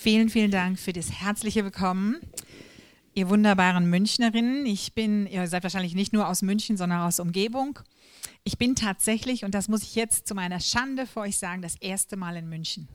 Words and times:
vielen, 0.00 0.30
vielen 0.30 0.50
Dank 0.50 0.78
für 0.78 0.94
das 0.94 1.12
herzliche 1.12 1.62
Willkommen. 1.62 2.16
Ihr 3.12 3.28
wunderbaren 3.28 3.90
Münchnerinnen. 3.90 4.64
Ich 4.64 4.94
bin, 4.94 5.26
ihr 5.26 5.46
seid 5.46 5.62
wahrscheinlich 5.62 5.94
nicht 5.94 6.14
nur 6.14 6.26
aus 6.26 6.40
München, 6.40 6.78
sondern 6.78 7.02
aus 7.02 7.20
Umgebung. 7.20 7.78
Ich 8.42 8.56
bin 8.56 8.74
tatsächlich, 8.74 9.44
und 9.44 9.54
das 9.54 9.68
muss 9.68 9.82
ich 9.82 9.94
jetzt 9.94 10.26
zu 10.26 10.34
meiner 10.34 10.58
Schande 10.58 11.06
vor 11.06 11.24
euch 11.24 11.36
sagen, 11.36 11.60
das 11.60 11.76
erste 11.76 12.16
Mal 12.16 12.36
in 12.36 12.48
München. 12.48 12.88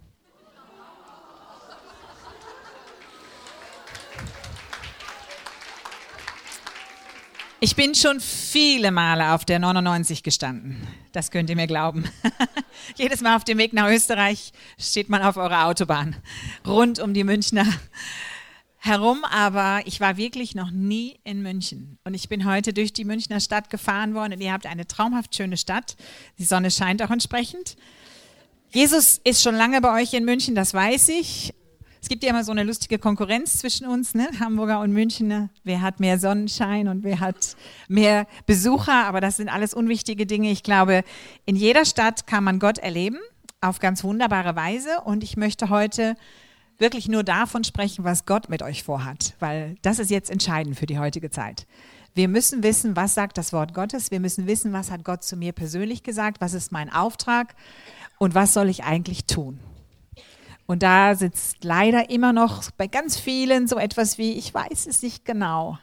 Ich 7.66 7.76
bin 7.76 7.96
schon 7.96 8.20
viele 8.20 8.92
Male 8.92 9.34
auf 9.34 9.44
der 9.44 9.58
99 9.58 10.22
gestanden. 10.22 10.88
Das 11.14 11.32
könnt 11.32 11.50
ihr 11.50 11.56
mir 11.56 11.66
glauben. 11.66 12.04
Jedes 12.96 13.22
Mal 13.22 13.36
auf 13.36 13.44
dem 13.44 13.58
Weg 13.58 13.74
nach 13.74 13.90
Österreich 13.90 14.54
steht 14.78 15.10
man 15.10 15.24
auf 15.24 15.36
eurer 15.36 15.66
Autobahn 15.66 16.16
rund 16.68 17.00
um 17.00 17.16
die 17.16 17.24
Münchner 17.24 17.66
herum, 18.78 19.26
aber 19.32 19.82
ich 19.86 20.00
war 20.00 20.16
wirklich 20.16 20.54
noch 20.54 20.70
nie 20.70 21.18
in 21.24 21.42
München. 21.42 21.98
Und 22.04 22.14
ich 22.14 22.30
bin 22.30 22.46
heute 22.46 22.72
durch 22.72 22.94
die 22.94 23.04
Münchner 23.04 23.40
Stadt 23.40 23.72
gefahren 23.72 24.14
worden 24.14 24.34
und 24.34 24.42
ihr 24.42 24.54
habt 24.54 24.68
eine 24.68 24.86
traumhaft 24.86 25.34
schöne 25.34 25.58
Stadt. 25.58 25.96
Die 26.38 26.46
Sonne 26.46 26.70
scheint 26.70 27.02
auch 27.02 27.10
entsprechend. 27.10 27.78
Jesus 28.70 29.20
ist 29.24 29.42
schon 29.42 29.56
lange 29.56 29.82
bei 29.82 30.04
euch 30.04 30.14
in 30.14 30.24
München, 30.24 30.54
das 30.54 30.76
weiß 30.76 31.10
ich. 31.10 31.52
Es 32.06 32.10
gibt 32.10 32.24
ja 32.24 32.30
immer 32.30 32.44
so 32.44 32.52
eine 32.52 32.62
lustige 32.62 33.00
Konkurrenz 33.00 33.58
zwischen 33.58 33.88
uns, 33.88 34.14
ne? 34.14 34.30
Hamburger 34.40 34.80
und 34.82 34.92
Münchner. 34.92 35.50
Wer 35.64 35.82
hat 35.82 36.00
mehr 36.00 36.20
Sonnenschein 36.20 36.88
und 36.88 37.04
wer 37.04 37.20
hat 37.20 37.56
mehr 37.88 38.28
Besucher? 38.46 39.06
Aber 39.06 39.22
das 39.22 39.38
sind 39.38 39.50
alles 39.50 39.74
unwichtige 39.74 40.28
Dinge. 40.28 40.52
Ich 40.52 40.62
glaube, 40.62 41.04
in 41.48 41.56
jeder 41.56 41.84
Stadt 41.84 42.28
kann 42.28 42.44
man 42.44 42.60
Gott 42.60 42.78
erleben, 42.78 43.18
auf 43.60 43.80
ganz 43.80 44.04
wunderbare 44.04 44.56
Weise. 44.56 45.02
Und 45.04 45.24
ich 45.24 45.36
möchte 45.36 45.70
heute 45.70 46.16
wirklich 46.78 47.08
nur 47.08 47.24
davon 47.24 47.64
sprechen, 47.64 48.04
was 48.04 48.28
Gott 48.28 48.50
mit 48.50 48.62
euch 48.62 48.84
vorhat, 48.84 49.34
weil 49.40 49.76
das 49.82 49.98
ist 49.98 50.12
jetzt 50.12 50.30
entscheidend 50.30 50.78
für 50.78 50.86
die 50.86 51.00
heutige 51.00 51.32
Zeit. 51.32 51.66
Wir 52.14 52.28
müssen 52.28 52.62
wissen, 52.62 52.96
was 52.96 53.16
sagt 53.16 53.36
das 53.40 53.52
Wort 53.52 53.74
Gottes. 53.74 54.12
Wir 54.12 54.20
müssen 54.20 54.46
wissen, 54.46 54.74
was 54.74 54.92
hat 54.92 55.04
Gott 55.04 55.24
zu 55.24 55.38
mir 55.38 55.54
persönlich 55.54 56.04
gesagt, 56.04 56.40
was 56.40 56.54
ist 56.54 56.72
mein 56.72 56.94
Auftrag 56.94 57.56
und 58.20 58.36
was 58.36 58.54
soll 58.54 58.70
ich 58.70 58.84
eigentlich 58.84 59.26
tun. 59.26 59.60
Und 60.68 60.82
da 60.84 61.16
sitzt 61.16 61.64
leider 61.64 62.10
immer 62.10 62.34
noch 62.34 62.72
bei 62.72 62.88
ganz 62.88 63.18
vielen 63.18 63.68
so 63.68 63.78
etwas 63.78 64.18
wie, 64.18 64.34
ich 64.34 64.54
weiß 64.54 64.88
es 64.88 65.04
nicht 65.04 65.26
genau. 65.26 65.78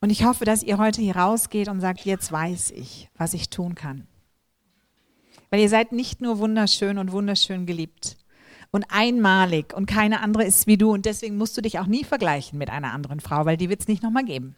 Und 0.00 0.10
ich 0.10 0.24
hoffe, 0.24 0.44
dass 0.44 0.62
ihr 0.62 0.78
heute 0.78 1.00
hier 1.00 1.16
rausgeht 1.16 1.68
und 1.68 1.80
sagt, 1.80 2.04
jetzt 2.04 2.30
weiß 2.30 2.72
ich, 2.72 3.08
was 3.16 3.32
ich 3.32 3.48
tun 3.48 3.74
kann. 3.74 4.06
Weil 5.50 5.60
ihr 5.60 5.68
seid 5.68 5.92
nicht 5.92 6.20
nur 6.20 6.38
wunderschön 6.38 6.98
und 6.98 7.12
wunderschön 7.12 7.66
geliebt 7.66 8.16
und 8.70 8.84
einmalig 8.90 9.72
und 9.74 9.86
keine 9.86 10.20
andere 10.20 10.44
ist 10.44 10.66
wie 10.66 10.76
du 10.76 10.92
und 10.92 11.06
deswegen 11.06 11.38
musst 11.38 11.56
du 11.56 11.62
dich 11.62 11.78
auch 11.78 11.86
nie 11.86 12.04
vergleichen 12.04 12.58
mit 12.58 12.68
einer 12.68 12.92
anderen 12.92 13.20
Frau, 13.20 13.46
weil 13.46 13.56
die 13.56 13.70
wird 13.70 13.80
es 13.80 13.88
nicht 13.88 14.02
nochmal 14.02 14.24
geben. 14.24 14.56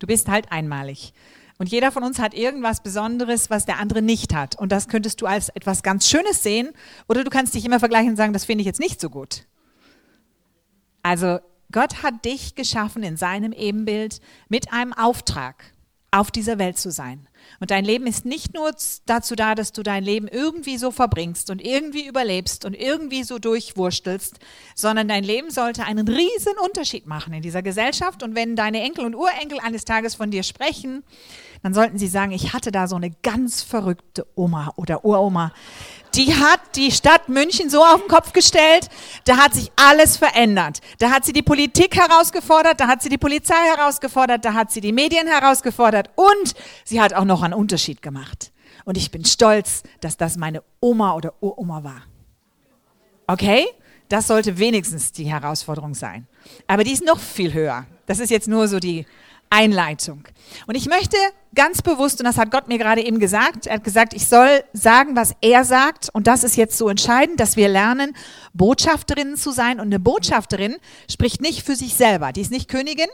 Du 0.00 0.06
bist 0.06 0.28
halt 0.28 0.52
einmalig. 0.52 1.12
Und 1.58 1.70
jeder 1.70 1.92
von 1.92 2.02
uns 2.02 2.18
hat 2.18 2.34
irgendwas 2.34 2.82
Besonderes, 2.82 3.48
was 3.48 3.64
der 3.64 3.78
andere 3.78 4.02
nicht 4.02 4.34
hat. 4.34 4.58
Und 4.58 4.72
das 4.72 4.88
könntest 4.88 5.20
du 5.20 5.26
als 5.26 5.50
etwas 5.50 5.82
ganz 5.82 6.08
Schönes 6.08 6.42
sehen. 6.42 6.70
Oder 7.08 7.22
du 7.22 7.30
kannst 7.30 7.54
dich 7.54 7.64
immer 7.64 7.78
vergleichen 7.78 8.10
und 8.10 8.16
sagen, 8.16 8.32
das 8.32 8.44
finde 8.44 8.62
ich 8.62 8.66
jetzt 8.66 8.80
nicht 8.80 9.00
so 9.00 9.08
gut. 9.08 9.46
Also 11.02 11.38
Gott 11.70 12.02
hat 12.02 12.24
dich 12.24 12.54
geschaffen 12.54 13.02
in 13.02 13.16
seinem 13.16 13.52
Ebenbild 13.52 14.20
mit 14.48 14.72
einem 14.72 14.92
Auftrag, 14.92 15.64
auf 16.10 16.30
dieser 16.30 16.58
Welt 16.58 16.78
zu 16.78 16.90
sein. 16.90 17.28
Und 17.60 17.70
dein 17.70 17.84
Leben 17.84 18.06
ist 18.06 18.24
nicht 18.24 18.54
nur 18.54 18.72
dazu 19.06 19.34
da, 19.34 19.54
dass 19.54 19.72
du 19.72 19.82
dein 19.82 20.04
Leben 20.04 20.28
irgendwie 20.28 20.76
so 20.76 20.90
verbringst 20.90 21.50
und 21.50 21.64
irgendwie 21.64 22.06
überlebst 22.06 22.64
und 22.64 22.74
irgendwie 22.74 23.24
so 23.24 23.38
durchwurstelst, 23.38 24.38
sondern 24.74 25.08
dein 25.08 25.24
Leben 25.24 25.50
sollte 25.50 25.84
einen 25.84 26.08
riesen 26.08 26.54
Unterschied 26.62 27.06
machen 27.06 27.32
in 27.32 27.42
dieser 27.42 27.62
Gesellschaft. 27.62 28.22
Und 28.22 28.34
wenn 28.34 28.56
deine 28.56 28.82
Enkel 28.82 29.04
und 29.04 29.14
Urenkel 29.14 29.58
eines 29.60 29.84
Tages 29.84 30.14
von 30.14 30.30
dir 30.30 30.42
sprechen, 30.42 31.04
dann 31.62 31.74
sollten 31.74 31.98
sie 31.98 32.08
sagen, 32.08 32.32
ich 32.32 32.52
hatte 32.52 32.70
da 32.72 32.86
so 32.86 32.96
eine 32.96 33.10
ganz 33.22 33.62
verrückte 33.62 34.26
Oma 34.34 34.72
oder 34.76 35.04
Uroma 35.04 35.52
die 36.14 36.34
hat 36.34 36.60
die 36.76 36.92
Stadt 36.92 37.28
München 37.28 37.68
so 37.68 37.84
auf 37.84 38.00
den 38.00 38.08
Kopf 38.08 38.32
gestellt, 38.32 38.88
da 39.24 39.36
hat 39.36 39.54
sich 39.54 39.70
alles 39.76 40.16
verändert. 40.16 40.80
Da 40.98 41.10
hat 41.10 41.24
sie 41.24 41.32
die 41.32 41.42
Politik 41.42 41.96
herausgefordert, 41.96 42.80
da 42.80 42.86
hat 42.86 43.02
sie 43.02 43.08
die 43.08 43.18
Polizei 43.18 43.54
herausgefordert, 43.76 44.44
da 44.44 44.54
hat 44.54 44.70
sie 44.70 44.80
die 44.80 44.92
Medien 44.92 45.26
herausgefordert 45.26 46.10
und 46.14 46.54
sie 46.84 47.00
hat 47.00 47.14
auch 47.14 47.24
noch 47.24 47.33
einen 47.42 47.54
Unterschied 47.54 48.02
gemacht. 48.02 48.52
Und 48.84 48.96
ich 48.96 49.10
bin 49.10 49.24
stolz, 49.24 49.82
dass 50.00 50.16
das 50.16 50.36
meine 50.36 50.62
Oma 50.80 51.14
oder 51.14 51.34
Uroma 51.40 51.84
war. 51.84 52.02
Okay? 53.26 53.66
Das 54.08 54.26
sollte 54.26 54.58
wenigstens 54.58 55.12
die 55.12 55.24
Herausforderung 55.24 55.94
sein. 55.94 56.26
Aber 56.66 56.84
die 56.84 56.92
ist 56.92 57.04
noch 57.04 57.18
viel 57.18 57.54
höher. 57.54 57.86
Das 58.06 58.18
ist 58.18 58.30
jetzt 58.30 58.48
nur 58.48 58.68
so 58.68 58.78
die 58.78 59.06
Einleitung. 59.50 60.24
Und 60.66 60.74
ich 60.74 60.86
möchte 60.86 61.16
ganz 61.54 61.80
bewusst, 61.80 62.20
und 62.20 62.26
das 62.26 62.38
hat 62.38 62.50
Gott 62.50 62.68
mir 62.68 62.78
gerade 62.78 63.04
eben 63.04 63.18
gesagt, 63.18 63.66
er 63.66 63.76
hat 63.76 63.84
gesagt, 63.84 64.12
ich 64.12 64.26
soll 64.26 64.64
sagen, 64.72 65.16
was 65.16 65.34
er 65.40 65.64
sagt. 65.64 66.10
Und 66.12 66.26
das 66.26 66.44
ist 66.44 66.56
jetzt 66.56 66.76
so 66.76 66.88
entscheidend, 66.88 67.40
dass 67.40 67.56
wir 67.56 67.68
lernen, 67.68 68.14
Botschafterinnen 68.52 69.36
zu 69.36 69.52
sein. 69.52 69.80
Und 69.80 69.86
eine 69.86 70.00
Botschafterin 70.00 70.76
spricht 71.10 71.40
nicht 71.40 71.64
für 71.64 71.76
sich 71.76 71.94
selber. 71.94 72.32
Die 72.32 72.40
ist 72.40 72.50
nicht 72.50 72.68
Königin 72.68 73.08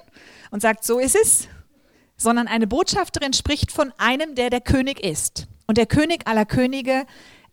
und 0.51 0.63
sagt, 0.63 0.85
so 0.85 0.99
ist 0.99 1.15
es, 1.15 1.49
sondern 2.21 2.47
eine 2.47 2.67
Botschafterin 2.67 3.33
spricht 3.33 3.73
von 3.73 3.93
einem, 3.99 4.35
der 4.35 4.51
der 4.51 4.61
König 4.61 5.01
ist. 5.03 5.49
Und 5.67 5.79
der 5.79 5.87
König 5.87 6.27
aller 6.27 6.45
Könige 6.45 7.07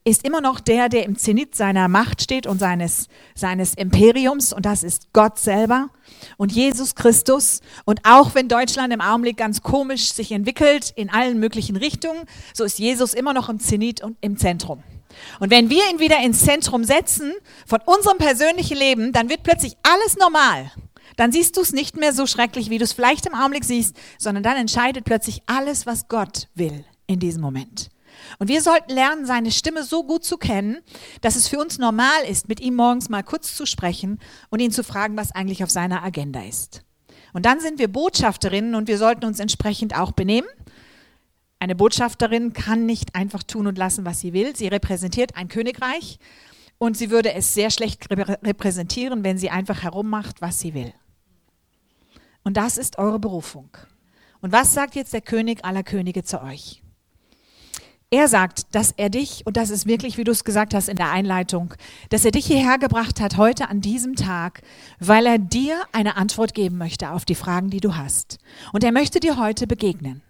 ist 0.03 0.25
immer 0.25 0.41
noch 0.41 0.59
der, 0.59 0.89
der 0.89 1.05
im 1.05 1.17
Zenit 1.17 1.55
seiner 1.55 1.87
Macht 1.87 2.21
steht 2.21 2.47
und 2.47 2.59
seines, 2.59 3.07
seines 3.35 3.73
Imperiums 3.73 4.53
und 4.53 4.65
das 4.65 4.83
ist 4.83 5.11
Gott 5.11 5.37
selber 5.37 5.89
und 6.37 6.51
Jesus 6.51 6.95
Christus. 6.95 7.61
Und 7.83 8.01
auch 8.03 8.33
wenn 8.33 8.47
Deutschland 8.47 8.93
im 8.93 9.01
Augenblick 9.01 9.37
ganz 9.37 9.61
komisch 9.63 10.13
sich 10.13 10.31
entwickelt 10.31 10.91
in 10.95 11.09
allen 11.09 11.39
möglichen 11.39 11.75
Richtungen, 11.75 12.23
so 12.53 12.63
ist 12.63 12.79
Jesus 12.79 13.13
immer 13.13 13.33
noch 13.33 13.49
im 13.49 13.59
Zenit 13.59 14.01
und 14.01 14.17
im 14.21 14.37
Zentrum. 14.37 14.81
Und 15.39 15.51
wenn 15.51 15.69
wir 15.69 15.83
ihn 15.91 15.99
wieder 15.99 16.19
ins 16.23 16.43
Zentrum 16.43 16.83
setzen 16.83 17.33
von 17.65 17.79
unserem 17.85 18.17
persönlichen 18.17 18.77
Leben, 18.77 19.11
dann 19.11 19.29
wird 19.29 19.43
plötzlich 19.43 19.75
alles 19.83 20.15
normal. 20.17 20.71
Dann 21.17 21.31
siehst 21.31 21.57
du 21.57 21.61
es 21.61 21.73
nicht 21.73 21.97
mehr 21.97 22.13
so 22.13 22.25
schrecklich, 22.25 22.69
wie 22.69 22.77
du 22.77 22.85
es 22.85 22.93
vielleicht 22.93 23.25
im 23.25 23.35
Augenblick 23.35 23.65
siehst, 23.65 23.97
sondern 24.17 24.43
dann 24.43 24.55
entscheidet 24.55 25.03
plötzlich 25.03 25.41
alles, 25.47 25.85
was 25.85 26.07
Gott 26.07 26.47
will 26.55 26.85
in 27.07 27.19
diesem 27.19 27.41
Moment. 27.41 27.89
Und 28.39 28.47
wir 28.47 28.61
sollten 28.61 28.93
lernen, 28.93 29.25
seine 29.25 29.51
Stimme 29.51 29.83
so 29.83 30.03
gut 30.03 30.23
zu 30.23 30.37
kennen, 30.37 30.77
dass 31.21 31.35
es 31.35 31.47
für 31.47 31.59
uns 31.59 31.77
normal 31.77 32.23
ist, 32.29 32.47
mit 32.47 32.59
ihm 32.59 32.75
morgens 32.75 33.09
mal 33.09 33.23
kurz 33.23 33.55
zu 33.55 33.65
sprechen 33.65 34.19
und 34.49 34.59
ihn 34.59 34.71
zu 34.71 34.83
fragen, 34.83 35.17
was 35.17 35.33
eigentlich 35.33 35.63
auf 35.63 35.69
seiner 35.69 36.03
Agenda 36.03 36.43
ist. 36.43 36.83
Und 37.33 37.45
dann 37.45 37.59
sind 37.59 37.79
wir 37.79 37.87
Botschafterinnen 37.87 38.75
und 38.75 38.87
wir 38.87 38.97
sollten 38.97 39.25
uns 39.25 39.39
entsprechend 39.39 39.97
auch 39.97 40.11
benehmen. 40.11 40.47
Eine 41.59 41.75
Botschafterin 41.75 42.53
kann 42.53 42.85
nicht 42.85 43.15
einfach 43.15 43.43
tun 43.43 43.67
und 43.67 43.77
lassen, 43.77 44.05
was 44.05 44.19
sie 44.19 44.33
will. 44.33 44.55
Sie 44.55 44.67
repräsentiert 44.67 45.35
ein 45.35 45.47
Königreich 45.47 46.19
und 46.77 46.95
sie 46.95 47.09
würde 47.09 47.33
es 47.33 47.53
sehr 47.53 47.71
schlecht 47.71 48.09
repräsentieren, 48.11 49.23
wenn 49.23 49.37
sie 49.37 49.49
einfach 49.49 49.81
herummacht, 49.81 50.41
was 50.41 50.59
sie 50.59 50.73
will. 50.73 50.93
Und 52.47 52.55
das 52.55 52.77
ist 52.77 52.97
eure 52.97 53.19
Berufung. 53.19 53.67
Und 54.39 54.53
was 54.53 54.73
sagt 54.73 54.95
jetzt 54.95 55.11
der 55.11 55.19
König 55.19 55.65
aller 55.65 55.83
Könige 55.83 56.23
zu 56.23 56.41
euch? 56.41 56.81
Er 58.09 58.29
sagt, 58.29 58.73
dass 58.73 58.93
er 58.95 59.09
dich, 59.09 59.45
und 59.45 59.57
das 59.57 59.69
ist 59.69 59.85
wirklich, 59.85 60.17
wie 60.17 60.23
du 60.23 60.31
es 60.31 60.45
gesagt 60.45 60.73
hast 60.73 60.87
in 60.87 60.95
der 60.95 61.11
Einleitung, 61.11 61.73
dass 62.09 62.23
er 62.23 62.31
dich 62.31 62.45
hierher 62.45 62.77
gebracht 62.77 63.19
hat 63.19 63.35
heute 63.35 63.67
an 63.67 63.81
diesem 63.81 64.15
Tag, 64.15 64.61
weil 64.97 65.25
er 65.25 65.39
dir 65.39 65.81
eine 65.91 66.15
Antwort 66.15 66.53
geben 66.53 66.77
möchte 66.77 67.11
auf 67.11 67.25
die 67.25 67.35
Fragen, 67.35 67.69
die 67.69 67.81
du 67.81 67.97
hast. 67.97 68.37
Und 68.71 68.85
er 68.85 68.93
möchte 68.93 69.19
dir 69.19 69.37
heute 69.37 69.67
begegnen. 69.67 70.21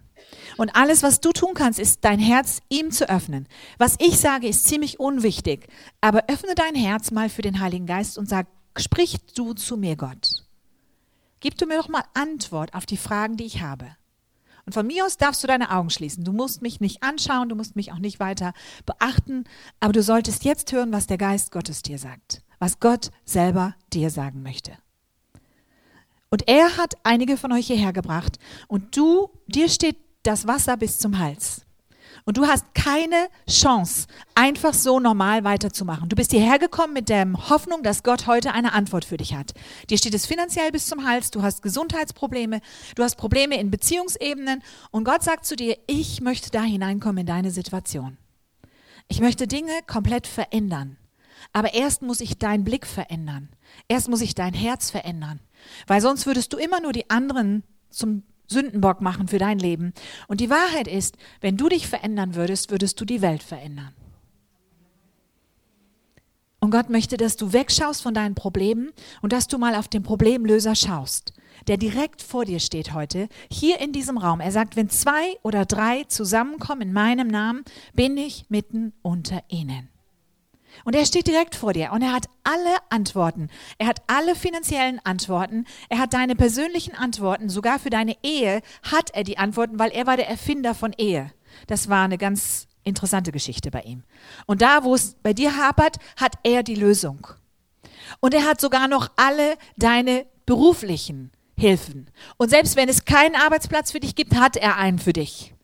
Und 0.56 0.74
alles, 0.74 1.04
was 1.04 1.20
du 1.20 1.30
tun 1.30 1.54
kannst, 1.54 1.78
ist 1.78 2.04
dein 2.04 2.18
Herz 2.18 2.62
ihm 2.68 2.90
zu 2.90 3.08
öffnen. 3.08 3.46
Was 3.78 3.94
ich 4.00 4.18
sage, 4.18 4.48
ist 4.48 4.66
ziemlich 4.66 4.98
unwichtig. 4.98 5.68
Aber 6.00 6.24
öffne 6.26 6.56
dein 6.56 6.74
Herz 6.74 7.12
mal 7.12 7.28
für 7.28 7.42
den 7.42 7.60
Heiligen 7.60 7.86
Geist 7.86 8.18
und 8.18 8.28
sag, 8.28 8.48
sprich 8.76 9.18
du 9.36 9.52
zu 9.52 9.76
mir, 9.76 9.94
Gott. 9.94 10.47
Gib 11.40 11.56
du 11.56 11.66
mir 11.66 11.78
doch 11.78 11.88
mal 11.88 12.04
Antwort 12.14 12.74
auf 12.74 12.86
die 12.86 12.96
Fragen, 12.96 13.36
die 13.36 13.44
ich 13.44 13.62
habe. 13.62 13.96
Und 14.66 14.72
von 14.72 14.86
mir 14.86 15.06
aus 15.06 15.16
darfst 15.16 15.42
du 15.42 15.46
deine 15.46 15.70
Augen 15.70 15.88
schließen. 15.88 16.24
Du 16.24 16.32
musst 16.32 16.60
mich 16.60 16.80
nicht 16.80 17.02
anschauen, 17.02 17.48
du 17.48 17.54
musst 17.54 17.74
mich 17.74 17.92
auch 17.92 17.98
nicht 17.98 18.20
weiter 18.20 18.52
beachten, 18.84 19.44
aber 19.80 19.94
du 19.94 20.02
solltest 20.02 20.44
jetzt 20.44 20.72
hören, 20.72 20.92
was 20.92 21.06
der 21.06 21.16
Geist 21.16 21.52
Gottes 21.52 21.80
dir 21.80 21.98
sagt, 21.98 22.42
was 22.58 22.78
Gott 22.78 23.10
selber 23.24 23.74
dir 23.94 24.10
sagen 24.10 24.42
möchte. 24.42 24.72
Und 26.28 26.48
er 26.48 26.76
hat 26.76 26.96
einige 27.02 27.38
von 27.38 27.52
euch 27.52 27.66
hierher 27.66 27.94
gebracht 27.94 28.38
und 28.66 28.94
du, 28.96 29.30
dir 29.46 29.68
steht 29.70 29.96
das 30.22 30.46
Wasser 30.46 30.76
bis 30.76 30.98
zum 30.98 31.18
Hals. 31.18 31.62
Und 32.28 32.36
du 32.36 32.46
hast 32.46 32.74
keine 32.74 33.30
Chance, 33.48 34.06
einfach 34.34 34.74
so 34.74 35.00
normal 35.00 35.44
weiterzumachen. 35.44 36.10
Du 36.10 36.14
bist 36.14 36.30
hierher 36.30 36.58
gekommen 36.58 36.92
mit 36.92 37.08
der 37.08 37.26
Hoffnung, 37.48 37.82
dass 37.82 38.02
Gott 38.02 38.26
heute 38.26 38.52
eine 38.52 38.74
Antwort 38.74 39.06
für 39.06 39.16
dich 39.16 39.34
hat. 39.34 39.54
Dir 39.88 39.96
steht 39.96 40.12
es 40.12 40.26
finanziell 40.26 40.70
bis 40.70 40.84
zum 40.84 41.06
Hals, 41.08 41.30
du 41.30 41.40
hast 41.40 41.62
Gesundheitsprobleme, 41.62 42.60
du 42.96 43.02
hast 43.02 43.16
Probleme 43.16 43.58
in 43.58 43.70
Beziehungsebenen 43.70 44.62
und 44.90 45.04
Gott 45.04 45.22
sagt 45.22 45.46
zu 45.46 45.56
dir, 45.56 45.78
ich 45.86 46.20
möchte 46.20 46.50
da 46.50 46.60
hineinkommen 46.60 47.20
in 47.20 47.26
deine 47.26 47.50
Situation. 47.50 48.18
Ich 49.08 49.22
möchte 49.22 49.46
Dinge 49.46 49.72
komplett 49.86 50.26
verändern. 50.26 50.98
Aber 51.54 51.72
erst 51.72 52.02
muss 52.02 52.20
ich 52.20 52.38
deinen 52.38 52.62
Blick 52.62 52.86
verändern. 52.86 53.48
Erst 53.88 54.10
muss 54.10 54.20
ich 54.20 54.34
dein 54.34 54.52
Herz 54.52 54.90
verändern. 54.90 55.40
Weil 55.86 56.02
sonst 56.02 56.26
würdest 56.26 56.52
du 56.52 56.58
immer 56.58 56.82
nur 56.82 56.92
die 56.92 57.08
anderen 57.08 57.62
zum 57.88 58.24
Sündenbock 58.48 59.00
machen 59.00 59.28
für 59.28 59.38
dein 59.38 59.58
Leben. 59.58 59.92
Und 60.26 60.40
die 60.40 60.50
Wahrheit 60.50 60.88
ist, 60.88 61.16
wenn 61.40 61.56
du 61.56 61.68
dich 61.68 61.86
verändern 61.86 62.34
würdest, 62.34 62.70
würdest 62.70 63.00
du 63.00 63.04
die 63.04 63.22
Welt 63.22 63.42
verändern. 63.42 63.94
Und 66.60 66.72
Gott 66.72 66.90
möchte, 66.90 67.16
dass 67.16 67.36
du 67.36 67.52
wegschaust 67.52 68.02
von 68.02 68.14
deinen 68.14 68.34
Problemen 68.34 68.90
und 69.22 69.32
dass 69.32 69.46
du 69.46 69.58
mal 69.58 69.74
auf 69.74 69.86
den 69.86 70.02
Problemlöser 70.02 70.74
schaust, 70.74 71.32
der 71.68 71.76
direkt 71.76 72.20
vor 72.20 72.44
dir 72.44 72.58
steht 72.58 72.94
heute, 72.94 73.28
hier 73.50 73.80
in 73.80 73.92
diesem 73.92 74.18
Raum. 74.18 74.40
Er 74.40 74.50
sagt, 74.50 74.74
wenn 74.74 74.90
zwei 74.90 75.36
oder 75.42 75.64
drei 75.64 76.04
zusammenkommen 76.04 76.82
in 76.82 76.92
meinem 76.92 77.28
Namen, 77.28 77.64
bin 77.94 78.16
ich 78.16 78.46
mitten 78.48 78.92
unter 79.02 79.42
ihnen. 79.48 79.88
Und 80.84 80.94
er 80.94 81.04
steht 81.04 81.26
direkt 81.26 81.54
vor 81.54 81.72
dir 81.72 81.92
und 81.92 82.02
er 82.02 82.12
hat 82.12 82.26
alle 82.44 82.76
Antworten. 82.90 83.48
Er 83.78 83.86
hat 83.86 84.02
alle 84.06 84.34
finanziellen 84.34 85.00
Antworten. 85.04 85.64
Er 85.88 85.98
hat 85.98 86.14
deine 86.14 86.36
persönlichen 86.36 86.94
Antworten. 86.94 87.48
Sogar 87.48 87.78
für 87.78 87.90
deine 87.90 88.16
Ehe 88.22 88.62
hat 88.82 89.10
er 89.14 89.24
die 89.24 89.38
Antworten, 89.38 89.78
weil 89.78 89.90
er 89.90 90.06
war 90.06 90.16
der 90.16 90.28
Erfinder 90.28 90.74
von 90.74 90.92
Ehe. 90.96 91.32
Das 91.66 91.88
war 91.88 92.04
eine 92.04 92.18
ganz 92.18 92.68
interessante 92.84 93.32
Geschichte 93.32 93.70
bei 93.70 93.82
ihm. 93.82 94.02
Und 94.46 94.62
da, 94.62 94.84
wo 94.84 94.94
es 94.94 95.14
bei 95.22 95.32
dir 95.32 95.56
hapert, 95.56 95.96
hat 96.16 96.34
er 96.42 96.62
die 96.62 96.74
Lösung. 96.74 97.26
Und 98.20 98.34
er 98.34 98.44
hat 98.44 98.60
sogar 98.60 98.88
noch 98.88 99.10
alle 99.16 99.56
deine 99.76 100.26
beruflichen 100.46 101.30
Hilfen. 101.56 102.10
Und 102.36 102.48
selbst 102.48 102.76
wenn 102.76 102.88
es 102.88 103.04
keinen 103.04 103.34
Arbeitsplatz 103.34 103.92
für 103.92 104.00
dich 104.00 104.14
gibt, 104.14 104.36
hat 104.36 104.56
er 104.56 104.76
einen 104.76 104.98
für 104.98 105.12
dich. 105.12 105.54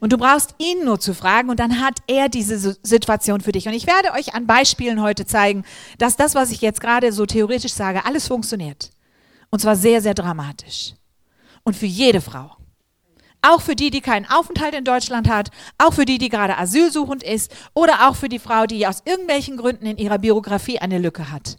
Und 0.00 0.12
du 0.12 0.18
brauchst 0.18 0.54
ihn 0.58 0.84
nur 0.84 1.00
zu 1.00 1.14
fragen 1.14 1.48
und 1.50 1.58
dann 1.58 1.80
hat 1.80 1.98
er 2.06 2.28
diese 2.28 2.76
Situation 2.82 3.40
für 3.40 3.52
dich. 3.52 3.66
Und 3.66 3.74
ich 3.74 3.86
werde 3.86 4.12
euch 4.12 4.34
an 4.34 4.46
Beispielen 4.46 5.00
heute 5.00 5.26
zeigen, 5.26 5.64
dass 5.98 6.16
das, 6.16 6.34
was 6.34 6.50
ich 6.50 6.60
jetzt 6.60 6.80
gerade 6.80 7.12
so 7.12 7.26
theoretisch 7.26 7.72
sage, 7.72 8.04
alles 8.04 8.28
funktioniert. 8.28 8.90
Und 9.50 9.60
zwar 9.60 9.76
sehr, 9.76 10.02
sehr 10.02 10.14
dramatisch. 10.14 10.94
Und 11.62 11.76
für 11.76 11.86
jede 11.86 12.20
Frau. 12.20 12.56
Auch 13.42 13.60
für 13.60 13.76
die, 13.76 13.90
die 13.90 14.00
keinen 14.00 14.26
Aufenthalt 14.26 14.74
in 14.74 14.84
Deutschland 14.84 15.28
hat, 15.28 15.50
auch 15.78 15.92
für 15.92 16.04
die, 16.04 16.18
die 16.18 16.28
gerade 16.28 16.58
asylsuchend 16.58 17.22
ist 17.22 17.54
oder 17.74 18.08
auch 18.08 18.16
für 18.16 18.28
die 18.28 18.38
Frau, 18.38 18.66
die 18.66 18.86
aus 18.86 19.02
irgendwelchen 19.04 19.56
Gründen 19.56 19.86
in 19.86 19.98
ihrer 19.98 20.18
Biografie 20.18 20.78
eine 20.78 20.98
Lücke 20.98 21.30
hat, 21.30 21.58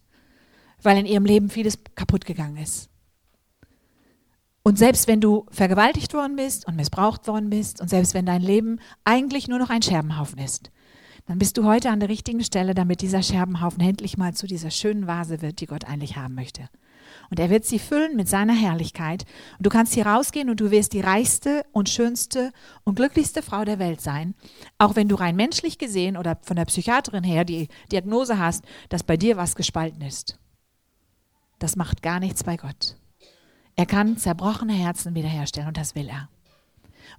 weil 0.81 0.97
in 0.97 1.05
ihrem 1.05 1.25
Leben 1.25 1.49
vieles 1.49 1.77
kaputt 1.95 2.25
gegangen 2.25 2.57
ist. 2.57 2.89
Und 4.67 4.77
selbst 4.77 5.07
wenn 5.07 5.21
du 5.21 5.45
vergewaltigt 5.49 6.13
worden 6.13 6.35
bist 6.35 6.67
und 6.67 6.75
missbraucht 6.75 7.25
worden 7.29 7.49
bist 7.49 7.79
und 7.79 7.89
selbst 7.89 8.13
wenn 8.13 8.25
dein 8.25 8.41
Leben 8.41 8.81
eigentlich 9.05 9.47
nur 9.47 9.59
noch 9.59 9.69
ein 9.69 9.81
Scherbenhaufen 9.81 10.39
ist, 10.39 10.71
dann 11.25 11.39
bist 11.39 11.57
du 11.57 11.63
heute 11.63 11.89
an 11.89 12.01
der 12.01 12.09
richtigen 12.09 12.43
Stelle, 12.43 12.73
damit 12.73 12.99
dieser 12.99 13.23
Scherbenhaufen 13.23 13.79
endlich 13.79 14.17
mal 14.17 14.33
zu 14.33 14.45
dieser 14.45 14.69
schönen 14.69 15.07
Vase 15.07 15.41
wird, 15.41 15.61
die 15.61 15.67
Gott 15.67 15.85
eigentlich 15.85 16.17
haben 16.17 16.35
möchte. 16.35 16.67
Und 17.29 17.39
er 17.39 17.49
wird 17.49 17.63
sie 17.63 17.79
füllen 17.79 18.17
mit 18.17 18.27
seiner 18.27 18.51
Herrlichkeit. 18.51 19.23
Und 19.57 19.65
du 19.65 19.69
kannst 19.69 19.93
hier 19.93 20.05
rausgehen 20.05 20.49
und 20.49 20.59
du 20.59 20.69
wirst 20.69 20.91
die 20.91 20.99
reichste 20.99 21.63
und 21.71 21.87
schönste 21.87 22.51
und 22.83 22.95
glücklichste 22.95 23.43
Frau 23.43 23.63
der 23.63 23.79
Welt 23.79 24.01
sein. 24.01 24.35
Auch 24.79 24.97
wenn 24.97 25.07
du 25.07 25.15
rein 25.15 25.37
menschlich 25.37 25.77
gesehen 25.77 26.17
oder 26.17 26.39
von 26.41 26.57
der 26.57 26.65
Psychiaterin 26.65 27.23
her 27.23 27.45
die 27.45 27.69
Diagnose 27.89 28.37
hast, 28.37 28.65
dass 28.89 29.03
bei 29.03 29.15
dir 29.15 29.37
was 29.37 29.55
gespalten 29.55 30.01
ist. 30.01 30.37
Das 31.57 31.77
macht 31.77 32.01
gar 32.01 32.19
nichts 32.19 32.43
bei 32.43 32.57
Gott. 32.57 32.97
Er 33.77 33.85
kann 33.85 34.17
zerbrochene 34.17 34.73
Herzen 34.73 35.13
wiederherstellen 35.13 35.67
und 35.67 35.77
das 35.77 35.93
will 35.93 36.09
er. 36.09 36.29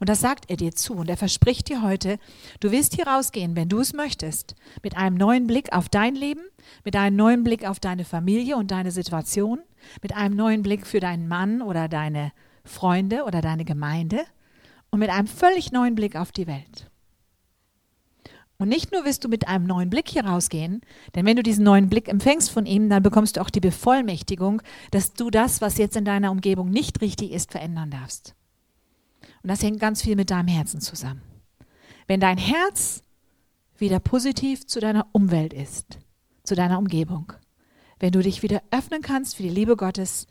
Und 0.00 0.08
das 0.08 0.20
sagt 0.20 0.50
er 0.50 0.56
dir 0.56 0.72
zu 0.74 0.94
und 0.94 1.08
er 1.08 1.16
verspricht 1.16 1.68
dir 1.68 1.82
heute, 1.82 2.18
du 2.58 2.72
wirst 2.72 2.94
hier 2.94 3.06
rausgehen, 3.06 3.54
wenn 3.54 3.68
du 3.68 3.78
es 3.78 3.92
möchtest, 3.92 4.56
mit 4.82 4.96
einem 4.96 5.16
neuen 5.16 5.46
Blick 5.46 5.72
auf 5.72 5.88
dein 5.88 6.16
Leben, 6.16 6.42
mit 6.84 6.96
einem 6.96 7.14
neuen 7.14 7.44
Blick 7.44 7.64
auf 7.64 7.78
deine 7.78 8.04
Familie 8.04 8.56
und 8.56 8.72
deine 8.72 8.90
Situation, 8.90 9.60
mit 10.02 10.16
einem 10.16 10.34
neuen 10.34 10.62
Blick 10.62 10.84
für 10.84 10.98
deinen 10.98 11.28
Mann 11.28 11.62
oder 11.62 11.88
deine 11.88 12.32
Freunde 12.64 13.22
oder 13.24 13.40
deine 13.40 13.64
Gemeinde 13.64 14.24
und 14.90 14.98
mit 14.98 15.10
einem 15.10 15.28
völlig 15.28 15.70
neuen 15.70 15.94
Blick 15.94 16.16
auf 16.16 16.32
die 16.32 16.48
Welt. 16.48 16.90
Und 18.60 18.68
nicht 18.68 18.90
nur 18.90 19.04
wirst 19.04 19.24
du 19.24 19.28
mit 19.28 19.46
einem 19.46 19.66
neuen 19.66 19.88
Blick 19.88 20.08
hier 20.08 20.24
rausgehen, 20.24 20.80
denn 21.14 21.24
wenn 21.24 21.36
du 21.36 21.44
diesen 21.44 21.62
neuen 21.62 21.88
Blick 21.88 22.08
empfängst 22.08 22.50
von 22.50 22.66
ihm, 22.66 22.90
dann 22.90 23.04
bekommst 23.04 23.36
du 23.36 23.40
auch 23.40 23.50
die 23.50 23.60
Bevollmächtigung, 23.60 24.62
dass 24.90 25.12
du 25.12 25.30
das, 25.30 25.60
was 25.60 25.78
jetzt 25.78 25.96
in 25.96 26.04
deiner 26.04 26.32
Umgebung 26.32 26.68
nicht 26.68 27.00
richtig 27.00 27.30
ist, 27.30 27.52
verändern 27.52 27.90
darfst. 27.90 28.34
Und 29.44 29.48
das 29.48 29.62
hängt 29.62 29.78
ganz 29.78 30.02
viel 30.02 30.16
mit 30.16 30.30
deinem 30.30 30.48
Herzen 30.48 30.80
zusammen. 30.80 31.22
Wenn 32.08 32.18
dein 32.18 32.38
Herz 32.38 33.04
wieder 33.76 34.00
positiv 34.00 34.66
zu 34.66 34.80
deiner 34.80 35.06
Umwelt 35.12 35.52
ist, 35.52 36.00
zu 36.42 36.56
deiner 36.56 36.78
Umgebung, 36.78 37.32
wenn 38.00 38.10
du 38.10 38.22
dich 38.22 38.42
wieder 38.42 38.62
öffnen 38.72 39.02
kannst 39.02 39.36
für 39.36 39.44
die 39.44 39.48
Liebe 39.50 39.76
Gottes, 39.76 40.26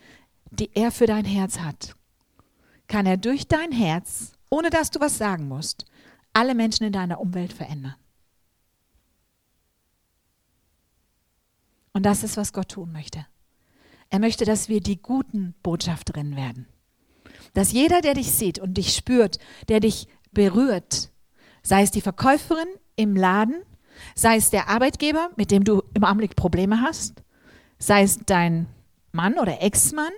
die 0.52 0.70
er 0.74 0.92
für 0.92 1.06
dein 1.06 1.26
Herz 1.26 1.60
hat, 1.60 1.96
kann 2.88 3.06
er 3.06 3.16
durch 3.16 3.48
dein 3.48 3.72
Herz, 3.72 4.34
ohne 4.50 4.70
dass 4.70 4.92
du 4.92 5.00
was 5.00 5.18
sagen 5.18 5.48
musst, 5.48 5.86
alle 6.34 6.56
Menschen 6.56 6.86
in 6.86 6.94
deiner 6.94 7.22
Umwelt 7.22 7.54
verändern. 7.54 7.96
Und 11.98 12.04
das 12.04 12.22
ist, 12.22 12.38
was 12.38 12.54
Gott 12.54 12.70
tun 12.70 12.92
möchte. 12.92 13.26
Er 14.12 14.20
möchte, 14.20 14.46
dass 14.46 14.70
wir 14.70 14.82
die 14.82 15.02
guten 15.02 15.56
Botschafterinnen 15.64 16.36
werden. 16.36 16.68
Dass 17.56 17.72
jeder, 17.72 18.02
der 18.02 18.14
dich 18.14 18.32
sieht 18.34 18.60
und 18.60 18.76
dich 18.76 18.94
spürt, 18.94 19.40
der 19.68 19.80
dich 19.80 20.08
berührt, 20.32 21.10
sei 21.64 21.82
es 21.82 21.90
die 21.90 22.02
Verkäuferin 22.02 22.68
im 22.98 23.16
Laden, 23.16 23.64
sei 24.14 24.36
es 24.36 24.52
der 24.52 24.70
Arbeitgeber, 24.70 25.32
mit 25.38 25.50
dem 25.50 25.64
du 25.64 25.82
im 25.96 26.04
Augenblick 26.04 26.36
Probleme 26.36 26.82
hast, 26.82 27.24
sei 27.80 28.04
es 28.04 28.20
dein 28.28 28.68
Mann 29.12 29.40
oder 29.40 29.64
Ex-Mann, 29.64 30.14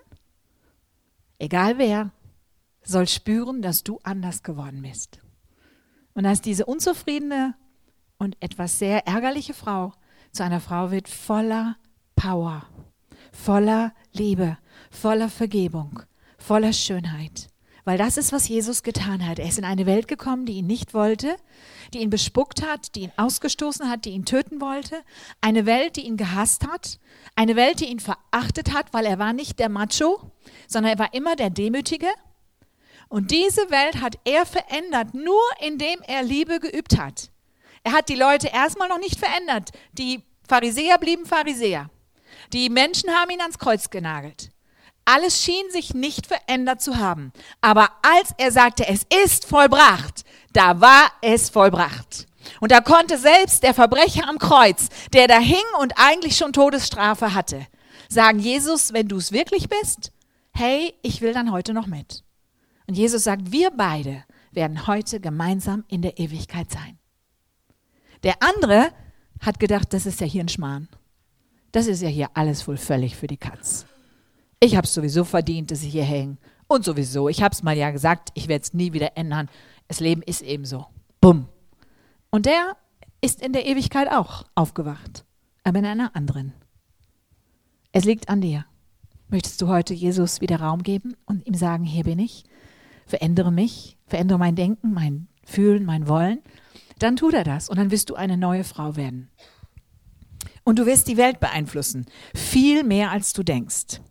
egal 1.38 1.78
wer, 1.78 2.12
soll 2.84 3.08
spüren, 3.08 3.62
dass 3.62 3.86
du 3.86 4.00
anders 4.04 4.44
geworden 4.44 4.82
bist. 4.82 5.22
Und 6.14 6.26
dass 6.26 6.42
diese 6.42 6.66
unzufriedene 6.66 7.56
und 8.18 8.36
etwas 8.42 8.80
sehr 8.80 9.08
ärgerliche 9.08 9.54
Frau 9.54 9.94
zu 10.32 10.44
einer 10.44 10.60
Frau 10.60 10.92
wird 10.92 11.08
voller 11.08 11.78
Power, 12.16 12.64
voller 13.32 13.94
Liebe, 14.14 14.58
voller 14.92 15.30
Vergebung, 15.30 16.02
voller 16.38 16.74
Schönheit. 16.74 17.48
Weil 17.86 17.98
das 17.98 18.18
ist, 18.18 18.32
was 18.32 18.48
Jesus 18.48 18.84
getan 18.84 19.26
hat. 19.28 19.40
Er 19.40 19.48
ist 19.48 19.58
in 19.58 19.66
eine 19.66 19.86
Welt 19.86 20.08
gekommen, 20.08 20.46
die 20.46 20.58
ihn 20.58 20.68
nicht 20.68 20.94
wollte, 20.94 21.38
die 21.94 22.00
ihn 22.00 22.12
bespuckt 22.12 22.64
hat, 22.64 22.94
die 22.94 23.02
ihn 23.02 23.12
ausgestoßen 23.18 23.90
hat, 23.90 24.06
die 24.06 24.12
ihn 24.12 24.26
töten 24.26 24.62
wollte. 24.62 25.02
Eine 25.42 25.66
Welt, 25.66 25.96
die 25.96 26.06
ihn 26.06 26.18
gehasst 26.18 26.68
hat. 26.68 27.00
Eine 27.36 27.56
Welt, 27.56 27.80
die 27.80 27.88
ihn 27.88 28.00
verachtet 28.00 28.74
hat, 28.74 28.94
weil 28.94 29.06
er 29.06 29.18
war 29.18 29.34
nicht 29.34 29.58
der 29.60 29.70
Macho, 29.70 30.22
sondern 30.68 30.94
er 30.94 31.00
war 31.00 31.14
immer 31.14 31.36
der 31.36 31.50
Demütige. 31.50 32.10
Und 33.08 33.32
diese 33.32 33.72
Welt 33.72 34.02
hat 34.02 34.20
er 34.24 34.46
verändert, 34.46 35.16
nur 35.16 35.42
indem 35.66 36.00
er 36.06 36.22
Liebe 36.22 36.60
geübt 36.60 36.98
hat. 36.98 37.32
Er 37.90 37.96
hat 37.96 38.08
die 38.08 38.16
Leute 38.16 38.50
erstmal 38.50 38.88
noch 38.88 39.00
nicht 39.00 39.18
verändert. 39.18 39.72
Die 39.94 40.22
Pharisäer 40.48 41.00
blieben 41.00 41.26
Pharisäer. 41.26 41.90
Die 42.54 42.70
Menschen 42.70 43.10
haben 43.10 43.32
ihn 43.32 43.42
ans 43.42 43.58
Kreuz 43.58 43.90
genagelt. 43.90 44.52
Alles 45.06 45.44
schien 45.44 45.72
sich 45.72 45.96
nicht 45.96 46.28
verändert 46.28 46.84
zu 46.84 46.98
haben. 46.98 47.34
Aber 47.62 47.90
als 48.04 48.30
er 48.38 48.52
sagte, 48.52 48.88
es 48.88 49.08
ist 49.24 49.48
vollbracht, 49.48 50.24
da 50.54 50.80
war 50.80 51.12
es 51.24 51.50
vollbracht. 51.50 52.28
Und 52.60 52.72
da 52.72 52.82
konnte 52.82 53.18
selbst 53.18 53.64
der 53.64 53.74
Verbrecher 53.74 54.30
am 54.30 54.38
Kreuz, 54.38 54.90
der 55.12 55.28
da 55.28 55.40
hing 55.40 55.58
und 55.80 55.94
eigentlich 55.98 56.38
schon 56.38 56.54
Todesstrafe 56.54 57.34
hatte, 57.34 57.66
sagen, 58.08 58.38
Jesus, 58.38 58.94
wenn 58.94 59.08
du 59.08 59.18
es 59.18 59.32
wirklich 59.32 59.68
bist, 59.68 60.12
hey, 60.54 60.94
ich 61.02 61.22
will 61.22 61.34
dann 61.34 61.52
heute 61.52 61.74
noch 61.74 61.88
mit. 61.88 62.24
Und 62.86 62.94
Jesus 62.94 63.24
sagt, 63.24 63.52
wir 63.52 63.72
beide 63.72 64.26
werden 64.52 64.86
heute 64.86 65.20
gemeinsam 65.20 65.86
in 65.88 66.04
der 66.04 66.20
Ewigkeit 66.20 66.70
sein. 66.70 66.99
Der 68.24 68.42
andere 68.42 68.92
hat 69.40 69.60
gedacht, 69.60 69.94
das 69.94 70.06
ist 70.06 70.20
ja 70.20 70.28
hier 70.28 70.44
ein 70.44 70.50
Schmarrn. 70.50 70.90
Das 71.72 71.88
ist 71.88 72.02
ja 72.02 72.10
hier 72.10 72.30
alles 72.34 72.68
wohl 72.68 72.78
völlig 72.78 73.16
für 73.16 73.28
die 73.28 73.38
Katz. 73.38 73.86
Ich 74.60 74.76
habe 74.76 74.86
es 74.86 74.94
sowieso 74.94 75.24
verdient, 75.24 75.72
dass 75.72 75.84
ich 75.84 75.92
hier 75.92 76.04
hänge. 76.04 76.38
Und 76.68 76.84
sowieso, 76.84 77.30
ich 77.30 77.42
habe 77.42 77.54
es 77.54 77.64
mal 77.64 77.78
ja 77.78 77.92
gesagt, 77.92 78.30
ich 78.34 78.48
werde 78.48 78.64
es 78.64 78.74
nie 78.74 78.94
wieder 78.94 79.18
ändern. 79.18 79.50
Das 79.88 80.00
Leben 80.00 80.22
ist 80.22 80.42
eben 80.42 80.66
so. 80.66 80.86
Bumm. 81.22 81.48
Und 82.30 82.46
der 82.46 82.76
ist 83.22 83.42
in 83.42 83.54
der 83.54 83.66
Ewigkeit 83.66 84.12
auch 84.12 84.44
aufgewacht, 84.56 85.26
aber 85.64 85.80
in 85.80 85.86
einer 85.86 86.16
anderen. 86.16 86.54
Es 87.92 88.06
liegt 88.06 88.30
an 88.30 88.42
dir. 88.42 88.66
Möchtest 89.30 89.62
du 89.62 89.68
heute 89.68 89.94
Jesus 89.94 90.42
wieder 90.42 90.60
Raum 90.60 90.84
geben 90.84 91.16
und 91.26 91.46
ihm 91.48 91.54
sagen, 91.54 91.84
hier 91.84 92.04
bin 92.04 92.20
ich, 92.20 92.44
verändere 93.06 93.52
mich, 93.52 93.98
verändere 94.06 94.40
mein 94.40 94.56
Denken, 94.56 94.94
mein 94.94 95.28
Fühlen, 95.44 95.86
mein 95.86 96.08
Wollen 96.08 96.42
dann 97.04 97.16
tut 97.16 97.34
er 97.34 97.44
das 97.44 97.70
und 97.70 97.78
dann 97.78 97.92
wirst 97.92 98.10
du 98.10 98.16
eine 98.16 98.38
neue 98.38 98.64
Frau 98.64 98.96
werden. 98.96 99.30
Und 100.64 100.80
du 100.80 100.86
wirst 100.86 101.08
die 101.08 101.18
Welt 101.18 101.40
beeinflussen, 101.40 102.06
viel 102.36 102.84
mehr 102.84 103.12
als 103.12 103.34
du 103.34 103.44
denkst. 103.44 104.02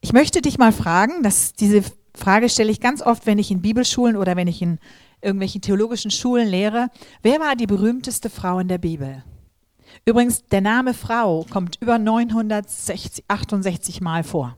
Ich 0.00 0.12
möchte 0.12 0.42
dich 0.42 0.58
mal 0.58 0.72
fragen, 0.72 1.22
dass 1.22 1.52
diese 1.52 1.82
Frage 2.14 2.48
stelle 2.48 2.70
ich 2.70 2.80
ganz 2.80 3.02
oft, 3.02 3.26
wenn 3.26 3.38
ich 3.38 3.50
in 3.50 3.62
Bibelschulen 3.62 4.16
oder 4.16 4.36
wenn 4.36 4.48
ich 4.48 4.62
in 4.62 4.78
irgendwelchen 5.20 5.62
theologischen 5.62 6.10
Schulen 6.10 6.48
lehre. 6.48 6.88
Wer 7.22 7.40
war 7.40 7.56
die 7.56 7.66
berühmteste 7.66 8.30
Frau 8.30 8.58
in 8.58 8.68
der 8.68 8.78
Bibel? 8.78 9.24
Übrigens, 10.04 10.44
der 10.46 10.60
Name 10.60 10.94
Frau 10.94 11.46
kommt 11.50 11.78
über 11.80 11.98
968 11.98 14.00
Mal 14.00 14.22
vor. 14.22 14.56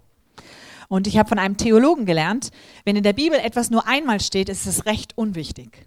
Und 0.89 1.07
ich 1.07 1.19
habe 1.19 1.29
von 1.29 1.39
einem 1.39 1.57
Theologen 1.57 2.07
gelernt, 2.07 2.51
wenn 2.85 2.97
in 2.97 3.03
der 3.03 3.13
Bibel 3.13 3.39
etwas 3.39 3.71
nur 3.71 3.87
einmal 3.87 4.21
steht, 4.21 4.49
ist 4.49 4.67
es 4.67 4.87
recht 4.87 5.17
unwichtig. 5.17 5.85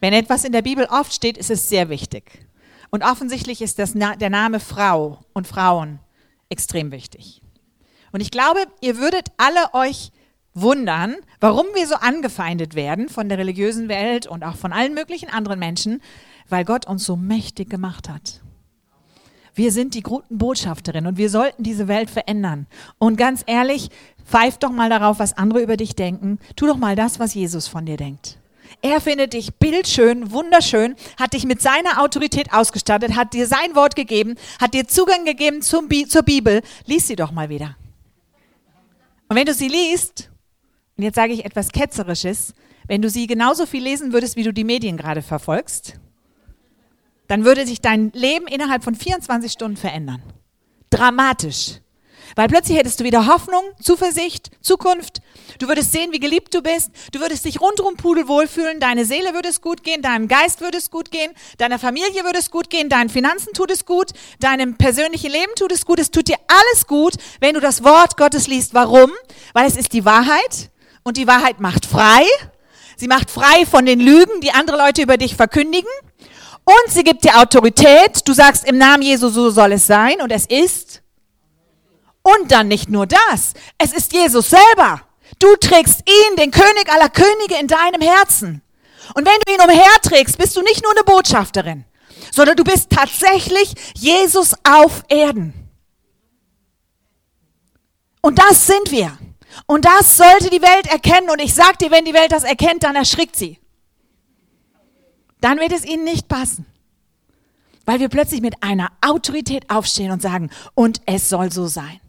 Wenn 0.00 0.12
etwas 0.12 0.44
in 0.44 0.52
der 0.52 0.62
Bibel 0.62 0.86
oft 0.90 1.12
steht, 1.12 1.38
ist 1.38 1.50
es 1.50 1.68
sehr 1.68 1.88
wichtig. 1.88 2.46
Und 2.90 3.04
offensichtlich 3.04 3.62
ist 3.62 3.78
das, 3.78 3.92
der 3.94 4.30
Name 4.30 4.60
Frau 4.60 5.20
und 5.32 5.46
Frauen 5.46 5.98
extrem 6.48 6.92
wichtig. 6.92 7.42
Und 8.12 8.20
ich 8.20 8.30
glaube, 8.30 8.60
ihr 8.80 8.98
würdet 8.98 9.28
alle 9.36 9.74
euch 9.74 10.12
wundern, 10.54 11.16
warum 11.40 11.66
wir 11.74 11.86
so 11.86 11.96
angefeindet 11.96 12.74
werden 12.74 13.08
von 13.08 13.28
der 13.28 13.38
religiösen 13.38 13.88
Welt 13.88 14.26
und 14.26 14.44
auch 14.44 14.56
von 14.56 14.72
allen 14.72 14.94
möglichen 14.94 15.28
anderen 15.28 15.58
Menschen, 15.58 16.00
weil 16.48 16.64
Gott 16.64 16.86
uns 16.86 17.04
so 17.04 17.16
mächtig 17.16 17.68
gemacht 17.68 18.08
hat. 18.08 18.40
Wir 19.54 19.72
sind 19.72 19.94
die 19.94 20.02
guten 20.02 20.38
Botschafterinnen 20.38 21.08
und 21.08 21.18
wir 21.18 21.30
sollten 21.30 21.62
diese 21.62 21.88
Welt 21.88 22.10
verändern. 22.10 22.66
Und 22.98 23.16
ganz 23.16 23.42
ehrlich, 23.46 23.90
pfeif 24.24 24.58
doch 24.58 24.70
mal 24.70 24.90
darauf, 24.90 25.18
was 25.18 25.36
andere 25.36 25.62
über 25.62 25.76
dich 25.76 25.96
denken. 25.96 26.38
Tu 26.56 26.66
doch 26.66 26.76
mal 26.76 26.94
das, 26.94 27.18
was 27.18 27.34
Jesus 27.34 27.66
von 27.66 27.86
dir 27.86 27.96
denkt. 27.96 28.38
Er 28.82 29.00
findet 29.00 29.32
dich 29.32 29.54
bildschön, 29.54 30.30
wunderschön, 30.30 30.96
hat 31.18 31.32
dich 31.32 31.44
mit 31.44 31.60
seiner 31.60 32.02
Autorität 32.02 32.52
ausgestattet, 32.52 33.16
hat 33.16 33.32
dir 33.32 33.46
sein 33.46 33.74
Wort 33.74 33.96
gegeben, 33.96 34.36
hat 34.60 34.74
dir 34.74 34.86
Zugang 34.86 35.24
gegeben 35.24 35.62
zum 35.62 35.88
Bi 35.88 36.06
zur 36.06 36.22
Bibel. 36.22 36.62
Lies 36.84 37.06
sie 37.08 37.16
doch 37.16 37.32
mal 37.32 37.48
wieder. 37.48 37.76
Und 39.28 39.36
wenn 39.36 39.46
du 39.46 39.54
sie 39.54 39.68
liest, 39.68 40.30
und 40.96 41.04
jetzt 41.04 41.16
sage 41.16 41.32
ich 41.32 41.44
etwas 41.44 41.72
Ketzerisches, 41.72 42.54
wenn 42.86 43.02
du 43.02 43.10
sie 43.10 43.26
genauso 43.26 43.66
viel 43.66 43.82
lesen 43.82 44.12
würdest, 44.12 44.36
wie 44.36 44.44
du 44.44 44.52
die 44.52 44.64
Medien 44.64 44.96
gerade 44.96 45.22
verfolgst, 45.22 45.94
dann 47.26 47.44
würde 47.44 47.66
sich 47.66 47.80
dein 47.80 48.12
Leben 48.12 48.46
innerhalb 48.46 48.84
von 48.84 48.94
24 48.94 49.50
Stunden 49.50 49.76
verändern. 49.76 50.22
Dramatisch. 50.90 51.80
Weil 52.36 52.48
plötzlich 52.48 52.76
hättest 52.76 53.00
du 53.00 53.04
wieder 53.04 53.26
Hoffnung, 53.26 53.64
Zuversicht, 53.82 54.50
Zukunft. 54.60 55.22
Du 55.58 55.68
würdest 55.68 55.90
sehen, 55.90 56.12
wie 56.12 56.20
geliebt 56.20 56.54
du 56.54 56.60
bist. 56.60 56.90
Du 57.10 57.20
würdest 57.20 57.46
dich 57.46 57.62
rundum 57.62 57.96
pudelwohl 57.96 58.46
fühlen. 58.46 58.78
Deine 58.78 59.06
Seele 59.06 59.32
würde 59.32 59.48
es 59.48 59.62
gut 59.62 59.82
gehen. 59.82 60.02
Deinem 60.02 60.28
Geist 60.28 60.60
würde 60.60 60.76
es 60.76 60.90
gut 60.90 61.10
gehen. 61.10 61.32
Deiner 61.56 61.78
Familie 61.78 62.24
würde 62.24 62.38
es 62.38 62.50
gut 62.50 62.68
gehen. 62.68 62.90
Deinen 62.90 63.08
Finanzen 63.08 63.54
tut 63.54 63.70
es 63.70 63.86
gut. 63.86 64.10
Deinem 64.38 64.76
persönlichen 64.76 65.32
Leben 65.32 65.52
tut 65.56 65.72
es 65.72 65.86
gut. 65.86 65.98
Es 65.98 66.10
tut 66.10 66.28
dir 66.28 66.36
alles 66.46 66.86
gut, 66.86 67.14
wenn 67.40 67.54
du 67.54 67.60
das 67.60 67.82
Wort 67.82 68.18
Gottes 68.18 68.48
liest. 68.48 68.74
Warum? 68.74 69.10
Weil 69.54 69.66
es 69.66 69.76
ist 69.78 69.94
die 69.94 70.04
Wahrheit. 70.04 70.70
Und 71.04 71.16
die 71.16 71.26
Wahrheit 71.26 71.58
macht 71.60 71.86
frei. 71.86 72.22
Sie 72.98 73.08
macht 73.08 73.30
frei 73.30 73.64
von 73.64 73.86
den 73.86 74.00
Lügen, 74.00 74.42
die 74.42 74.50
andere 74.50 74.76
Leute 74.76 75.00
über 75.00 75.16
dich 75.16 75.36
verkündigen. 75.36 75.90
Und 76.64 76.92
sie 76.92 77.02
gibt 77.02 77.24
dir 77.24 77.38
Autorität. 77.40 78.28
Du 78.28 78.34
sagst 78.34 78.68
im 78.68 78.76
Namen 78.76 79.02
Jesu, 79.02 79.30
so 79.30 79.48
soll 79.48 79.72
es 79.72 79.86
sein. 79.86 80.20
Und 80.20 80.30
es 80.32 80.44
ist 80.44 81.02
und 82.26 82.50
dann 82.50 82.68
nicht 82.68 82.88
nur 82.88 83.06
das, 83.06 83.54
es 83.78 83.92
ist 83.92 84.12
Jesus 84.12 84.50
selber. 84.50 85.02
Du 85.38 85.54
trägst 85.56 86.02
ihn, 86.08 86.36
den 86.36 86.50
König 86.50 86.92
aller 86.92 87.08
Könige, 87.08 87.56
in 87.60 87.68
deinem 87.68 88.00
Herzen. 88.00 88.62
Und 89.14 89.26
wenn 89.26 89.38
du 89.44 89.52
ihn 89.52 89.60
umherträgst, 89.60 90.38
bist 90.38 90.56
du 90.56 90.62
nicht 90.62 90.82
nur 90.82 90.92
eine 90.92 91.04
Botschafterin, 91.04 91.84
sondern 92.32 92.56
du 92.56 92.64
bist 92.64 92.90
tatsächlich 92.90 93.74
Jesus 93.94 94.54
auf 94.64 95.04
Erden. 95.08 95.54
Und 98.22 98.38
das 98.40 98.66
sind 98.66 98.90
wir. 98.90 99.16
Und 99.66 99.84
das 99.84 100.16
sollte 100.16 100.50
die 100.50 100.62
Welt 100.62 100.88
erkennen. 100.88 101.30
Und 101.30 101.40
ich 101.40 101.54
sage 101.54 101.78
dir, 101.80 101.90
wenn 101.92 102.04
die 102.04 102.14
Welt 102.14 102.32
das 102.32 102.42
erkennt, 102.42 102.82
dann 102.82 102.96
erschrickt 102.96 103.36
sie. 103.36 103.60
Dann 105.40 105.60
wird 105.60 105.72
es 105.72 105.84
ihnen 105.84 106.02
nicht 106.02 106.26
passen. 106.26 106.66
Weil 107.84 108.00
wir 108.00 108.08
plötzlich 108.08 108.40
mit 108.40 108.64
einer 108.64 108.90
Autorität 109.00 109.70
aufstehen 109.70 110.10
und 110.10 110.20
sagen, 110.20 110.50
und 110.74 111.00
es 111.06 111.28
soll 111.28 111.52
so 111.52 111.68
sein. 111.68 112.00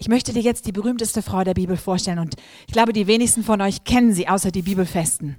Ich 0.00 0.08
möchte 0.08 0.32
dir 0.32 0.40
jetzt 0.40 0.66
die 0.66 0.72
berühmteste 0.72 1.20
Frau 1.20 1.44
der 1.44 1.52
Bibel 1.52 1.76
vorstellen 1.76 2.20
und 2.20 2.34
ich 2.66 2.72
glaube, 2.72 2.94
die 2.94 3.06
wenigsten 3.06 3.44
von 3.44 3.60
euch 3.60 3.84
kennen 3.84 4.14
sie 4.14 4.28
außer 4.28 4.50
die 4.50 4.62
Bibelfesten. 4.62 5.36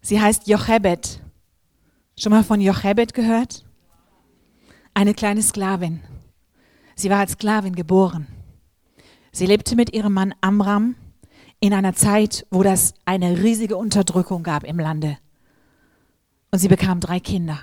Sie 0.00 0.20
heißt 0.20 0.48
Jochebed. 0.48 1.20
Schon 2.18 2.32
mal 2.32 2.42
von 2.42 2.60
Jochebed 2.60 3.14
gehört? 3.14 3.64
Eine 4.92 5.14
kleine 5.14 5.40
Sklavin. 5.40 6.00
Sie 6.96 7.10
war 7.10 7.20
als 7.20 7.34
Sklavin 7.34 7.76
geboren. 7.76 8.26
Sie 9.30 9.46
lebte 9.46 9.76
mit 9.76 9.94
ihrem 9.94 10.14
Mann 10.14 10.34
Amram 10.40 10.96
in 11.60 11.72
einer 11.72 11.94
Zeit, 11.94 12.48
wo 12.50 12.64
das 12.64 12.94
eine 13.04 13.40
riesige 13.40 13.76
Unterdrückung 13.76 14.42
gab 14.42 14.64
im 14.64 14.80
Lande. 14.80 15.16
Und 16.50 16.58
sie 16.58 16.68
bekam 16.68 16.98
drei 16.98 17.20
Kinder. 17.20 17.60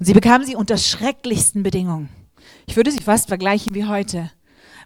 Und 0.00 0.06
sie 0.06 0.14
bekam 0.14 0.42
sie 0.42 0.56
unter 0.56 0.78
schrecklichsten 0.78 1.62
Bedingungen. 1.62 2.08
Ich 2.66 2.76
würde 2.76 2.90
sie 2.90 3.00
fast 3.00 3.28
vergleichen 3.28 3.74
wie 3.74 3.84
heute, 3.84 4.30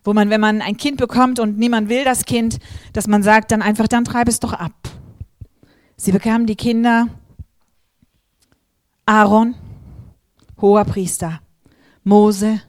wo 0.04 0.12
man, 0.12 0.30
wenn 0.30 0.40
man 0.40 0.62
ein 0.62 0.76
Kind 0.76 0.96
bekommt 0.98 1.40
und 1.40 1.58
niemand 1.58 1.88
will 1.88 2.04
das 2.04 2.24
Kind, 2.24 2.58
dass 2.92 3.06
man 3.06 3.22
sagt 3.22 3.52
dann 3.52 3.62
einfach, 3.62 3.88
dann 3.88 4.04
treib 4.04 4.28
es 4.28 4.40
doch 4.40 4.52
ab. 4.52 4.72
Sie 5.96 6.12
bekamen 6.12 6.46
die 6.46 6.56
Kinder 6.56 7.08
Aaron, 9.06 9.54
hoher 10.60 10.84
Priester, 10.84 11.40
Mose, 12.02 12.60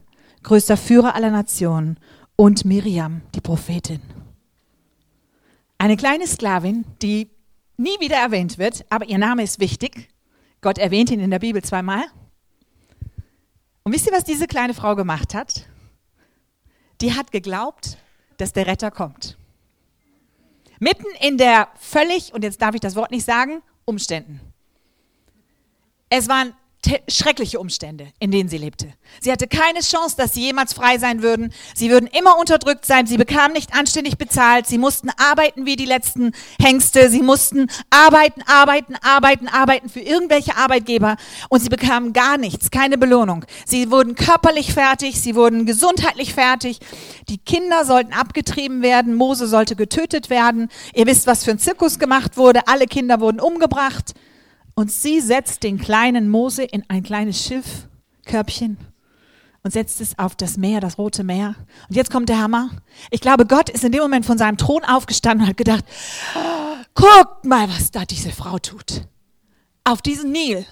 größter 0.44 0.78
Führer 0.78 1.16
aller 1.16 1.32
Nationen 1.32 2.00
und 2.36 2.64
Miriam, 2.64 3.22
die 3.34 3.42
Prophetin. 3.42 4.02
Eine 5.80 5.98
kleine 5.98 6.28
Sklavin, 6.28 6.86
die 7.02 7.30
nie 7.78 8.00
wieder 8.00 8.18
erwähnt 8.18 8.58
wird, 8.58 8.86
aber 8.90 9.08
ihr 9.08 9.18
Name 9.18 9.44
ist 9.44 9.60
wichtig. 9.60 10.10
Gott 10.62 10.78
erwähnt 10.78 11.12
ihn 11.12 11.20
in 11.20 11.32
der 11.32 11.40
Bibel 11.40 11.64
zweimal. 11.64 12.04
Und 13.88 13.94
wisst 13.94 14.06
ihr, 14.06 14.12
was 14.12 14.26
diese 14.26 14.48
kleine 14.48 14.74
Frau 14.74 14.98
gemacht 14.98 15.34
hat? 15.34 15.66
Die 17.00 17.14
hat 17.14 17.32
geglaubt, 17.32 17.98
dass 18.36 18.52
der 18.52 18.68
Retter 18.68 18.92
kommt. 18.92 19.38
Mitten 20.78 21.06
in 21.22 21.38
der 21.38 21.70
völlig, 21.80 22.34
und 22.34 22.44
jetzt 22.44 22.62
darf 22.62 22.76
ich 22.76 22.82
das 22.82 22.98
Wort 22.98 23.12
nicht 23.12 23.24
sagen, 23.24 23.62
Umständen. 23.86 24.42
Es 26.10 26.28
waren 26.28 26.54
schreckliche 27.10 27.60
Umstände, 27.60 28.08
in 28.20 28.32
denen 28.32 28.50
sie 28.50 28.58
lebte. 28.58 28.94
Sie 29.20 29.32
hatte 29.32 29.48
keine 29.48 29.82
Chance, 29.82 30.16
dass 30.18 30.34
sie 30.34 30.42
jemals 30.42 30.74
frei 30.74 30.98
sein 30.98 31.22
würden. 31.22 31.54
Sie 31.76 31.90
würden 31.90 32.08
immer 32.08 32.38
unterdrückt 32.38 32.86
sein. 32.86 33.08
Sie 33.08 33.18
bekamen 33.18 33.54
nicht 33.54 33.74
anständig 33.74 34.18
bezahlt. 34.18 34.68
Sie 34.68 34.78
mussten 34.78 35.10
arbeiten 35.18 35.66
wie 35.66 35.76
die 35.76 35.86
letzten 35.86 36.32
Hengste. 36.62 37.10
Sie 37.10 37.22
mussten 37.22 37.68
arbeiten, 37.90 38.42
arbeiten, 38.46 38.96
arbeiten, 39.02 39.48
arbeiten 39.48 39.90
für 39.90 40.00
irgendwelche 40.00 40.56
Arbeitgeber. 40.56 41.18
Und 41.50 41.62
sie 41.62 41.70
bekamen 41.70 42.14
gar 42.14 42.38
nichts, 42.38 42.72
keine 42.72 42.98
Belohnung. 42.98 43.46
Sie 43.66 43.92
wurden 43.92 44.16
körperlich 44.16 44.74
fertig. 44.74 45.20
Sie 45.20 45.36
wurden 45.36 45.66
gesundheitlich 45.66 46.34
fertig. 46.34 46.80
Die 47.28 47.38
Kinder 47.38 47.86
sollten 47.86 48.14
abgetrieben 48.14 48.82
werden. 48.82 49.16
Mose 49.16 49.48
sollte 49.48 49.76
getötet 49.76 50.30
werden. 50.30 50.70
Ihr 50.94 51.08
wisst, 51.08 51.28
was 51.28 51.44
für 51.44 51.52
ein 51.52 51.60
Zirkus 51.60 52.00
gemacht 52.00 52.38
wurde. 52.38 52.68
Alle 52.68 52.86
Kinder 52.86 53.20
wurden 53.20 53.40
umgebracht. 53.40 54.14
Und 54.78 54.92
sie 54.92 55.22
setzt 55.22 55.64
den 55.64 55.80
kleinen 55.80 56.30
Mose 56.30 56.62
in 56.62 56.84
ein 56.88 57.02
kleines 57.02 57.44
Schiffkörbchen 57.44 58.78
und 59.64 59.72
setzt 59.72 60.00
es 60.02 60.20
auf 60.20 60.36
das 60.36 60.58
Meer, 60.58 60.82
das 60.82 61.00
Rote 61.00 61.24
Meer. 61.24 61.56
Und 61.90 61.96
jetzt 61.96 62.12
kommt 62.12 62.30
der 62.30 62.38
Hammer. 62.38 62.70
Ich 63.10 63.20
glaube, 63.20 63.48
Gott 63.48 63.72
ist 63.72 63.84
in 63.84 63.92
dem 63.92 64.04
Moment 64.04 64.28
von 64.28 64.38
seinem 64.38 64.56
Thron 64.56 64.84
aufgestanden 64.84 65.42
und 65.42 65.50
hat 65.50 65.58
gedacht, 65.58 65.84
guck 66.94 67.44
mal, 67.44 67.68
was 67.70 67.90
da 67.90 68.06
diese 68.06 68.32
Frau 68.32 68.60
tut. 68.60 69.08
Auf 69.84 70.04
diesen 70.04 70.32
Nil 70.32 70.64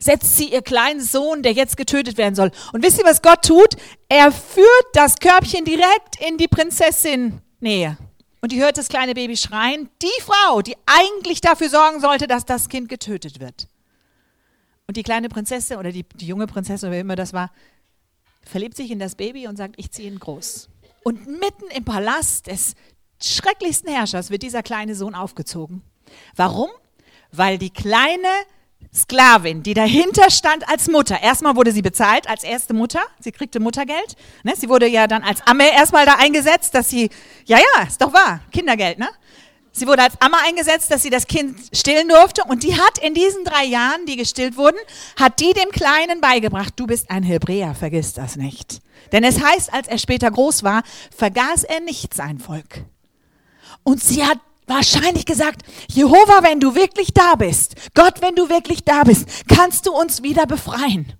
setzt 0.00 0.36
sie 0.36 0.52
ihr 0.52 0.62
kleinen 0.62 1.00
Sohn, 1.00 1.44
der 1.44 1.52
jetzt 1.52 1.76
getötet 1.76 2.18
werden 2.18 2.34
soll. 2.34 2.50
Und 2.72 2.82
wisst 2.82 2.98
ihr, 2.98 3.04
was 3.04 3.22
Gott 3.22 3.42
tut? 3.42 3.76
Er 4.08 4.32
führt 4.32 4.86
das 4.94 5.14
Körbchen 5.20 5.64
direkt 5.64 6.20
in 6.28 6.38
die 6.38 6.48
Prinzessin 6.48 7.40
Nähe. 7.60 7.96
Und 8.44 8.52
die 8.52 8.60
hört 8.60 8.76
das 8.76 8.88
kleine 8.88 9.14
Baby 9.14 9.38
schreien. 9.38 9.88
Die 10.02 10.20
Frau, 10.20 10.60
die 10.60 10.76
eigentlich 10.84 11.40
dafür 11.40 11.70
sorgen 11.70 12.00
sollte, 12.00 12.26
dass 12.26 12.44
das 12.44 12.68
Kind 12.68 12.90
getötet 12.90 13.40
wird. 13.40 13.68
Und 14.86 14.98
die 14.98 15.02
kleine 15.02 15.30
Prinzessin 15.30 15.78
oder 15.78 15.90
die, 15.90 16.02
die 16.02 16.26
junge 16.26 16.46
Prinzessin, 16.46 16.90
wer 16.90 17.00
immer 17.00 17.16
das 17.16 17.32
war, 17.32 17.50
verliebt 18.44 18.76
sich 18.76 18.90
in 18.90 18.98
das 18.98 19.14
Baby 19.14 19.46
und 19.48 19.56
sagt, 19.56 19.76
ich 19.78 19.90
ziehe 19.92 20.10
ihn 20.10 20.18
groß. 20.18 20.68
Und 21.04 21.26
mitten 21.26 21.68
im 21.74 21.86
Palast 21.86 22.48
des 22.48 22.74
schrecklichsten 23.18 23.90
Herrschers 23.90 24.28
wird 24.28 24.42
dieser 24.42 24.62
kleine 24.62 24.94
Sohn 24.94 25.14
aufgezogen. 25.14 25.80
Warum? 26.36 26.68
Weil 27.32 27.56
die 27.56 27.70
kleine 27.70 28.28
Sklavin, 28.92 29.62
die 29.62 29.74
dahinter 29.74 30.30
stand 30.30 30.68
als 30.68 30.88
Mutter. 30.88 31.20
Erstmal 31.22 31.56
wurde 31.56 31.72
sie 31.72 31.82
bezahlt 31.82 32.28
als 32.28 32.44
erste 32.44 32.74
Mutter. 32.74 33.00
Sie 33.20 33.32
kriegte 33.32 33.60
Muttergeld. 33.60 34.16
Ne? 34.42 34.54
Sie 34.56 34.68
wurde 34.68 34.86
ja 34.86 35.06
dann 35.06 35.22
als 35.22 35.46
Amme 35.46 35.72
erstmal 35.72 36.06
da 36.06 36.14
eingesetzt, 36.14 36.74
dass 36.74 36.90
sie, 36.90 37.10
ja, 37.46 37.58
ja, 37.58 37.82
ist 37.86 38.00
doch 38.00 38.12
wahr, 38.12 38.40
Kindergeld, 38.52 38.98
ne? 38.98 39.08
Sie 39.76 39.88
wurde 39.88 40.02
als 40.02 40.14
Amme 40.20 40.36
eingesetzt, 40.46 40.92
dass 40.92 41.02
sie 41.02 41.10
das 41.10 41.26
Kind 41.26 41.58
stillen 41.72 42.08
durfte. 42.08 42.44
Und 42.44 42.62
die 42.62 42.76
hat 42.76 42.98
in 42.98 43.12
diesen 43.12 43.44
drei 43.44 43.64
Jahren, 43.64 44.06
die 44.06 44.16
gestillt 44.16 44.56
wurden, 44.56 44.78
hat 45.18 45.40
die 45.40 45.52
dem 45.52 45.70
Kleinen 45.70 46.20
beigebracht, 46.20 46.74
du 46.76 46.86
bist 46.86 47.10
ein 47.10 47.24
Hebräer, 47.24 47.74
vergiss 47.74 48.12
das 48.12 48.36
nicht. 48.36 48.80
Denn 49.10 49.24
es 49.24 49.42
heißt, 49.42 49.74
als 49.74 49.88
er 49.88 49.98
später 49.98 50.30
groß 50.30 50.62
war, 50.62 50.84
vergaß 51.16 51.64
er 51.64 51.80
nicht 51.80 52.14
sein 52.14 52.38
Volk. 52.38 52.84
Und 53.82 54.00
sie 54.00 54.24
hat 54.24 54.38
wahrscheinlich 54.66 55.26
gesagt, 55.26 55.62
Jehova, 55.88 56.42
wenn 56.42 56.60
du 56.60 56.74
wirklich 56.74 57.12
da 57.12 57.34
bist, 57.34 57.74
Gott, 57.94 58.20
wenn 58.20 58.34
du 58.34 58.48
wirklich 58.48 58.84
da 58.84 59.04
bist, 59.04 59.26
kannst 59.48 59.86
du 59.86 59.92
uns 59.92 60.22
wieder 60.22 60.46
befreien. 60.46 61.14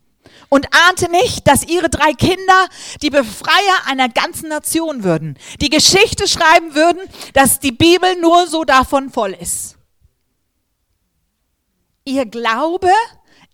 Und 0.48 0.68
ahnte 0.88 1.10
nicht, 1.10 1.48
dass 1.48 1.64
ihre 1.64 1.88
drei 1.88 2.12
Kinder 2.12 2.68
die 3.02 3.10
Befreier 3.10 3.86
einer 3.86 4.08
ganzen 4.08 4.48
Nation 4.48 5.02
würden, 5.02 5.36
die 5.60 5.70
Geschichte 5.70 6.28
schreiben 6.28 6.74
würden, 6.74 7.00
dass 7.32 7.58
die 7.58 7.72
Bibel 7.72 8.20
nur 8.20 8.46
so 8.46 8.64
davon 8.64 9.10
voll 9.10 9.32
ist. 9.32 9.76
Ihr 12.04 12.26
Glaube, 12.26 12.90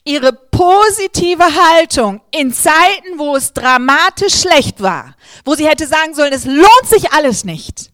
ihre 0.05 0.33
positive 0.33 1.45
Haltung 1.45 2.21
in 2.33 2.53
Zeiten, 2.53 3.19
wo 3.19 3.37
es 3.37 3.53
dramatisch 3.53 4.41
schlecht 4.41 4.83
war, 4.83 5.15
wo 5.45 5.55
sie 5.55 5.69
hätte 5.69 5.87
sagen 5.87 6.15
sollen, 6.15 6.33
es 6.33 6.45
lohnt 6.45 6.87
sich 6.87 7.13
alles 7.13 7.45
nicht, 7.45 7.90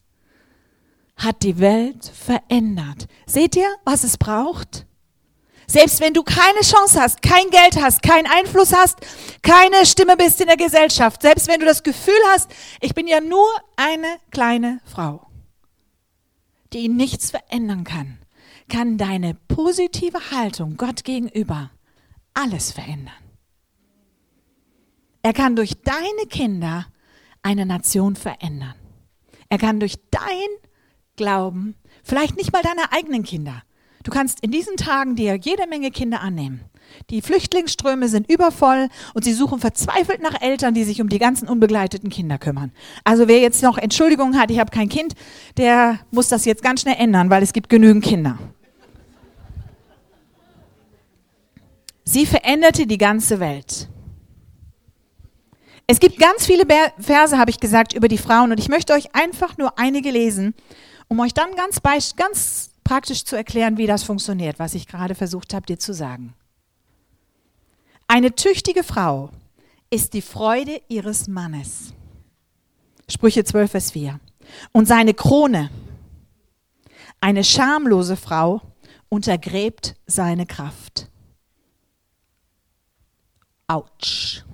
hat 1.17 1.43
die 1.43 1.59
Welt 1.59 2.05
verändert. 2.05 3.07
Seht 3.27 3.57
ihr, 3.57 3.69
was 3.85 4.05
es 4.05 4.19
braucht? 4.19 4.87
Selbst 5.67 6.01
wenn 6.01 6.15
du 6.15 6.23
keine 6.23 6.61
Chance 6.61 7.01
hast, 7.01 7.23
kein 7.23 7.51
Geld 7.51 7.83
hast, 7.83 8.03
keinen 8.03 8.27
Einfluss 8.27 8.73
hast, 8.73 8.99
keine 9.43 9.85
Stimme 9.85 10.17
bist 10.17 10.41
in 10.41 10.47
der 10.47 10.57
Gesellschaft, 10.57 11.23
selbst 11.23 11.49
wenn 11.49 11.59
du 11.59 11.67
das 11.67 11.83
Gefühl 11.83 12.15
hast, 12.29 12.51
ich 12.81 12.95
bin 12.95 13.09
ja 13.09 13.21
nur 13.21 13.49
eine 13.75 14.19
kleine 14.31 14.81
Frau, 14.85 15.27
die 16.73 16.89
nichts 16.89 17.33
verändern 17.33 17.83
kann, 17.83 18.19
kann 18.69 18.97
deine 18.97 19.35
positive 19.35 20.31
Haltung 20.31 20.77
Gott 20.77 21.03
gegenüber 21.03 21.71
alles 22.35 22.71
verändern. 22.71 23.15
Er 25.23 25.33
kann 25.33 25.57
durch 25.57 25.73
deine 25.83 26.27
Kinder 26.29 26.87
eine 27.43 27.67
Nation 27.67 28.15
verändern. 28.15 28.75
Er 29.49 29.59
kann 29.59 29.81
durch 29.81 29.97
dein 30.11 30.49
Glauben, 31.17 31.75
vielleicht 32.05 32.37
nicht 32.37 32.53
mal 32.53 32.63
deine 32.63 32.93
eigenen 32.93 33.23
Kinder. 33.23 33.63
Du 34.03 34.11
kannst 34.13 34.41
in 34.41 34.53
diesen 34.53 34.77
Tagen 34.77 35.17
dir 35.17 35.37
jede 35.37 35.67
Menge 35.67 35.91
Kinder 35.91 36.21
annehmen. 36.21 36.61
Die 37.11 37.23
Flüchtlingsströme 37.23 38.09
sind 38.09 38.31
übervoll 38.31 38.89
und 39.15 39.25
sie 39.25 39.33
suchen 39.33 39.59
verzweifelt 39.59 40.23
nach 40.23 40.41
Eltern, 40.41 40.75
die 40.75 40.85
sich 40.85 41.01
um 41.01 41.09
die 41.09 41.19
ganzen 41.19 41.49
unbegleiteten 41.49 42.11
Kinder 42.11 42.39
kümmern. 42.39 42.73
Also 43.03 43.27
wer 43.29 43.41
jetzt 43.41 43.63
noch 43.63 43.79
Entschuldigungen 43.79 44.39
hat, 44.39 44.51
ich 44.51 44.61
habe 44.61 44.71
kein 44.71 44.89
Kind, 44.89 45.15
der 45.57 45.99
muss 46.13 46.29
das 46.29 46.45
jetzt 46.45 46.63
ganz 46.63 46.83
schnell 46.83 46.97
ändern, 46.99 47.31
weil 47.31 47.43
es 47.43 47.53
gibt 47.53 47.69
genügend 47.69 48.05
Kinder. 48.05 48.39
Sie 52.05 52.27
veränderte 52.27 52.87
die 52.87 52.99
ganze 52.99 53.41
Welt. 53.41 53.89
Es 55.89 56.01
gibt 56.01 56.19
ganz 56.19 56.47
viele 56.47 56.65
Verse, 56.99 57.39
habe 57.39 57.51
ich 57.51 57.61
gesagt, 57.61 57.93
über 57.93 58.09
die 58.09 58.19
Frauen 58.19 58.51
und 58.53 58.59
ich 58.59 58.69
möchte 58.69 58.93
euch 58.93 59.15
einfach 59.15 59.59
nur 59.59 59.79
einige 59.79 60.11
lesen 60.11 60.55
um 61.09 61.21
euch 61.21 61.35
dann 61.35 61.55
ganz, 61.55 61.81
ganz 62.17 62.71
praktisch 62.85 63.25
zu 63.25 63.37
erklären, 63.37 63.79
wie 63.79 63.87
das 63.87 64.03
funktioniert, 64.03 64.59
was 64.59 64.75
ich 64.75 64.87
gerade 64.87 65.15
versucht 65.15 65.55
habe, 65.55 65.67
dir 65.67 65.79
zu 65.79 65.93
sagen. 65.93 66.35
Eine 68.09 68.35
tüchtige 68.35 68.85
Frau 68.85 69.31
ist 69.91 70.15
die 70.15 70.23
Freude 70.23 70.81
ihres 70.89 71.27
Mannes. 71.27 71.93
Sprüche 73.09 73.45
12, 73.45 73.71
Vers 73.71 73.91
4. 73.93 74.21
Und 74.73 74.87
seine 74.87 75.15
Krone. 75.15 75.71
Eine 77.21 77.45
schamlose 77.45 78.17
Frau 78.17 78.61
untergräbt 79.09 79.97
seine 80.07 80.47
Kraft. 80.47 81.09
Autsch. 83.69 84.45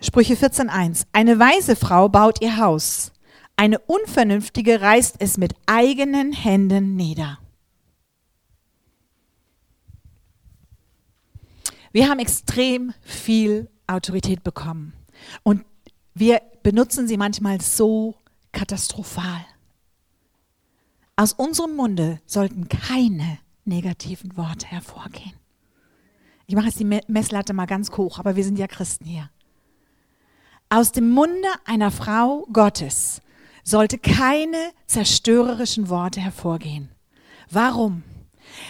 Sprüche 0.00 0.34
14.1. 0.34 1.06
Eine 1.12 1.38
weise 1.38 1.74
Frau 1.76 2.08
baut 2.08 2.40
ihr 2.42 2.58
Haus, 2.58 3.10
eine 3.56 3.78
Unvernünftige 3.78 4.80
reißt 4.80 5.16
es 5.20 5.38
mit 5.38 5.54
eigenen 5.66 6.32
Händen 6.32 6.96
nieder. 6.96 7.38
Wir 11.92 12.08
haben 12.08 12.18
extrem 12.18 12.92
viel 13.02 13.70
Autorität 13.86 14.42
bekommen 14.42 14.92
und 15.44 15.64
wir 16.14 16.42
benutzen 16.62 17.06
sie 17.06 17.16
manchmal 17.16 17.60
so 17.60 18.16
katastrophal. 18.50 19.44
Aus 21.16 21.32
unserem 21.32 21.76
Munde 21.76 22.20
sollten 22.26 22.68
keine 22.68 23.38
negativen 23.64 24.36
Worte 24.36 24.66
hervorgehen. 24.66 25.34
Ich 26.46 26.54
mache 26.56 26.66
jetzt 26.66 26.80
die 26.80 27.00
Messlatte 27.06 27.54
mal 27.54 27.66
ganz 27.66 27.90
hoch, 27.96 28.18
aber 28.18 28.36
wir 28.36 28.44
sind 28.44 28.58
ja 28.58 28.66
Christen 28.66 29.04
hier. 29.04 29.30
Aus 30.68 30.92
dem 30.92 31.10
Munde 31.10 31.48
einer 31.64 31.90
Frau 31.90 32.46
Gottes 32.52 33.22
sollte 33.64 33.98
keine 33.98 34.72
zerstörerischen 34.86 35.88
Worte 35.88 36.20
hervorgehen. 36.20 36.90
Warum? 37.50 38.04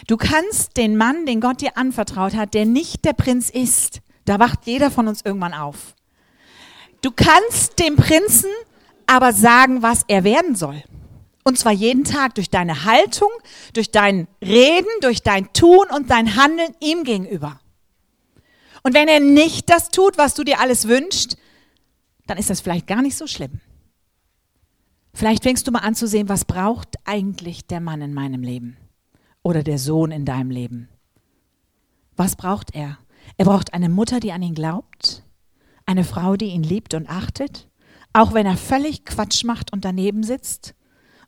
Du 0.07 0.17
kannst 0.17 0.77
den 0.77 0.97
Mann, 0.97 1.27
den 1.27 1.41
Gott 1.41 1.61
dir 1.61 1.77
anvertraut 1.77 2.35
hat, 2.35 2.55
der 2.55 2.65
nicht 2.65 3.05
der 3.05 3.13
Prinz 3.13 3.51
ist, 3.51 4.01
da 4.25 4.39
wacht 4.39 4.61
jeder 4.65 4.91
von 4.91 5.09
uns 5.09 5.21
irgendwann 5.23 5.53
auf. 5.53 5.95
Du 7.03 7.11
kannst 7.11 7.79
dem 7.81 7.97
Prinzen 7.97 8.51
aber 9.07 9.33
sagen, 9.33 9.83
was 9.83 10.05
er 10.09 10.25
werden 10.25 10.55
soll. 10.55 10.83
Und 11.43 11.59
zwar 11.59 11.73
jeden 11.73 12.05
Tag 12.05 12.35
durch 12.37 12.49
deine 12.49 12.85
Haltung, 12.87 13.29
durch 13.75 13.91
dein 13.91 14.29
Reden, 14.43 14.89
durch 15.03 15.23
dein 15.23 15.53
Tun 15.53 15.87
und 15.95 16.11
dein 16.11 16.37
Handeln 16.37 16.75
ihm 16.81 17.05
gegenüber. 17.05 17.61
Und 18.83 18.95
wenn 18.95 19.09
er 19.09 19.21
nicht 19.21 19.69
das 19.69 19.91
tut, 19.91 20.17
was 20.17 20.35
du 20.35 20.45
dir 20.45 20.61
alles 20.61 20.89
wünschst, 20.89 21.37
dann 22.27 22.39
ist 22.39 22.49
das 22.49 22.63
vielleicht 22.63 22.87
gar 22.87 23.03
nicht 23.03 23.17
so 23.17 23.27
schlimm. 23.27 23.61
Vielleicht 25.15 25.45
fängst 25.45 25.67
du 25.67 25.71
mal 25.71 25.79
an 25.79 25.95
zu 25.95 26.09
sehen, 26.09 26.29
was 26.29 26.45
braucht 26.45 26.97
eigentlich 27.05 27.67
der 27.67 27.81
Mann 27.81 28.03
in 28.03 28.13
meinem 28.13 28.43
Leben 28.43 28.77
oder 29.45 29.63
der 29.63 29.79
Sohn 29.79 30.11
in 30.11 30.25
deinem 30.25 30.51
Leben. 30.51 30.89
Was 32.17 32.35
braucht 32.35 32.75
er? 32.75 32.99
Er 33.37 33.45
braucht 33.45 33.75
eine 33.75 33.89
Mutter, 33.89 34.19
die 34.19 34.33
an 34.33 34.43
ihn 34.43 34.55
glaubt, 34.55 35.23
eine 35.87 36.05
Frau, 36.05 36.37
die 36.37 36.47
ihn 36.47 36.65
liebt 36.65 36.95
und 36.95 37.09
achtet, 37.09 37.69
auch 38.13 38.35
wenn 38.35 38.45
er 38.45 38.57
völlig 38.57 39.05
Quatsch 39.05 39.45
macht 39.45 39.73
und 39.73 39.85
daneben 39.85 40.25
sitzt 40.25 40.75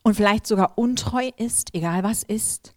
und 0.02 0.14
vielleicht 0.14 0.46
sogar 0.46 0.76
untreu 0.76 1.30
ist, 1.36 1.74
egal 1.74 2.02
was 2.02 2.22
ist. 2.22 2.75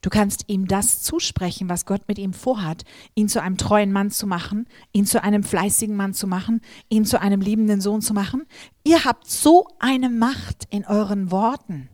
Du 0.00 0.10
kannst 0.10 0.44
ihm 0.48 0.66
das 0.66 1.02
zusprechen, 1.02 1.68
was 1.68 1.86
Gott 1.86 2.02
mit 2.08 2.18
ihm 2.18 2.32
vorhat, 2.32 2.84
ihn 3.14 3.28
zu 3.28 3.42
einem 3.42 3.56
treuen 3.56 3.92
Mann 3.92 4.10
zu 4.10 4.26
machen, 4.26 4.66
ihn 4.92 5.06
zu 5.06 5.22
einem 5.22 5.42
fleißigen 5.42 5.96
Mann 5.96 6.14
zu 6.14 6.26
machen, 6.26 6.60
ihn 6.88 7.04
zu 7.04 7.20
einem 7.20 7.40
liebenden 7.40 7.80
Sohn 7.80 8.00
zu 8.00 8.14
machen. 8.14 8.44
Ihr 8.84 9.04
habt 9.04 9.28
so 9.28 9.66
eine 9.78 10.10
Macht 10.10 10.66
in 10.70 10.84
euren 10.86 11.30
Worten. 11.30 11.88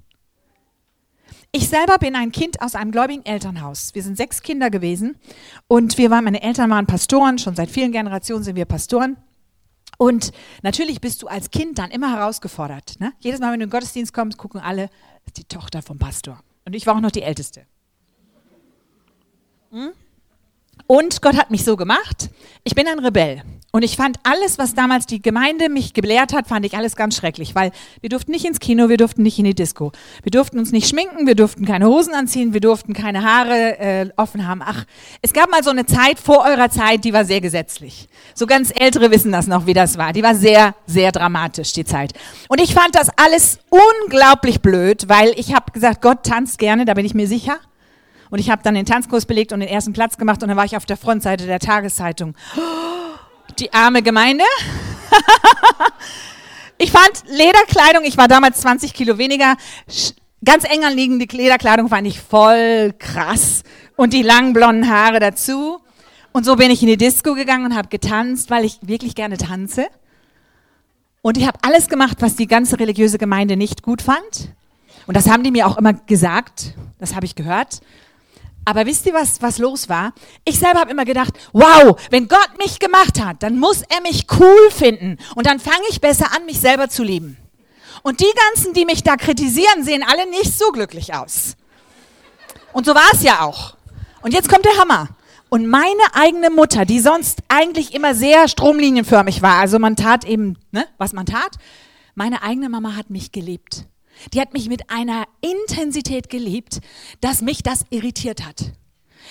Ich 1.56 1.68
selber 1.68 1.98
bin 1.98 2.16
ein 2.16 2.32
Kind 2.32 2.60
aus 2.60 2.74
einem 2.74 2.90
gläubigen 2.90 3.24
Elternhaus. 3.24 3.94
Wir 3.94 4.02
sind 4.02 4.16
sechs 4.16 4.42
Kinder 4.42 4.70
gewesen 4.70 5.16
und 5.68 5.98
wir 5.98 6.10
waren, 6.10 6.24
meine 6.24 6.42
Eltern 6.42 6.68
waren 6.68 6.86
Pastoren, 6.86 7.38
schon 7.38 7.54
seit 7.54 7.70
vielen 7.70 7.92
Generationen 7.92 8.42
sind 8.42 8.56
wir 8.56 8.64
Pastoren. 8.64 9.16
Und 9.96 10.32
natürlich 10.62 11.00
bist 11.00 11.22
du 11.22 11.28
als 11.28 11.50
Kind 11.50 11.78
dann 11.78 11.92
immer 11.92 12.10
herausgefordert. 12.10 12.98
Ne? 12.98 13.12
Jedes 13.20 13.38
Mal, 13.38 13.52
wenn 13.52 13.60
du 13.60 13.64
in 13.64 13.70
den 13.70 13.72
Gottesdienst 13.72 14.12
kommst, 14.12 14.36
gucken 14.36 14.60
alle, 14.60 14.90
ist 15.26 15.36
die 15.36 15.44
Tochter 15.44 15.82
vom 15.82 15.98
Pastor. 15.98 16.40
Und 16.64 16.74
ich 16.74 16.86
war 16.86 16.96
auch 16.96 17.00
noch 17.00 17.12
die 17.12 17.22
Älteste. 17.22 17.66
Und 20.86 21.22
Gott 21.22 21.36
hat 21.36 21.50
mich 21.50 21.64
so 21.64 21.76
gemacht. 21.76 22.30
Ich 22.62 22.74
bin 22.74 22.86
ein 22.86 22.98
Rebell. 22.98 23.42
Und 23.72 23.82
ich 23.82 23.96
fand 23.96 24.18
alles, 24.22 24.56
was 24.56 24.74
damals 24.74 25.06
die 25.06 25.20
Gemeinde 25.20 25.68
mich 25.68 25.94
gelehrt 25.94 26.32
hat, 26.32 26.46
fand 26.46 26.64
ich 26.64 26.76
alles 26.76 26.94
ganz 26.94 27.16
schrecklich, 27.16 27.56
weil 27.56 27.72
wir 28.00 28.08
durften 28.08 28.30
nicht 28.30 28.44
ins 28.44 28.60
Kino, 28.60 28.88
wir 28.88 28.98
durften 28.98 29.22
nicht 29.22 29.36
in 29.38 29.46
die 29.46 29.54
Disco. 29.54 29.90
Wir 30.22 30.30
durften 30.30 30.60
uns 30.60 30.70
nicht 30.70 30.88
schminken, 30.88 31.26
wir 31.26 31.34
durften 31.34 31.64
keine 31.64 31.86
Hosen 31.86 32.14
anziehen, 32.14 32.52
wir 32.52 32.60
durften 32.60 32.92
keine 32.92 33.24
Haare 33.24 33.78
äh, 33.80 34.10
offen 34.16 34.46
haben. 34.46 34.62
Ach, 34.64 34.84
es 35.22 35.32
gab 35.32 35.50
mal 35.50 35.64
so 35.64 35.70
eine 35.70 35.86
Zeit 35.86 36.20
vor 36.20 36.44
eurer 36.44 36.70
Zeit, 36.70 37.04
die 37.04 37.12
war 37.12 37.24
sehr 37.24 37.40
gesetzlich. 37.40 38.08
So 38.34 38.46
ganz 38.46 38.70
Ältere 38.72 39.10
wissen 39.10 39.32
das 39.32 39.48
noch, 39.48 39.66
wie 39.66 39.74
das 39.74 39.98
war. 39.98 40.12
Die 40.12 40.22
war 40.22 40.36
sehr, 40.36 40.76
sehr 40.86 41.10
dramatisch, 41.10 41.72
die 41.72 41.84
Zeit. 41.84 42.12
Und 42.48 42.60
ich 42.60 42.74
fand 42.74 42.94
das 42.94 43.08
alles 43.16 43.58
unglaublich 43.70 44.60
blöd, 44.60 45.08
weil 45.08 45.32
ich 45.34 45.52
habe 45.52 45.72
gesagt, 45.72 46.00
Gott 46.00 46.22
tanzt 46.22 46.58
gerne, 46.58 46.84
da 46.84 46.94
bin 46.94 47.06
ich 47.06 47.14
mir 47.14 47.26
sicher. 47.26 47.58
Und 48.30 48.38
ich 48.38 48.50
habe 48.50 48.62
dann 48.62 48.74
den 48.74 48.86
Tanzkurs 48.86 49.26
belegt 49.26 49.52
und 49.52 49.60
den 49.60 49.68
ersten 49.68 49.92
Platz 49.92 50.16
gemacht 50.16 50.42
und 50.42 50.48
dann 50.48 50.56
war 50.56 50.64
ich 50.64 50.76
auf 50.76 50.86
der 50.86 50.96
Frontseite 50.96 51.46
der 51.46 51.58
Tageszeitung. 51.58 52.34
Die 53.58 53.72
arme 53.72 54.02
Gemeinde. 54.02 54.44
ich 56.78 56.90
fand 56.90 57.24
Lederkleidung, 57.28 58.04
ich 58.04 58.16
war 58.16 58.28
damals 58.28 58.60
20 58.60 58.92
Kilo 58.94 59.18
weniger, 59.18 59.56
ganz 60.44 60.64
eng 60.64 60.84
anliegende 60.84 61.26
Lederkleidung 61.30 61.88
fand 61.88 62.06
ich 62.06 62.20
voll 62.20 62.94
krass. 62.98 63.62
Und 63.96 64.12
die 64.12 64.22
langen 64.22 64.52
blonden 64.52 64.88
Haare 64.88 65.20
dazu. 65.20 65.80
Und 66.32 66.44
so 66.44 66.56
bin 66.56 66.70
ich 66.70 66.82
in 66.82 66.88
die 66.88 66.96
Disco 66.96 67.34
gegangen 67.34 67.66
und 67.66 67.76
habe 67.76 67.88
getanzt, 67.88 68.50
weil 68.50 68.64
ich 68.64 68.78
wirklich 68.82 69.14
gerne 69.14 69.36
tanze. 69.38 69.86
Und 71.22 71.38
ich 71.38 71.46
habe 71.46 71.58
alles 71.62 71.88
gemacht, 71.88 72.18
was 72.20 72.36
die 72.36 72.46
ganze 72.46 72.78
religiöse 72.78 73.18
Gemeinde 73.18 73.56
nicht 73.56 73.82
gut 73.82 74.02
fand. 74.02 74.52
Und 75.06 75.16
das 75.16 75.30
haben 75.30 75.42
die 75.42 75.50
mir 75.50 75.66
auch 75.66 75.78
immer 75.78 75.92
gesagt. 75.92 76.74
Das 76.98 77.14
habe 77.14 77.24
ich 77.24 77.34
gehört. 77.34 77.80
Aber 78.64 78.86
wisst 78.86 79.06
ihr, 79.06 79.12
was, 79.12 79.42
was 79.42 79.58
los 79.58 79.88
war? 79.88 80.14
Ich 80.44 80.58
selber 80.58 80.80
habe 80.80 80.90
immer 80.90 81.04
gedacht, 81.04 81.34
wow, 81.52 82.00
wenn 82.10 82.28
Gott 82.28 82.50
mich 82.58 82.78
gemacht 82.78 83.22
hat, 83.22 83.42
dann 83.42 83.58
muss 83.58 83.82
er 83.82 84.00
mich 84.00 84.26
cool 84.38 84.70
finden. 84.70 85.18
Und 85.34 85.46
dann 85.46 85.60
fange 85.60 85.84
ich 85.90 86.00
besser 86.00 86.32
an, 86.34 86.46
mich 86.46 86.60
selber 86.60 86.88
zu 86.88 87.02
lieben. 87.02 87.36
Und 88.02 88.20
die 88.20 88.32
ganzen, 88.48 88.72
die 88.74 88.84
mich 88.84 89.02
da 89.02 89.16
kritisieren, 89.16 89.84
sehen 89.84 90.04
alle 90.06 90.28
nicht 90.30 90.56
so 90.56 90.72
glücklich 90.72 91.14
aus. 91.14 91.56
Und 92.72 92.86
so 92.86 92.94
war 92.94 93.08
es 93.12 93.22
ja 93.22 93.42
auch. 93.42 93.76
Und 94.22 94.32
jetzt 94.32 94.48
kommt 94.48 94.64
der 94.64 94.76
Hammer. 94.78 95.08
Und 95.48 95.68
meine 95.68 96.02
eigene 96.14 96.50
Mutter, 96.50 96.84
die 96.84 97.00
sonst 97.00 97.42
eigentlich 97.48 97.94
immer 97.94 98.14
sehr 98.14 98.48
stromlinienförmig 98.48 99.40
war, 99.42 99.60
also 99.60 99.78
man 99.78 99.94
tat 99.94 100.24
eben, 100.24 100.58
ne, 100.72 100.86
was 100.98 101.12
man 101.12 101.26
tat, 101.26 101.52
meine 102.14 102.42
eigene 102.42 102.68
Mama 102.68 102.96
hat 102.96 103.10
mich 103.10 103.30
geliebt. 103.30 103.84
Die 104.32 104.40
hat 104.40 104.52
mich 104.52 104.68
mit 104.68 104.90
einer 104.90 105.24
Intensität 105.40 106.28
geliebt, 106.28 106.80
dass 107.20 107.42
mich 107.42 107.62
das 107.62 107.84
irritiert 107.90 108.44
hat. 108.44 108.72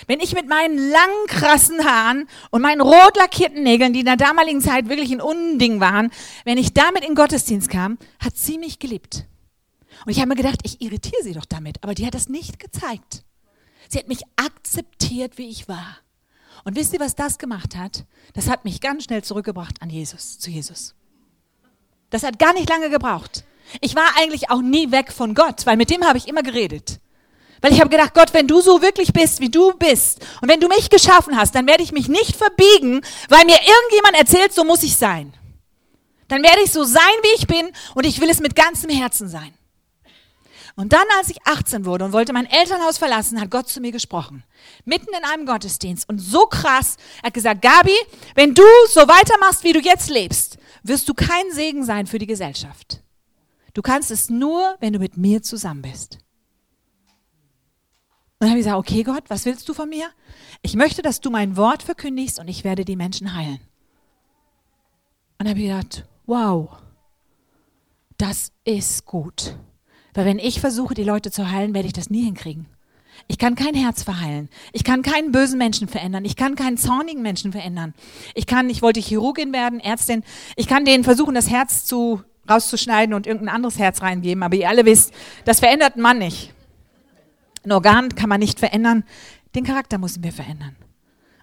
Wenn 0.06 0.20
ich 0.20 0.34
mit 0.34 0.48
meinen 0.48 0.76
langen, 0.76 1.26
krassen 1.28 1.84
Haaren 1.84 2.28
und 2.50 2.62
meinen 2.62 2.80
rot 2.80 3.16
lackierten 3.16 3.62
Nägeln, 3.62 3.92
die 3.92 4.00
in 4.00 4.06
der 4.06 4.16
damaligen 4.16 4.60
Zeit 4.60 4.88
wirklich 4.88 5.12
ein 5.12 5.20
Unding 5.20 5.80
waren, 5.80 6.10
wenn 6.44 6.58
ich 6.58 6.74
damit 6.74 7.02
in 7.02 7.10
den 7.10 7.14
Gottesdienst 7.14 7.70
kam, 7.70 7.98
hat 8.18 8.36
sie 8.36 8.58
mich 8.58 8.78
geliebt. 8.78 9.26
Und 10.04 10.10
ich 10.10 10.18
habe 10.18 10.28
mir 10.28 10.34
gedacht, 10.34 10.60
ich 10.64 10.82
irritiere 10.82 11.22
sie 11.22 11.32
doch 11.32 11.44
damit, 11.44 11.82
aber 11.82 11.94
die 11.94 12.06
hat 12.06 12.14
das 12.14 12.28
nicht 12.28 12.58
gezeigt. 12.58 13.24
Sie 13.88 13.98
hat 13.98 14.08
mich 14.08 14.22
akzeptiert, 14.36 15.38
wie 15.38 15.48
ich 15.48 15.68
war. 15.68 15.98
Und 16.64 16.76
wisst 16.76 16.92
ihr, 16.92 17.00
was 17.00 17.14
das 17.14 17.38
gemacht 17.38 17.76
hat? 17.76 18.04
Das 18.32 18.48
hat 18.48 18.64
mich 18.64 18.80
ganz 18.80 19.04
schnell 19.04 19.22
zurückgebracht 19.22 19.82
an 19.82 19.90
Jesus, 19.90 20.38
zu 20.38 20.50
Jesus. 20.50 20.94
Das 22.10 22.22
hat 22.22 22.38
gar 22.38 22.52
nicht 22.52 22.68
lange 22.68 22.90
gebraucht. 22.90 23.44
Ich 23.80 23.94
war 23.94 24.16
eigentlich 24.16 24.50
auch 24.50 24.62
nie 24.62 24.90
weg 24.90 25.12
von 25.12 25.34
Gott, 25.34 25.66
weil 25.66 25.76
mit 25.76 25.90
dem 25.90 26.04
habe 26.04 26.18
ich 26.18 26.28
immer 26.28 26.42
geredet. 26.42 27.00
Weil 27.60 27.72
ich 27.72 27.80
habe 27.80 27.90
gedacht, 27.90 28.14
Gott, 28.14 28.34
wenn 28.34 28.46
du 28.46 28.60
so 28.60 28.82
wirklich 28.82 29.12
bist, 29.12 29.40
wie 29.40 29.50
du 29.50 29.72
bist, 29.72 30.20
und 30.42 30.50
wenn 30.50 30.60
du 30.60 30.68
mich 30.68 30.90
geschaffen 30.90 31.36
hast, 31.36 31.54
dann 31.54 31.66
werde 31.66 31.82
ich 31.82 31.92
mich 31.92 32.08
nicht 32.08 32.36
verbiegen, 32.36 33.00
weil 33.30 33.44
mir 33.46 33.56
irgendjemand 33.56 34.16
erzählt, 34.16 34.52
so 34.52 34.64
muss 34.64 34.82
ich 34.82 34.96
sein. 34.96 35.32
Dann 36.28 36.42
werde 36.42 36.62
ich 36.62 36.72
so 36.72 36.84
sein, 36.84 37.02
wie 37.22 37.36
ich 37.36 37.46
bin, 37.46 37.70
und 37.94 38.04
ich 38.04 38.20
will 38.20 38.28
es 38.28 38.40
mit 38.40 38.54
ganzem 38.54 38.90
Herzen 38.90 39.28
sein. 39.28 39.54
Und 40.76 40.92
dann, 40.92 41.06
als 41.18 41.30
ich 41.30 41.38
18 41.46 41.84
wurde 41.84 42.04
und 42.04 42.12
wollte 42.12 42.32
mein 42.32 42.50
Elternhaus 42.50 42.98
verlassen, 42.98 43.40
hat 43.40 43.50
Gott 43.50 43.68
zu 43.68 43.80
mir 43.80 43.92
gesprochen. 43.92 44.42
Mitten 44.84 45.14
in 45.16 45.24
einem 45.24 45.46
Gottesdienst. 45.46 46.08
Und 46.08 46.18
so 46.18 46.46
krass, 46.46 46.96
er 47.22 47.28
hat 47.28 47.34
gesagt, 47.34 47.62
Gabi, 47.62 47.96
wenn 48.34 48.54
du 48.54 48.64
so 48.90 49.02
weitermachst, 49.02 49.62
wie 49.62 49.72
du 49.72 49.80
jetzt 49.80 50.10
lebst, 50.10 50.58
wirst 50.82 51.08
du 51.08 51.14
kein 51.14 51.52
Segen 51.52 51.84
sein 51.84 52.06
für 52.06 52.18
die 52.18 52.26
Gesellschaft. 52.26 53.03
Du 53.74 53.82
kannst 53.82 54.10
es 54.10 54.30
nur, 54.30 54.76
wenn 54.80 54.92
du 54.92 54.98
mit 54.98 55.16
mir 55.16 55.42
zusammen 55.42 55.82
bist. 55.82 56.18
Und 58.38 58.48
dann 58.48 58.50
habe 58.50 58.60
ich 58.60 58.64
gesagt, 58.64 58.78
okay 58.78 59.02
Gott, 59.02 59.24
was 59.28 59.44
willst 59.44 59.68
du 59.68 59.74
von 59.74 59.88
mir? 59.88 60.08
Ich 60.62 60.76
möchte, 60.76 61.02
dass 61.02 61.20
du 61.20 61.30
mein 61.30 61.56
Wort 61.56 61.82
verkündigst 61.82 62.38
und 62.38 62.48
ich 62.48 62.64
werde 62.64 62.84
die 62.84 62.96
Menschen 62.96 63.34
heilen. 63.34 63.60
Und 65.38 65.46
dann 65.46 65.48
habe 65.50 65.60
ich 65.60 65.66
gedacht, 65.66 66.06
wow, 66.26 66.70
das 68.16 68.52
ist 68.64 69.04
gut. 69.04 69.56
Weil 70.14 70.26
wenn 70.26 70.38
ich 70.38 70.60
versuche, 70.60 70.94
die 70.94 71.04
Leute 71.04 71.30
zu 71.30 71.50
heilen, 71.50 71.74
werde 71.74 71.86
ich 71.86 71.92
das 71.92 72.10
nie 72.10 72.24
hinkriegen. 72.24 72.66
Ich 73.26 73.38
kann 73.38 73.54
kein 73.54 73.74
Herz 73.74 74.02
verheilen. 74.02 74.48
Ich 74.72 74.84
kann 74.84 75.02
keinen 75.02 75.32
bösen 75.32 75.58
Menschen 75.58 75.88
verändern. 75.88 76.24
Ich 76.24 76.36
kann 76.36 76.54
keinen 76.54 76.76
zornigen 76.76 77.22
Menschen 77.22 77.52
verändern. 77.52 77.94
Ich 78.34 78.46
kann, 78.46 78.68
ich 78.70 78.82
wollte 78.82 79.00
Chirurgin 79.00 79.52
werden, 79.52 79.80
Ärztin. 79.80 80.24
Ich 80.56 80.66
kann 80.66 80.84
denen 80.84 81.04
versuchen, 81.04 81.34
das 81.34 81.48
Herz 81.48 81.84
zu, 81.84 82.22
rauszuschneiden 82.48 83.14
und 83.14 83.26
irgendein 83.26 83.54
anderes 83.54 83.78
Herz 83.78 84.02
reingeben. 84.02 84.42
Aber 84.42 84.56
ihr 84.56 84.68
alle 84.68 84.84
wisst, 84.84 85.12
das 85.44 85.60
verändert 85.60 85.96
Mann 85.96 86.18
nicht. 86.18 86.52
Ein 87.64 87.72
Organ 87.72 88.14
kann 88.14 88.28
man 88.28 88.40
nicht 88.40 88.58
verändern. 88.58 89.04
Den 89.54 89.64
Charakter 89.64 89.98
müssen 89.98 90.22
wir 90.22 90.32
verändern. 90.32 90.76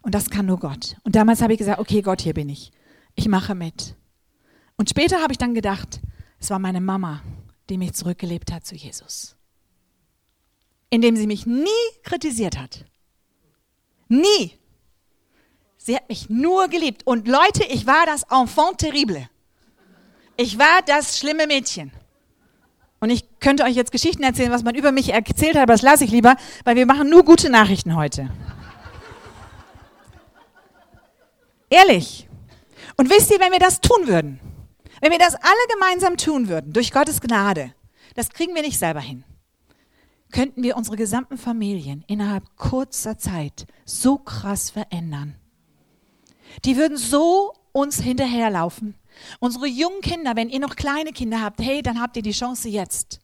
Und 0.01 0.15
das 0.15 0.29
kann 0.29 0.45
nur 0.45 0.59
Gott. 0.59 0.95
Und 1.03 1.15
damals 1.15 1.41
habe 1.41 1.53
ich 1.53 1.59
gesagt, 1.59 1.79
okay, 1.79 2.01
Gott, 2.01 2.21
hier 2.21 2.33
bin 2.33 2.49
ich. 2.49 2.71
Ich 3.15 3.27
mache 3.27 3.55
mit. 3.55 3.95
Und 4.77 4.89
später 4.89 5.21
habe 5.21 5.31
ich 5.31 5.37
dann 5.37 5.53
gedacht, 5.53 5.99
es 6.39 6.49
war 6.49 6.59
meine 6.59 6.81
Mama, 6.81 7.21
die 7.69 7.77
mich 7.77 7.93
zurückgelebt 7.93 8.51
hat 8.51 8.65
zu 8.65 8.75
Jesus. 8.75 9.35
Indem 10.89 11.15
sie 11.15 11.27
mich 11.27 11.45
nie 11.45 11.67
kritisiert 12.03 12.57
hat. 12.57 12.85
Nie. 14.07 14.53
Sie 15.77 15.95
hat 15.95 16.09
mich 16.09 16.29
nur 16.29 16.67
geliebt. 16.67 17.05
Und 17.05 17.27
Leute, 17.27 17.63
ich 17.69 17.87
war 17.87 18.05
das 18.05 18.23
Enfant 18.23 18.79
terrible. 18.79 19.29
Ich 20.37 20.57
war 20.57 20.81
das 20.85 21.17
schlimme 21.17 21.47
Mädchen. 21.47 21.91
Und 22.99 23.09
ich 23.09 23.25
könnte 23.39 23.63
euch 23.63 23.75
jetzt 23.75 23.91
Geschichten 23.91 24.23
erzählen, 24.23 24.51
was 24.51 24.63
man 24.63 24.75
über 24.75 24.91
mich 24.91 25.11
erzählt 25.11 25.55
hat, 25.55 25.63
aber 25.63 25.73
das 25.73 25.81
lasse 25.81 26.03
ich 26.03 26.11
lieber, 26.11 26.35
weil 26.63 26.75
wir 26.75 26.85
machen 26.85 27.09
nur 27.09 27.25
gute 27.25 27.49
Nachrichten 27.49 27.95
heute. 27.95 28.29
Ehrlich. 31.69 32.27
Und 32.97 33.09
wisst 33.09 33.31
ihr, 33.31 33.39
wenn 33.39 33.51
wir 33.51 33.59
das 33.59 33.81
tun 33.81 34.07
würden, 34.07 34.39
wenn 34.99 35.11
wir 35.11 35.17
das 35.17 35.33
alle 35.33 35.67
gemeinsam 35.73 36.17
tun 36.17 36.47
würden, 36.47 36.73
durch 36.73 36.91
Gottes 36.91 37.21
Gnade, 37.21 37.73
das 38.13 38.29
kriegen 38.29 38.53
wir 38.53 38.61
nicht 38.61 38.77
selber 38.77 38.99
hin, 38.99 39.23
könnten 40.31 40.61
wir 40.61 40.77
unsere 40.77 40.95
gesamten 40.95 41.37
Familien 41.37 42.03
innerhalb 42.07 42.55
kurzer 42.55 43.17
Zeit 43.17 43.65
so 43.85 44.17
krass 44.17 44.69
verändern. 44.69 45.35
Die 46.65 46.77
würden 46.77 46.97
so 46.97 47.53
uns 47.71 47.99
hinterherlaufen. 47.99 48.95
Unsere 49.39 49.67
jungen 49.67 50.01
Kinder, 50.01 50.35
wenn 50.35 50.49
ihr 50.49 50.59
noch 50.59 50.75
kleine 50.75 51.11
Kinder 51.11 51.41
habt, 51.41 51.61
hey, 51.61 51.81
dann 51.81 52.01
habt 52.01 52.17
ihr 52.17 52.23
die 52.23 52.31
Chance 52.31 52.69
jetzt. 52.69 53.19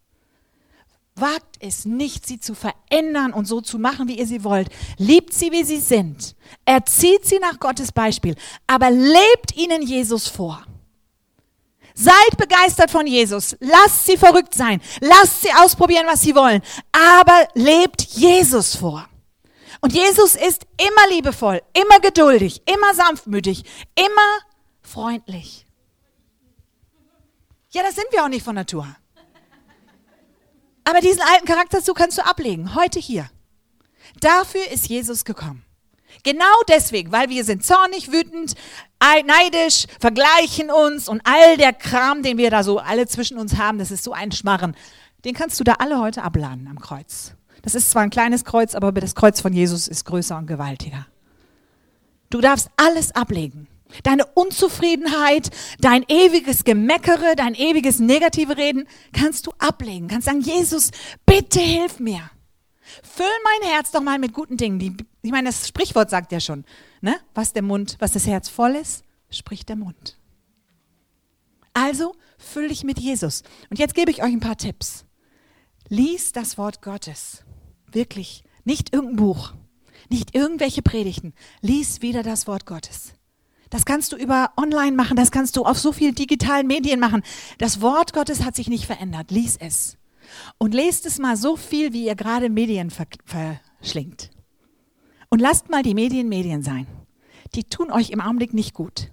Wagt 1.16 1.58
es 1.60 1.86
nicht, 1.86 2.28
sie 2.28 2.40
zu 2.40 2.54
verändern 2.54 3.34
und 3.34 3.46
so 3.46 3.60
zu 3.60 3.80
machen, 3.80 4.08
wie 4.08 4.20
ihr 4.20 4.28
sie 4.28 4.44
wollt. 4.44 4.70
Liebt 4.98 5.34
sie, 5.34 5.52
wie 5.52 5.64
sie 5.64 5.80
sind. 5.80 6.36
Erzieht 6.64 7.26
sie 7.26 7.40
nach 7.40 7.60
Gottes 7.60 7.92
Beispiel. 7.92 8.36
Aber 8.68 8.92
lebt 8.92 9.56
ihnen 9.56 9.82
Jesus 9.82 10.28
vor. 10.28 10.64
Seid 11.96 12.38
begeistert 12.38 12.92
von 12.92 13.08
Jesus. 13.08 13.58
Lasst 13.60 14.06
sie 14.06 14.18
verrückt 14.18 14.54
sein. 14.54 14.80
Lasst 15.02 15.42
sie 15.42 15.52
ausprobieren, 15.52 16.06
was 16.06 16.22
sie 16.22 16.36
wollen. 16.36 16.62
Aber 16.92 17.48
lebt 17.56 18.04
Jesus 18.04 18.76
vor. 18.76 19.10
Und 19.82 19.94
Jesus 19.94 20.36
ist 20.36 20.68
immer 20.78 21.16
liebevoll, 21.16 21.62
immer 21.74 22.00
geduldig, 22.00 22.62
immer 22.66 22.94
sanftmütig, 22.94 23.64
immer 23.96 24.40
freundlich. 24.82 25.67
Ja, 27.78 27.84
das 27.84 27.94
sind 27.94 28.08
wir 28.10 28.24
auch 28.24 28.28
nicht 28.28 28.44
von 28.44 28.56
Natur. 28.56 28.88
Aber 30.84 31.00
diesen 31.00 31.22
alten 31.22 31.46
Charakterzug 31.46 31.96
kannst 31.96 32.18
du 32.18 32.26
ablegen, 32.26 32.74
heute 32.74 32.98
hier. 32.98 33.30
Dafür 34.20 34.72
ist 34.72 34.88
Jesus 34.88 35.26
gekommen. 35.26 35.64
Genau 36.24 36.46
deswegen, 36.68 37.12
weil 37.12 37.30
wir 37.30 37.44
sind 37.44 37.64
zornig, 37.64 38.12
wütend, 38.12 38.56
neidisch, 39.00 39.86
vergleichen 40.00 40.72
uns 40.72 41.08
und 41.08 41.22
all 41.24 41.58
der 41.58 41.72
Kram, 41.72 42.24
den 42.24 42.40
wir 42.40 42.50
da 42.50 42.64
so 42.64 42.80
alle 42.80 43.06
zwischen 43.06 43.38
uns 43.38 43.58
haben, 43.58 43.78
das 43.78 43.92
ist 43.92 44.04
so 44.04 44.12
ein 44.12 44.32
Schmarren. 44.32 44.76
Den 45.24 45.36
kannst 45.36 45.60
du 45.60 45.64
da 45.64 45.74
alle 45.74 46.00
heute 46.00 46.24
abladen 46.24 46.68
am 46.68 46.80
Kreuz. 46.80 47.36
Das 47.62 47.76
ist 47.76 47.92
zwar 47.92 48.02
ein 48.02 48.10
kleines 48.10 48.44
Kreuz, 48.44 48.74
aber 48.74 48.92
das 48.92 49.14
Kreuz 49.14 49.40
von 49.40 49.54
Jesus 49.54 49.88
ist 49.88 50.04
größer 50.06 50.36
und 50.36 50.48
gewaltiger. 50.48 51.06
Du 52.32 52.42
darfst 52.42 52.72
alles 52.76 53.12
ablegen. 53.12 53.68
Deine 54.04 54.26
Unzufriedenheit, 54.26 55.50
dein 55.80 56.04
ewiges 56.08 56.64
Gemeckere, 56.64 57.36
dein 57.36 57.56
ewiges 57.56 58.00
negative 58.00 58.58
Reden 58.58 58.88
kannst 59.14 59.48
du 59.48 59.52
ablegen. 59.60 60.08
Kannst 60.08 60.26
sagen, 60.26 60.42
Jesus, 60.42 60.92
bitte 61.26 61.60
hilf 61.60 62.00
mir. 62.00 62.30
Füll 63.04 63.26
mein 63.44 63.70
Herz 63.70 63.92
doch 63.92 64.02
mal 64.02 64.20
mit 64.20 64.34
guten 64.34 64.58
Dingen. 64.58 64.80
Die, 64.80 64.96
ich 65.22 65.32
meine, 65.32 65.50
das 65.50 65.68
Sprichwort 65.68 66.10
sagt 66.10 66.32
ja 66.32 66.40
schon, 66.40 66.66
ne? 67.02 67.20
was 67.34 67.54
der 67.54 67.64
Mund, 67.64 67.98
was 68.00 68.12
das 68.12 68.28
Herz 68.28 68.50
voll 68.50 68.76
ist, 68.76 69.04
spricht 69.30 69.70
der 69.70 69.76
Mund. 69.76 70.18
Also 71.74 72.16
füll 72.38 72.70
dich 72.70 72.84
mit 72.84 73.00
Jesus. 73.00 73.44
Und 73.70 73.80
jetzt 73.80 73.94
gebe 73.94 74.10
ich 74.12 74.24
euch 74.24 74.32
ein 74.32 74.40
paar 74.40 74.58
Tipps. 74.58 75.06
Lies 75.90 76.32
das 76.32 76.58
Wort 76.58 76.82
Gottes. 76.82 77.44
Wirklich. 77.92 78.44
Nicht 78.64 78.94
irgendein 78.94 79.18
Buch. 79.18 79.54
Nicht 80.10 80.36
irgendwelche 80.36 80.82
Predigten. 80.82 81.34
Lies 81.62 82.02
wieder 82.02 82.24
das 82.24 82.48
Wort 82.48 82.66
Gottes. 82.66 83.14
Das 83.70 83.86
kannst 83.86 84.12
du 84.12 84.16
über 84.16 84.52
online 84.58 84.96
machen, 84.96 85.18
das 85.18 85.32
kannst 85.32 85.58
du 85.58 85.64
auf 85.64 85.78
so 85.78 85.92
vielen 85.92 86.16
digitalen 86.16 86.68
Medien 86.68 87.00
machen. 87.00 87.24
Das 87.58 87.82
Wort 87.82 88.14
Gottes 88.14 88.44
hat 88.44 88.56
sich 88.56 88.70
nicht 88.70 88.86
verändert. 88.86 89.32
Lies 89.32 89.58
es. 89.58 89.98
Und 90.58 90.74
lest 90.74 91.06
es 91.06 91.20
mal 91.20 91.38
so 91.38 91.56
viel, 91.56 91.94
wie 91.94 92.06
ihr 92.06 92.16
gerade 92.16 92.50
Medien 92.50 92.90
verschlingt. 92.90 94.32
Und 95.30 95.40
lasst 95.40 95.70
mal 95.70 95.84
die 95.84 95.94
Medien 95.94 96.30
Medien 96.30 96.64
sein. 96.64 96.88
Die 97.56 97.64
tun 97.64 97.92
euch 97.92 98.10
im 98.10 98.22
Augenblick 98.22 98.54
nicht 98.54 98.74
gut. 98.74 99.12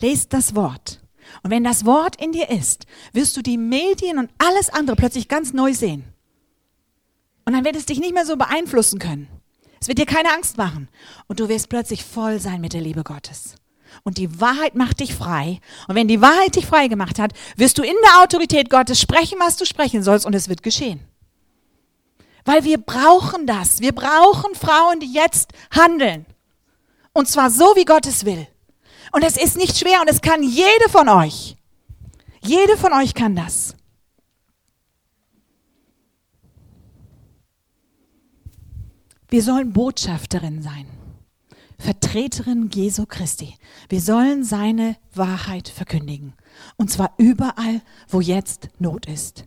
Lest 0.00 0.32
das 0.32 0.54
Wort. 0.54 1.00
Und 1.42 1.50
wenn 1.50 1.64
das 1.64 1.84
Wort 1.84 2.20
in 2.20 2.32
dir 2.32 2.50
ist, 2.50 2.86
wirst 3.12 3.36
du 3.36 3.42
die 3.42 3.58
Medien 3.58 4.18
und 4.18 4.30
alles 4.38 4.70
andere 4.70 4.96
plötzlich 4.96 5.28
ganz 5.28 5.52
neu 5.52 5.74
sehen. 5.74 6.04
Und 7.44 7.52
dann 7.52 7.64
wird 7.64 7.76
es 7.76 7.86
dich 7.86 7.98
nicht 7.98 8.14
mehr 8.14 8.26
so 8.26 8.36
beeinflussen 8.36 8.98
können. 8.98 9.28
Es 9.80 9.88
wird 9.88 9.98
dir 9.98 10.06
keine 10.06 10.32
Angst 10.32 10.56
machen. 10.56 10.88
Und 11.26 11.40
du 11.40 11.48
wirst 11.48 11.68
plötzlich 11.68 12.04
voll 12.04 12.40
sein 12.40 12.60
mit 12.60 12.72
der 12.72 12.80
Liebe 12.80 13.04
Gottes 13.04 13.54
und 14.04 14.18
die 14.18 14.40
Wahrheit 14.40 14.74
macht 14.74 15.00
dich 15.00 15.14
frei. 15.14 15.60
Und 15.86 15.94
wenn 15.94 16.08
die 16.08 16.20
Wahrheit 16.20 16.56
dich 16.56 16.66
frei 16.66 16.88
gemacht 16.88 17.18
hat, 17.18 17.32
wirst 17.56 17.78
du 17.78 17.82
in 17.82 17.96
der 18.02 18.22
Autorität 18.22 18.70
Gottes 18.70 19.00
sprechen, 19.00 19.38
was 19.40 19.56
du 19.56 19.64
sprechen 19.64 20.02
sollst 20.02 20.26
und 20.26 20.34
es 20.34 20.48
wird 20.48 20.62
geschehen. 20.62 21.00
Weil 22.44 22.64
wir 22.64 22.78
brauchen 22.78 23.46
das. 23.46 23.80
Wir 23.80 23.92
brauchen 23.92 24.54
Frauen, 24.54 25.00
die 25.00 25.12
jetzt 25.12 25.52
handeln. 25.70 26.24
Und 27.12 27.28
zwar 27.28 27.50
so, 27.50 27.74
wie 27.76 27.84
Gott 27.84 28.06
es 28.06 28.24
will. 28.24 28.46
Und 29.12 29.22
es 29.22 29.36
ist 29.36 29.56
nicht 29.56 29.78
schwer 29.78 30.00
und 30.00 30.08
es 30.08 30.20
kann 30.20 30.42
jede 30.42 30.88
von 30.90 31.08
euch. 31.08 31.56
Jede 32.40 32.76
von 32.76 32.92
euch 32.92 33.14
kann 33.14 33.34
das. 33.34 33.74
Wir 39.28 39.42
sollen 39.42 39.72
Botschafterin 39.72 40.62
sein. 40.62 40.97
Vertreterin 41.78 42.70
Jesu 42.72 43.06
Christi. 43.06 43.54
Wir 43.88 44.00
sollen 44.00 44.44
seine 44.44 44.96
Wahrheit 45.14 45.68
verkündigen. 45.68 46.34
Und 46.76 46.90
zwar 46.90 47.12
überall, 47.18 47.82
wo 48.08 48.20
jetzt 48.20 48.68
Not 48.78 49.06
ist. 49.06 49.44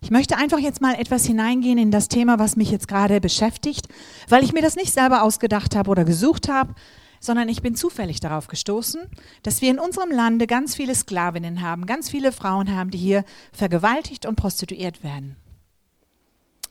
Ich 0.00 0.10
möchte 0.10 0.38
einfach 0.38 0.58
jetzt 0.58 0.80
mal 0.80 0.94
etwas 0.94 1.26
hineingehen 1.26 1.76
in 1.76 1.90
das 1.90 2.08
Thema, 2.08 2.38
was 2.38 2.56
mich 2.56 2.70
jetzt 2.70 2.88
gerade 2.88 3.20
beschäftigt, 3.20 3.88
weil 4.28 4.44
ich 4.44 4.52
mir 4.52 4.62
das 4.62 4.76
nicht 4.76 4.92
selber 4.92 5.22
ausgedacht 5.22 5.76
habe 5.76 5.90
oder 5.90 6.04
gesucht 6.04 6.48
habe, 6.48 6.74
sondern 7.20 7.50
ich 7.50 7.60
bin 7.60 7.74
zufällig 7.74 8.20
darauf 8.20 8.46
gestoßen, 8.46 9.02
dass 9.42 9.60
wir 9.60 9.70
in 9.70 9.78
unserem 9.78 10.10
Lande 10.10 10.46
ganz 10.46 10.74
viele 10.74 10.94
Sklavinnen 10.94 11.60
haben, 11.60 11.84
ganz 11.84 12.08
viele 12.08 12.32
Frauen 12.32 12.74
haben, 12.74 12.90
die 12.90 12.98
hier 12.98 13.24
vergewaltigt 13.52 14.24
und 14.24 14.36
prostituiert 14.36 15.04
werden. 15.04 15.36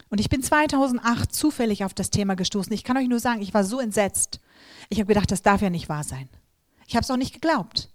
Und 0.10 0.20
ich 0.20 0.30
bin 0.30 0.42
2008 0.42 1.32
zufällig 1.32 1.86
auf 1.86 1.94
das 1.94 2.10
Thema 2.10 2.36
gestoßen. 2.36 2.74
Ich 2.74 2.84
kann 2.84 2.98
euch 2.98 3.08
nur 3.08 3.20
sagen, 3.20 3.42
ich 3.42 3.54
war 3.54 3.64
so 3.64 3.80
entsetzt. 3.80 4.40
Ich 4.90 5.00
habe 5.00 5.08
gedacht, 5.08 5.32
das 5.32 5.44
darf 5.44 5.62
ja 5.62 5.70
nicht 5.70 5.88
wahr 5.88 6.04
sein. 6.04 6.28
Ich 6.88 6.96
habe 6.96 7.04
es 7.04 7.12
auch 7.12 7.18
nicht 7.18 7.34
geglaubt. 7.34 7.90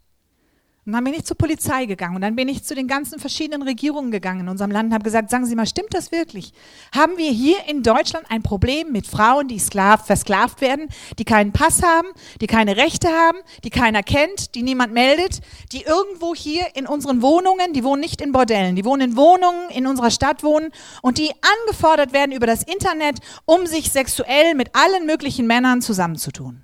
Und 0.87 0.93
dann 0.93 1.03
bin 1.03 1.15
ich 1.15 1.25
zur 1.25 1.39
Polizei 1.39 1.87
gegangen 1.87 2.15
und 2.15 2.21
dann 2.21 2.37
bin 2.37 2.47
ich 2.47 2.63
zu 2.63 2.75
den 2.75 2.87
ganzen 2.87 3.19
verschiedenen 3.19 3.63
Regierungen 3.63 4.11
gegangen 4.11 4.41
in 4.41 4.49
unserem 4.51 4.71
Land 4.71 4.89
und 4.89 4.93
habe 4.93 5.05
gesagt, 5.05 5.31
sagen 5.31 5.47
Sie 5.47 5.55
mal, 5.55 5.67
stimmt 5.67 5.95
das 5.95 6.13
wirklich? 6.13 6.53
Haben 6.95 7.17
wir 7.17 7.31
hier 7.31 7.57
in 7.69 7.83
Deutschland 7.83 8.31
ein 8.31 8.43
Problem 8.43 8.93
mit 8.93 9.07
Frauen, 9.07 9.49
die 9.49 9.59
sklav, 9.59 10.05
versklavt 10.05 10.61
werden, 10.61 10.89
die 11.19 11.25
keinen 11.25 11.53
Pass 11.53 11.83
haben, 11.83 12.09
die 12.43 12.47
keine 12.47 12.77
Rechte 12.77 13.09
haben, 13.09 13.39
die 13.65 13.71
keiner 13.71 14.03
kennt, 14.03 14.55
die 14.55 14.63
niemand 14.63 14.93
meldet, 14.93 15.41
die 15.73 15.85
irgendwo 15.85 16.35
hier 16.35 16.67
in 16.75 16.87
unseren 16.87 17.23
Wohnungen, 17.23 17.73
die 17.73 17.83
wohnen 17.83 18.03
nicht 18.03 18.21
in 18.21 18.33
Bordellen, 18.33 18.77
die 18.77 18.85
wohnen 18.85 19.13
in 19.13 19.17
Wohnungen 19.17 19.71
in 19.71 19.87
unserer 19.87 20.11
Stadt 20.11 20.43
wohnen 20.43 20.71
und 21.01 21.17
die 21.17 21.31
angefordert 21.65 22.13
werden 22.13 22.33
über 22.33 22.47
das 22.47 22.63
Internet, 22.63 23.21
um 23.47 23.67
sich 23.67 23.91
sexuell 23.91 24.55
mit 24.55 24.77
allen 24.77 25.07
möglichen 25.07 25.47
Männern 25.47 25.81
zusammenzutun? 25.81 26.64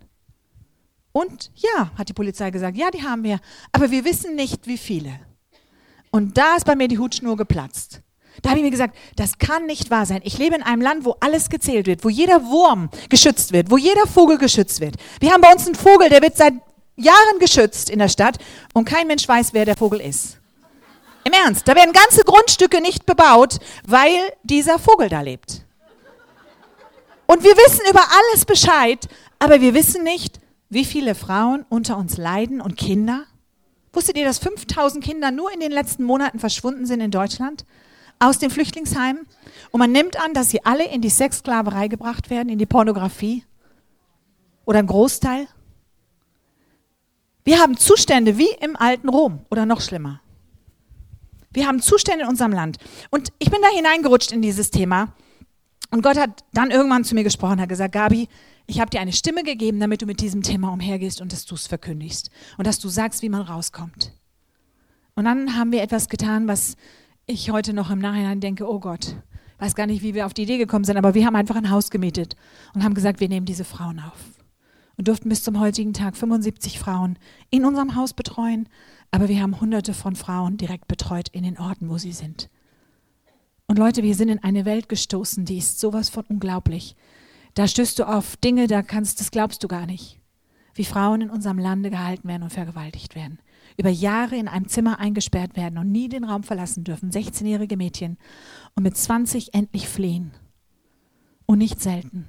Und 1.12 1.50
ja, 1.56 1.90
hat 1.96 2.08
die 2.08 2.12
Polizei 2.14 2.50
gesagt, 2.50 2.76
ja, 2.76 2.90
die 2.90 3.02
haben 3.02 3.24
wir, 3.24 3.40
aber 3.72 3.90
wir 3.90 4.04
wissen 4.04 4.36
nicht, 4.36 4.66
wie 4.66 4.78
viele. 4.78 5.18
Und 6.10 6.38
da 6.38 6.56
ist 6.56 6.66
bei 6.66 6.76
mir 6.76 6.88
die 6.88 6.98
Hutschnur 6.98 7.36
geplatzt. 7.36 8.02
Da 8.42 8.50
habe 8.50 8.60
ich 8.60 8.64
mir 8.64 8.70
gesagt, 8.70 8.96
das 9.16 9.38
kann 9.38 9.66
nicht 9.66 9.90
wahr 9.90 10.06
sein. 10.06 10.20
Ich 10.24 10.38
lebe 10.38 10.54
in 10.54 10.62
einem 10.62 10.80
Land, 10.80 11.04
wo 11.04 11.16
alles 11.20 11.50
gezählt 11.50 11.86
wird, 11.86 12.04
wo 12.04 12.08
jeder 12.08 12.44
Wurm 12.46 12.88
geschützt 13.08 13.52
wird, 13.52 13.70
wo 13.70 13.76
jeder 13.76 14.06
Vogel 14.06 14.38
geschützt 14.38 14.80
wird. 14.80 14.94
Wir 15.18 15.32
haben 15.32 15.40
bei 15.40 15.52
uns 15.52 15.66
einen 15.66 15.74
Vogel, 15.74 16.08
der 16.08 16.22
wird 16.22 16.36
seit 16.36 16.54
Jahren 16.96 17.38
geschützt 17.38 17.90
in 17.90 17.98
der 17.98 18.08
Stadt 18.08 18.38
und 18.72 18.84
kein 18.84 19.06
Mensch 19.06 19.26
weiß, 19.26 19.52
wer 19.52 19.64
der 19.64 19.76
Vogel 19.76 20.00
ist. 20.00 20.38
Im 21.24 21.32
Ernst, 21.32 21.68
da 21.68 21.74
werden 21.74 21.92
ganze 21.92 22.24
Grundstücke 22.24 22.80
nicht 22.80 23.04
bebaut, 23.04 23.58
weil 23.86 24.32
dieser 24.42 24.78
Vogel 24.78 25.08
da 25.08 25.20
lebt. 25.20 25.62
Und 27.26 27.44
wir 27.44 27.56
wissen 27.56 27.82
über 27.88 28.00
alles 28.00 28.44
Bescheid, 28.44 29.06
aber 29.38 29.60
wir 29.60 29.74
wissen 29.74 30.02
nicht, 30.02 30.39
wie 30.70 30.84
viele 30.84 31.14
Frauen 31.14 31.66
unter 31.68 31.98
uns 31.98 32.16
leiden 32.16 32.60
und 32.60 32.76
Kinder? 32.76 33.24
Wusstet 33.92 34.16
ihr, 34.16 34.24
dass 34.24 34.38
5000 34.38 35.04
Kinder 35.04 35.32
nur 35.32 35.52
in 35.52 35.60
den 35.60 35.72
letzten 35.72 36.04
Monaten 36.04 36.38
verschwunden 36.38 36.86
sind 36.86 37.00
in 37.00 37.10
Deutschland 37.10 37.66
aus 38.20 38.38
den 38.38 38.50
Flüchtlingsheimen? 38.50 39.26
Und 39.72 39.78
man 39.80 39.90
nimmt 39.90 40.18
an, 40.18 40.32
dass 40.32 40.50
sie 40.50 40.64
alle 40.64 40.86
in 40.86 41.02
die 41.02 41.10
Sexsklaverei 41.10 41.88
gebracht 41.88 42.30
werden, 42.30 42.48
in 42.48 42.58
die 42.58 42.66
Pornografie? 42.66 43.44
Oder 44.64 44.78
ein 44.78 44.86
Großteil? 44.86 45.48
Wir 47.44 47.58
haben 47.58 47.76
Zustände 47.76 48.38
wie 48.38 48.50
im 48.60 48.76
alten 48.76 49.08
Rom 49.08 49.40
oder 49.50 49.66
noch 49.66 49.80
schlimmer. 49.80 50.20
Wir 51.52 51.66
haben 51.66 51.82
Zustände 51.82 52.24
in 52.24 52.28
unserem 52.28 52.52
Land. 52.52 52.78
Und 53.10 53.32
ich 53.40 53.50
bin 53.50 53.60
da 53.60 53.68
hineingerutscht 53.74 54.30
in 54.30 54.40
dieses 54.40 54.70
Thema. 54.70 55.14
Und 55.90 56.02
Gott 56.02 56.16
hat 56.16 56.44
dann 56.52 56.70
irgendwann 56.70 57.02
zu 57.02 57.16
mir 57.16 57.24
gesprochen, 57.24 57.60
hat 57.60 57.68
gesagt, 57.68 57.92
Gabi, 57.92 58.28
ich 58.70 58.78
habe 58.78 58.88
dir 58.88 59.00
eine 59.00 59.12
Stimme 59.12 59.42
gegeben, 59.42 59.80
damit 59.80 60.00
du 60.00 60.06
mit 60.06 60.20
diesem 60.20 60.42
Thema 60.42 60.72
umhergehst 60.72 61.20
und 61.20 61.32
dass 61.32 61.44
du 61.44 61.56
es 61.56 61.66
verkündigst 61.66 62.30
und 62.56 62.68
dass 62.68 62.78
du 62.78 62.88
sagst, 62.88 63.20
wie 63.20 63.28
man 63.28 63.42
rauskommt. 63.42 64.12
Und 65.16 65.24
dann 65.24 65.56
haben 65.56 65.72
wir 65.72 65.82
etwas 65.82 66.08
getan, 66.08 66.46
was 66.46 66.76
ich 67.26 67.50
heute 67.50 67.72
noch 67.72 67.90
im 67.90 67.98
Nachhinein 67.98 68.38
denke, 68.40 68.70
oh 68.70 68.78
Gott, 68.78 69.16
weiß 69.58 69.74
gar 69.74 69.88
nicht, 69.88 70.04
wie 70.04 70.14
wir 70.14 70.24
auf 70.24 70.34
die 70.34 70.44
Idee 70.44 70.56
gekommen 70.56 70.84
sind, 70.84 70.96
aber 70.96 71.14
wir 71.14 71.26
haben 71.26 71.34
einfach 71.34 71.56
ein 71.56 71.70
Haus 71.70 71.90
gemietet 71.90 72.36
und 72.72 72.84
haben 72.84 72.94
gesagt, 72.94 73.18
wir 73.18 73.28
nehmen 73.28 73.44
diese 73.44 73.64
Frauen 73.64 73.98
auf. 73.98 74.18
Und 74.96 75.08
durften 75.08 75.30
bis 75.30 75.42
zum 75.42 75.58
heutigen 75.58 75.92
Tag 75.92 76.16
75 76.16 76.78
Frauen 76.78 77.18
in 77.50 77.64
unserem 77.64 77.96
Haus 77.96 78.14
betreuen, 78.14 78.68
aber 79.10 79.28
wir 79.28 79.42
haben 79.42 79.60
hunderte 79.60 79.94
von 79.94 80.14
Frauen 80.14 80.58
direkt 80.58 80.86
betreut 80.86 81.28
in 81.30 81.42
den 81.42 81.58
Orten, 81.58 81.88
wo 81.88 81.98
sie 81.98 82.12
sind. 82.12 82.48
Und 83.66 83.80
Leute, 83.80 84.04
wir 84.04 84.14
sind 84.14 84.28
in 84.28 84.44
eine 84.44 84.64
Welt 84.64 84.88
gestoßen, 84.88 85.44
die 85.44 85.58
ist 85.58 85.80
sowas 85.80 86.08
von 86.08 86.24
unglaublich. 86.28 86.94
Da 87.54 87.66
stößt 87.66 87.98
du 87.98 88.04
auf 88.04 88.36
Dinge, 88.36 88.66
da 88.66 88.82
kannst, 88.82 89.20
das 89.20 89.30
glaubst 89.30 89.62
du 89.62 89.68
gar 89.68 89.86
nicht. 89.86 90.20
Wie 90.74 90.84
Frauen 90.84 91.20
in 91.20 91.30
unserem 91.30 91.58
Lande 91.58 91.90
gehalten 91.90 92.28
werden 92.28 92.44
und 92.44 92.52
vergewaltigt 92.52 93.14
werden. 93.14 93.40
Über 93.76 93.90
Jahre 93.90 94.36
in 94.36 94.48
einem 94.48 94.68
Zimmer 94.68 94.98
eingesperrt 94.98 95.56
werden 95.56 95.78
und 95.78 95.90
nie 95.90 96.08
den 96.08 96.24
Raum 96.24 96.42
verlassen 96.42 96.84
dürfen. 96.84 97.10
16-jährige 97.10 97.76
Mädchen. 97.76 98.18
Und 98.74 98.84
mit 98.84 98.96
20 98.96 99.54
endlich 99.54 99.88
fliehen. 99.88 100.32
Und 101.46 101.58
nicht 101.58 101.80
selten. 101.80 102.28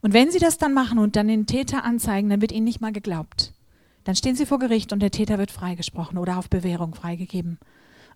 Und 0.00 0.12
wenn 0.12 0.30
sie 0.30 0.38
das 0.38 0.58
dann 0.58 0.74
machen 0.74 0.98
und 0.98 1.16
dann 1.16 1.28
den 1.28 1.46
Täter 1.46 1.84
anzeigen, 1.84 2.28
dann 2.28 2.40
wird 2.40 2.52
ihnen 2.52 2.64
nicht 2.64 2.80
mal 2.80 2.92
geglaubt. 2.92 3.54
Dann 4.04 4.14
stehen 4.14 4.36
sie 4.36 4.46
vor 4.46 4.58
Gericht 4.58 4.92
und 4.92 5.00
der 5.00 5.10
Täter 5.10 5.38
wird 5.38 5.50
freigesprochen 5.50 6.18
oder 6.18 6.38
auf 6.38 6.50
Bewährung 6.50 6.94
freigegeben. 6.94 7.58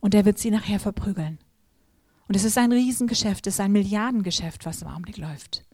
Und 0.00 0.14
er 0.14 0.24
wird 0.24 0.38
sie 0.38 0.50
nachher 0.50 0.78
verprügeln. 0.78 1.38
Und 2.28 2.36
es 2.36 2.44
ist 2.44 2.58
ein 2.58 2.72
Riesengeschäft, 2.72 3.46
es 3.46 3.54
ist 3.54 3.60
ein 3.60 3.72
Milliardengeschäft, 3.72 4.66
was 4.66 4.82
im 4.82 4.88
Augenblick 4.88 5.16
läuft. 5.16 5.64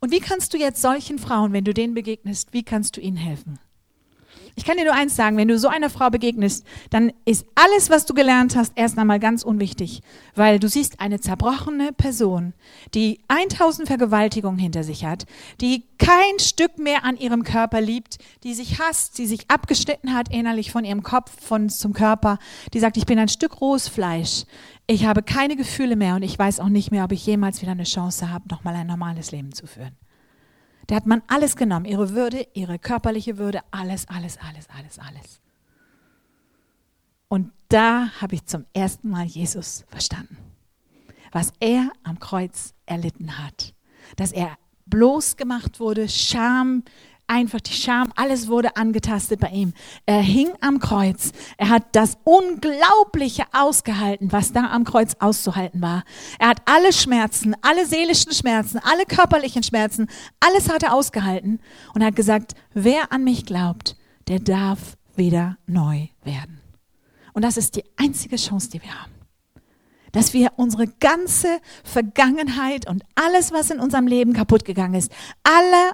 Und 0.00 0.10
wie 0.12 0.20
kannst 0.20 0.54
du 0.54 0.58
jetzt 0.58 0.82
solchen 0.82 1.18
Frauen, 1.18 1.52
wenn 1.52 1.64
du 1.64 1.74
denen 1.74 1.94
begegnest, 1.94 2.52
wie 2.52 2.62
kannst 2.62 2.96
du 2.96 3.00
ihnen 3.00 3.16
helfen? 3.16 3.58
Ich 4.54 4.64
kann 4.64 4.76
dir 4.76 4.84
nur 4.84 4.94
eins 4.94 5.16
sagen, 5.16 5.38
wenn 5.38 5.48
du 5.48 5.58
so 5.58 5.68
einer 5.68 5.88
Frau 5.88 6.10
begegnest, 6.10 6.66
dann 6.90 7.12
ist 7.24 7.46
alles, 7.54 7.88
was 7.88 8.04
du 8.04 8.12
gelernt 8.12 8.54
hast, 8.54 8.72
erst 8.76 8.98
einmal 8.98 9.18
ganz 9.18 9.44
unwichtig, 9.44 10.02
weil 10.34 10.58
du 10.58 10.68
siehst 10.68 11.00
eine 11.00 11.20
zerbrochene 11.20 11.92
Person, 11.92 12.52
die 12.94 13.20
1000 13.28 13.88
Vergewaltigungen 13.88 14.58
hinter 14.58 14.84
sich 14.84 15.06
hat, 15.06 15.24
die 15.62 15.84
kein 15.98 16.38
Stück 16.38 16.78
mehr 16.78 17.04
an 17.04 17.16
ihrem 17.16 17.44
Körper 17.44 17.80
liebt, 17.80 18.18
die 18.44 18.52
sich 18.52 18.78
hasst, 18.78 19.16
die 19.16 19.26
sich 19.26 19.50
abgeschnitten 19.50 20.12
hat 20.12 20.30
innerlich 20.30 20.70
von 20.70 20.84
ihrem 20.84 21.02
Kopf 21.02 21.32
von 21.40 21.70
zum 21.70 21.94
Körper, 21.94 22.38
die 22.74 22.80
sagt, 22.80 22.98
ich 22.98 23.06
bin 23.06 23.18
ein 23.18 23.28
Stück 23.28 23.60
rohes 23.60 23.88
Fleisch, 23.88 24.44
ich 24.86 25.06
habe 25.06 25.22
keine 25.22 25.56
Gefühle 25.56 25.96
mehr 25.96 26.16
und 26.16 26.22
ich 26.22 26.38
weiß 26.38 26.60
auch 26.60 26.68
nicht 26.68 26.90
mehr, 26.90 27.04
ob 27.04 27.12
ich 27.12 27.24
jemals 27.24 27.62
wieder 27.62 27.72
eine 27.72 27.84
Chance 27.84 28.30
habe, 28.30 28.48
nochmal 28.50 28.74
ein 28.74 28.86
normales 28.86 29.30
Leben 29.30 29.52
zu 29.52 29.66
führen. 29.66 29.96
Der 30.88 30.96
hat 30.96 31.06
man 31.06 31.22
alles 31.28 31.56
genommen, 31.56 31.84
ihre 31.84 32.10
Würde, 32.10 32.46
ihre 32.54 32.78
körperliche 32.78 33.38
Würde, 33.38 33.60
alles, 33.70 34.08
alles, 34.08 34.38
alles, 34.38 34.68
alles, 34.70 34.98
alles. 34.98 35.40
Und 37.28 37.52
da 37.68 38.10
habe 38.20 38.34
ich 38.34 38.44
zum 38.44 38.66
ersten 38.74 39.08
Mal 39.08 39.24
Jesus 39.24 39.84
verstanden, 39.88 40.36
was 41.30 41.52
er 41.60 41.90
am 42.02 42.18
Kreuz 42.18 42.74
erlitten 42.84 43.38
hat, 43.38 43.74
dass 44.16 44.32
er 44.32 44.58
bloß 44.86 45.36
gemacht 45.36 45.80
wurde, 45.80 46.08
Scham, 46.08 46.82
einfach 47.32 47.60
die 47.60 47.72
Scham, 47.72 48.12
alles 48.14 48.48
wurde 48.48 48.76
angetastet 48.76 49.40
bei 49.40 49.48
ihm. 49.48 49.72
Er 50.04 50.20
hing 50.20 50.50
am 50.60 50.78
Kreuz. 50.78 51.32
Er 51.56 51.70
hat 51.70 51.84
das 51.92 52.18
Unglaubliche 52.24 53.44
ausgehalten, 53.52 54.32
was 54.32 54.52
da 54.52 54.70
am 54.70 54.84
Kreuz 54.84 55.16
auszuhalten 55.18 55.80
war. 55.80 56.04
Er 56.38 56.48
hat 56.48 56.58
alle 56.66 56.92
Schmerzen, 56.92 57.56
alle 57.62 57.86
seelischen 57.86 58.32
Schmerzen, 58.32 58.78
alle 58.78 59.06
körperlichen 59.06 59.62
Schmerzen, 59.62 60.08
alles 60.40 60.68
hat 60.68 60.82
er 60.82 60.92
ausgehalten 60.92 61.60
und 61.94 62.04
hat 62.04 62.16
gesagt, 62.16 62.52
wer 62.74 63.10
an 63.12 63.24
mich 63.24 63.46
glaubt, 63.46 63.96
der 64.28 64.38
darf 64.38 64.98
wieder 65.16 65.56
neu 65.66 66.08
werden. 66.22 66.60
Und 67.32 67.42
das 67.42 67.56
ist 67.56 67.76
die 67.76 67.84
einzige 67.96 68.36
Chance, 68.36 68.68
die 68.70 68.82
wir 68.82 68.92
haben 68.92 69.12
dass 70.12 70.34
wir 70.34 70.52
unsere 70.56 70.86
ganze 70.86 71.58
Vergangenheit 71.82 72.86
und 72.86 73.02
alles, 73.14 73.50
was 73.50 73.70
in 73.70 73.80
unserem 73.80 74.06
Leben 74.06 74.34
kaputt 74.34 74.66
gegangen 74.66 74.92
ist, 74.92 75.10
alle 75.42 75.92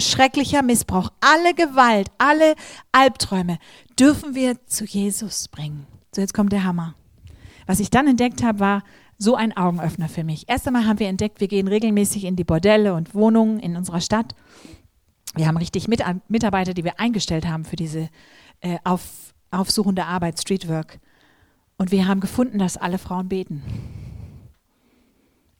schrecklicher 0.00 0.62
Missbrauch, 0.62 1.10
alle 1.20 1.54
Gewalt, 1.54 2.10
alle 2.18 2.54
Albträume 2.92 3.58
dürfen 3.98 4.34
wir 4.34 4.64
zu 4.66 4.84
Jesus 4.84 5.48
bringen. 5.48 5.86
So, 6.14 6.20
jetzt 6.20 6.34
kommt 6.34 6.52
der 6.52 6.64
Hammer. 6.64 6.94
Was 7.66 7.80
ich 7.80 7.90
dann 7.90 8.08
entdeckt 8.08 8.42
habe, 8.42 8.60
war 8.60 8.82
so 9.18 9.36
ein 9.36 9.56
Augenöffner 9.56 10.08
für 10.08 10.24
mich. 10.24 10.48
Erst 10.48 10.66
einmal 10.66 10.86
haben 10.86 10.98
wir 10.98 11.08
entdeckt, 11.08 11.40
wir 11.40 11.48
gehen 11.48 11.68
regelmäßig 11.68 12.24
in 12.24 12.36
die 12.36 12.44
Bordelle 12.44 12.94
und 12.94 13.14
Wohnungen 13.14 13.60
in 13.60 13.76
unserer 13.76 14.00
Stadt. 14.00 14.34
Wir 15.34 15.46
haben 15.46 15.56
richtig 15.56 15.88
Mitarbeiter, 15.88 16.74
die 16.74 16.84
wir 16.84 16.98
eingestellt 16.98 17.46
haben 17.46 17.64
für 17.64 17.76
diese 17.76 18.10
äh, 18.60 18.78
auf, 18.84 19.34
aufsuchende 19.50 20.04
Arbeit, 20.04 20.40
Streetwork. 20.40 20.98
Und 21.78 21.92
wir 21.92 22.06
haben 22.06 22.20
gefunden, 22.20 22.58
dass 22.58 22.76
alle 22.76 22.98
Frauen 22.98 23.28
beten. 23.28 23.62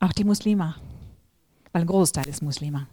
Auch 0.00 0.12
die 0.12 0.24
Muslime. 0.24 0.74
Weil 1.72 1.82
ein 1.82 1.88
Großteil 1.88 2.28
ist 2.28 2.42
Muslime. 2.42 2.86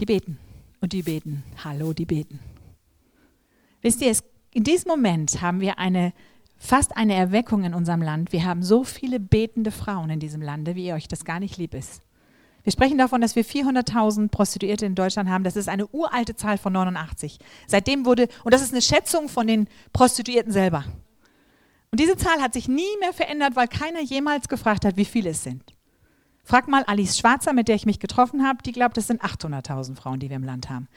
Die 0.00 0.06
beten 0.06 0.38
und 0.80 0.94
die 0.94 1.02
beten. 1.02 1.44
Hallo, 1.62 1.92
die 1.92 2.06
beten. 2.06 2.40
Wisst 3.82 4.00
ihr, 4.00 4.16
in 4.52 4.64
diesem 4.64 4.88
Moment 4.88 5.42
haben 5.42 5.60
wir 5.60 5.78
eine, 5.78 6.14
fast 6.56 6.96
eine 6.96 7.14
Erweckung 7.14 7.64
in 7.64 7.74
unserem 7.74 8.00
Land. 8.00 8.32
Wir 8.32 8.44
haben 8.44 8.62
so 8.62 8.82
viele 8.82 9.20
betende 9.20 9.70
Frauen 9.70 10.08
in 10.08 10.18
diesem 10.18 10.40
Lande, 10.40 10.74
wie 10.74 10.86
ihr 10.86 10.94
euch 10.94 11.06
das 11.06 11.26
gar 11.26 11.38
nicht 11.38 11.58
lieb 11.58 11.74
ist. 11.74 12.00
Wir 12.62 12.72
sprechen 12.72 12.96
davon, 12.96 13.20
dass 13.20 13.36
wir 13.36 13.44
400.000 13.44 14.28
Prostituierte 14.28 14.86
in 14.86 14.94
Deutschland 14.94 15.28
haben. 15.28 15.44
Das 15.44 15.56
ist 15.56 15.68
eine 15.68 15.86
uralte 15.88 16.34
Zahl 16.34 16.56
von 16.56 16.72
89. 16.72 17.38
Seitdem 17.66 18.06
wurde, 18.06 18.28
und 18.44 18.54
das 18.54 18.62
ist 18.62 18.72
eine 18.72 18.82
Schätzung 18.82 19.28
von 19.28 19.46
den 19.46 19.68
Prostituierten 19.92 20.52
selber. 20.52 20.84
Und 21.90 22.00
diese 22.00 22.16
Zahl 22.16 22.40
hat 22.40 22.54
sich 22.54 22.68
nie 22.68 22.96
mehr 23.00 23.12
verändert, 23.12 23.54
weil 23.54 23.68
keiner 23.68 24.00
jemals 24.00 24.48
gefragt 24.48 24.86
hat, 24.86 24.96
wie 24.96 25.04
viele 25.04 25.30
es 25.30 25.42
sind. 25.42 25.74
Frag 26.50 26.66
mal 26.66 26.82
Alice 26.82 27.16
Schwarzer, 27.16 27.52
mit 27.52 27.68
der 27.68 27.76
ich 27.76 27.86
mich 27.86 28.00
getroffen 28.00 28.44
habe, 28.44 28.60
die 28.64 28.72
glaubt, 28.72 28.98
es 28.98 29.06
sind 29.06 29.22
800.000 29.22 29.94
Frauen, 29.94 30.18
die 30.18 30.30
wir 30.30 30.34
im 30.34 30.42
Land 30.42 30.68
haben. 30.68 30.88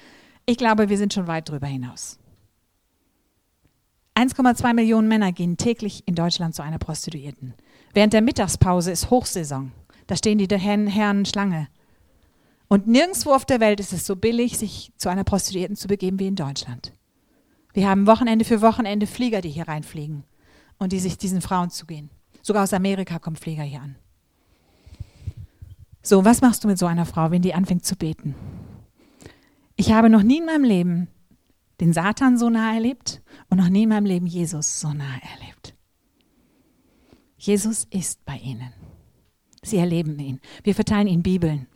Ich 0.48 0.58
glaube, 0.58 0.89
wir 0.89 0.98
sind 0.98 1.13
schon 1.13 1.28
weit 1.28 1.48
darüber 1.48 1.68
hinaus. 1.68 2.18
1,2 4.16 4.74
Millionen 4.74 5.08
Männer 5.08 5.32
gehen 5.32 5.56
täglich 5.56 6.08
in 6.08 6.16
Deutschland 6.16 6.56
zu 6.56 6.63
einer 6.63 6.80
Prostituierten. 6.80 7.54
Während 7.94 8.13
der 8.13 8.24
Mittagspause 8.24 8.89
ist 8.89 9.12
Hochsaison. 9.12 9.72
Da 10.08 10.16
stehen 10.16 10.39
die 10.39 10.48
Herren, 10.48 10.88
Herren 10.88 11.24
Schlange. 11.24 11.68
Und 12.68 12.88
nirgendwo 12.88 13.32
auf 13.32 13.46
der 13.46 13.60
Welt 13.60 13.80
ist 13.80 13.94
es 13.94 14.08
so 14.08 14.16
billig, 14.16 14.58
sich 14.58 14.92
zu 14.98 15.10
einer 15.10 15.24
Prostituierten 15.24 15.76
zu 15.76 15.88
begeben 15.88 16.18
wie 16.18 16.26
in 16.26 16.36
Deutschland. 16.36 16.94
Wir 17.74 17.88
haben 17.88 18.08
Wochenende 18.08 18.44
für 18.44 18.63
Wochenende 18.63 19.06
Flieger, 19.06 19.42
die 19.42 19.52
hier 19.52 19.68
reinfliegen 19.68 20.24
und 20.80 20.94
die 20.94 21.00
sich 21.00 21.20
diesen 21.20 21.42
Frauen 21.42 21.70
zugehen. 21.70 22.10
Sogar 22.42 22.63
aus 22.63 22.74
Amerika 22.74 23.20
kommen 23.20 23.36
Flieger 23.36 23.62
hier 23.62 23.82
an. 23.82 23.98
So, 26.06 26.26
was 26.26 26.42
machst 26.42 26.63
du 26.63 26.68
mit 26.68 26.78
so 26.78 26.86
einer 26.86 27.06
Frau, 27.06 27.32
wenn 27.32 27.42
die 27.42 27.54
anfängt 27.54 27.86
zu 27.86 27.96
beten? 27.96 28.36
Ich 29.78 29.94
habe 29.94 30.10
noch 30.10 30.22
nie 30.22 30.39
in 30.39 30.46
meinem 30.46 30.66
Leben 30.66 31.08
den 31.80 31.94
Satan 31.94 32.38
so 32.38 32.50
nah 32.50 32.74
erlebt 32.74 33.22
und 33.50 33.58
noch 33.58 33.70
nie 33.70 33.84
in 33.84 33.89
meinem 33.89 34.06
Leben 34.06 34.28
Jesus 34.28 34.82
so 34.82 34.89
nah 34.94 35.16
erlebt. 35.34 35.74
Jesus 37.38 37.88
ist 37.89 38.24
bei 38.26 38.38
ihnen. 38.38 38.74
Sie 39.63 39.78
erleben 39.78 40.20
ihn. 40.20 40.42
Wir 40.63 40.76
verteilen 40.76 41.08
ihnen 41.08 41.24
Bibeln. 41.24 41.68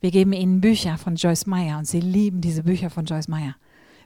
Wir 0.00 0.10
geben 0.10 0.32
ihnen 0.32 0.62
Bücher 0.62 0.96
von 0.96 1.16
Joyce 1.16 1.46
Meyer 1.46 1.78
und 1.78 1.86
sie 1.86 2.00
lieben 2.00 2.40
diese 2.40 2.62
Bücher 2.62 2.88
von 2.88 3.04
Joyce 3.04 3.28
Meyer. 3.28 3.56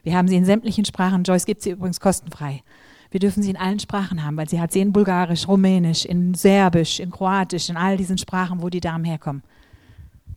Wir 0.03 0.15
haben 0.15 0.27
sie 0.27 0.35
in 0.35 0.45
sämtlichen 0.45 0.83
Sprachen. 0.83 1.23
Joyce 1.23 1.45
gibt 1.45 1.61
sie 1.61 1.71
übrigens 1.71 2.01
kostenfrei. 2.01 2.61
Wir 3.09 3.19
dürfen 3.19 3.41
sie 3.41 3.51
in 3.51 3.57
allen 3.57 3.79
Sprachen 3.79 4.23
haben, 4.23 4.37
weil 4.37 4.49
sie 4.49 4.59
hat 4.59 4.71
sie 4.71 4.79
in 4.79 4.93
Bulgarisch, 4.93 5.47
Rumänisch, 5.47 6.05
in 6.05 6.33
Serbisch, 6.33 6.99
in 6.99 7.11
Kroatisch, 7.11 7.69
in 7.69 7.77
all 7.77 7.97
diesen 7.97 8.17
Sprachen, 8.17 8.61
wo 8.61 8.69
die 8.69 8.79
Damen 8.79 9.05
herkommen. 9.05 9.43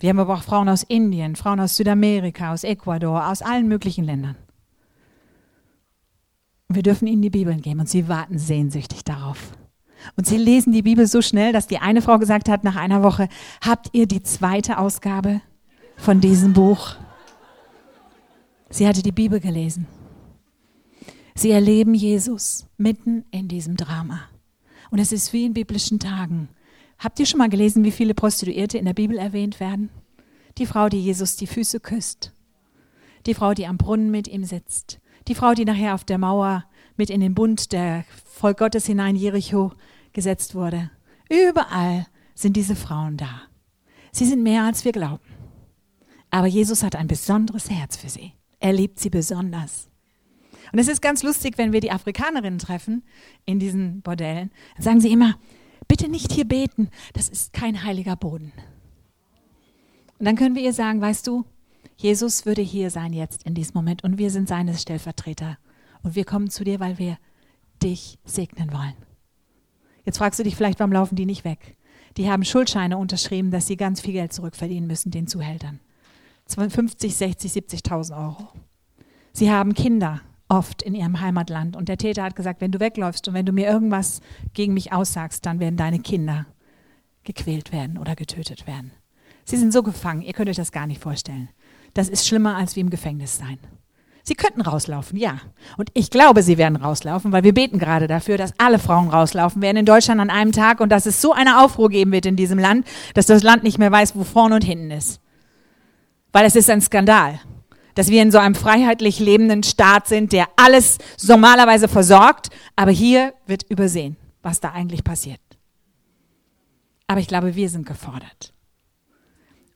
Wir 0.00 0.10
haben 0.10 0.18
aber 0.18 0.34
auch 0.34 0.42
Frauen 0.42 0.68
aus 0.68 0.82
Indien, 0.82 1.36
Frauen 1.36 1.60
aus 1.60 1.76
Südamerika, 1.76 2.52
aus 2.52 2.64
Ecuador, 2.64 3.28
aus 3.28 3.42
allen 3.42 3.68
möglichen 3.68 4.04
Ländern. 4.04 4.36
Wir 6.68 6.82
dürfen 6.82 7.06
ihnen 7.06 7.22
die 7.22 7.30
Bibeln 7.30 7.60
geben 7.60 7.80
und 7.80 7.88
sie 7.88 8.08
warten 8.08 8.38
sehnsüchtig 8.38 9.04
darauf. 9.04 9.52
Und 10.16 10.26
sie 10.26 10.36
lesen 10.36 10.72
die 10.72 10.82
Bibel 10.82 11.06
so 11.06 11.22
schnell, 11.22 11.52
dass 11.52 11.66
die 11.66 11.78
eine 11.78 12.02
Frau 12.02 12.18
gesagt 12.18 12.48
hat 12.48 12.64
nach 12.64 12.76
einer 12.76 13.02
Woche, 13.02 13.28
habt 13.64 13.90
ihr 13.92 14.06
die 14.06 14.22
zweite 14.22 14.78
Ausgabe 14.78 15.40
von 15.96 16.20
diesem 16.20 16.52
Buch? 16.52 16.96
Sie 18.70 18.86
hatte 18.86 19.02
die 19.02 19.12
Bibel 19.12 19.40
gelesen. 19.40 19.86
Sie 21.34 21.50
erleben 21.50 21.94
Jesus 21.94 22.66
mitten 22.76 23.24
in 23.30 23.48
diesem 23.48 23.76
Drama. 23.76 24.20
Und 24.90 24.98
es 24.98 25.12
ist 25.12 25.32
wie 25.32 25.44
in 25.44 25.54
biblischen 25.54 25.98
Tagen. 25.98 26.48
Habt 27.04 27.20
ihr 27.20 27.26
schon 27.26 27.36
mal 27.36 27.50
gelesen, 27.50 27.84
wie 27.84 27.90
viele 27.90 28.14
Prostituierte 28.14 28.78
in 28.78 28.86
der 28.86 28.94
Bibel 28.94 29.18
erwähnt 29.18 29.60
werden? 29.60 29.90
Die 30.56 30.64
Frau, 30.64 30.88
die 30.88 31.02
Jesus 31.02 31.36
die 31.36 31.46
Füße 31.46 31.78
küsst. 31.78 32.32
Die 33.26 33.34
Frau, 33.34 33.52
die 33.52 33.66
am 33.66 33.76
Brunnen 33.76 34.10
mit 34.10 34.26
ihm 34.26 34.44
sitzt. 34.44 35.00
Die 35.28 35.34
Frau, 35.34 35.52
die 35.52 35.66
nachher 35.66 35.94
auf 35.94 36.04
der 36.04 36.16
Mauer 36.16 36.64
mit 36.96 37.10
in 37.10 37.20
den 37.20 37.34
Bund 37.34 37.72
der 37.72 38.06
Volk 38.24 38.56
Gottes 38.56 38.86
hinein 38.86 39.16
Jericho 39.16 39.72
gesetzt 40.14 40.54
wurde. 40.54 40.90
Überall 41.28 42.06
sind 42.34 42.56
diese 42.56 42.74
Frauen 42.74 43.18
da. 43.18 43.42
Sie 44.10 44.24
sind 44.24 44.42
mehr, 44.42 44.62
als 44.62 44.86
wir 44.86 44.92
glauben. 44.92 45.24
Aber 46.30 46.46
Jesus 46.46 46.82
hat 46.82 46.96
ein 46.96 47.06
besonderes 47.06 47.68
Herz 47.68 47.98
für 47.98 48.08
sie. 48.08 48.32
Er 48.60 48.72
liebt 48.72 48.98
sie 48.98 49.10
besonders. 49.10 49.90
Und 50.72 50.78
es 50.78 50.88
ist 50.88 51.02
ganz 51.02 51.22
lustig, 51.22 51.58
wenn 51.58 51.74
wir 51.74 51.80
die 51.80 51.92
Afrikanerinnen 51.92 52.58
treffen 52.58 53.04
in 53.44 53.58
diesen 53.58 54.00
Bordellen, 54.00 54.50
dann 54.76 54.84
sagen 54.84 55.00
sie 55.02 55.12
immer, 55.12 55.36
bitte 55.88 56.08
nicht 56.08 56.32
hier 56.32 56.46
beten, 56.46 56.88
das 57.12 57.28
ist 57.28 57.52
kein 57.52 57.84
heiliger 57.84 58.16
Boden. 58.16 58.52
Und 60.18 60.26
dann 60.26 60.36
können 60.36 60.54
wir 60.54 60.62
ihr 60.62 60.72
sagen, 60.72 61.00
weißt 61.00 61.26
du, 61.26 61.44
Jesus 61.96 62.46
würde 62.46 62.62
hier 62.62 62.90
sein 62.90 63.12
jetzt 63.12 63.44
in 63.44 63.54
diesem 63.54 63.74
Moment 63.74 64.04
und 64.04 64.18
wir 64.18 64.30
sind 64.30 64.48
seine 64.48 64.76
Stellvertreter. 64.76 65.58
Und 66.02 66.14
wir 66.14 66.24
kommen 66.24 66.50
zu 66.50 66.64
dir, 66.64 66.80
weil 66.80 66.98
wir 66.98 67.18
dich 67.82 68.18
segnen 68.24 68.72
wollen. 68.72 68.94
Jetzt 70.04 70.18
fragst 70.18 70.38
du 70.38 70.44
dich 70.44 70.56
vielleicht, 70.56 70.80
warum 70.80 70.92
laufen 70.92 71.16
die 71.16 71.26
nicht 71.26 71.44
weg? 71.44 71.76
Die 72.16 72.30
haben 72.30 72.44
Schuldscheine 72.44 72.98
unterschrieben, 72.98 73.50
dass 73.50 73.66
sie 73.66 73.76
ganz 73.76 74.00
viel 74.00 74.12
Geld 74.12 74.32
zurückverdienen 74.32 74.86
müssen, 74.86 75.10
den 75.10 75.26
Zuhältern. 75.26 75.80
50, 76.46 77.14
60, 77.14 77.52
70.000 77.52 78.16
Euro. 78.16 78.48
Sie 79.32 79.50
haben 79.50 79.74
Kinder 79.74 80.20
oft 80.48 80.82
in 80.82 80.94
ihrem 80.94 81.20
Heimatland 81.20 81.76
und 81.76 81.88
der 81.88 81.98
Täter 81.98 82.22
hat 82.22 82.36
gesagt, 82.36 82.60
wenn 82.60 82.72
du 82.72 82.80
wegläufst 82.80 83.26
und 83.28 83.34
wenn 83.34 83.46
du 83.46 83.52
mir 83.52 83.66
irgendwas 83.66 84.20
gegen 84.52 84.74
mich 84.74 84.92
aussagst, 84.92 85.46
dann 85.46 85.60
werden 85.60 85.76
deine 85.76 85.98
Kinder 85.98 86.46
gequält 87.24 87.72
werden 87.72 87.98
oder 87.98 88.14
getötet 88.14 88.66
werden. 88.66 88.92
Sie 89.44 89.56
sind 89.56 89.72
so 89.72 89.82
gefangen, 89.82 90.22
ihr 90.22 90.32
könnt 90.32 90.48
euch 90.48 90.56
das 90.56 90.72
gar 90.72 90.86
nicht 90.86 91.02
vorstellen. 91.02 91.48
Das 91.94 92.08
ist 92.08 92.26
schlimmer 92.26 92.56
als 92.56 92.76
wie 92.76 92.80
im 92.80 92.90
Gefängnis 92.90 93.38
sein. 93.38 93.58
Sie 94.26 94.34
könnten 94.34 94.62
rauslaufen, 94.62 95.18
ja. 95.18 95.38
Und 95.76 95.90
ich 95.92 96.10
glaube, 96.10 96.42
sie 96.42 96.56
werden 96.56 96.76
rauslaufen, 96.76 97.30
weil 97.30 97.44
wir 97.44 97.52
beten 97.52 97.78
gerade 97.78 98.06
dafür, 98.06 98.38
dass 98.38 98.58
alle 98.58 98.78
Frauen 98.78 99.10
rauslaufen 99.10 99.60
werden 99.60 99.76
in 99.76 99.84
Deutschland 99.84 100.18
an 100.18 100.30
einem 100.30 100.52
Tag 100.52 100.80
und 100.80 100.88
dass 100.88 101.04
es 101.04 101.20
so 101.20 101.34
eine 101.34 101.62
Aufruhr 101.62 101.90
geben 101.90 102.10
wird 102.10 102.24
in 102.24 102.36
diesem 102.36 102.58
Land, 102.58 102.86
dass 103.12 103.26
das 103.26 103.42
Land 103.42 103.64
nicht 103.64 103.78
mehr 103.78 103.92
weiß, 103.92 104.16
wo 104.16 104.24
vorne 104.24 104.54
und 104.54 104.64
hinten 104.64 104.90
ist. 104.90 105.20
Weil 106.32 106.46
es 106.46 106.56
ist 106.56 106.70
ein 106.70 106.80
Skandal, 106.80 107.38
dass 107.94 108.08
wir 108.08 108.22
in 108.22 108.30
so 108.30 108.38
einem 108.38 108.54
freiheitlich 108.54 109.18
lebenden 109.18 109.62
Staat 109.62 110.08
sind, 110.08 110.32
der 110.32 110.48
alles 110.56 110.98
normalerweise 111.22 111.88
versorgt, 111.88 112.48
aber 112.76 112.90
hier 112.90 113.34
wird 113.46 113.64
übersehen, 113.70 114.16
was 114.42 114.60
da 114.60 114.72
eigentlich 114.72 115.04
passiert. 115.04 115.40
Aber 117.06 117.20
ich 117.20 117.28
glaube, 117.28 117.54
wir 117.54 117.68
sind 117.68 117.86
gefordert. 117.86 118.52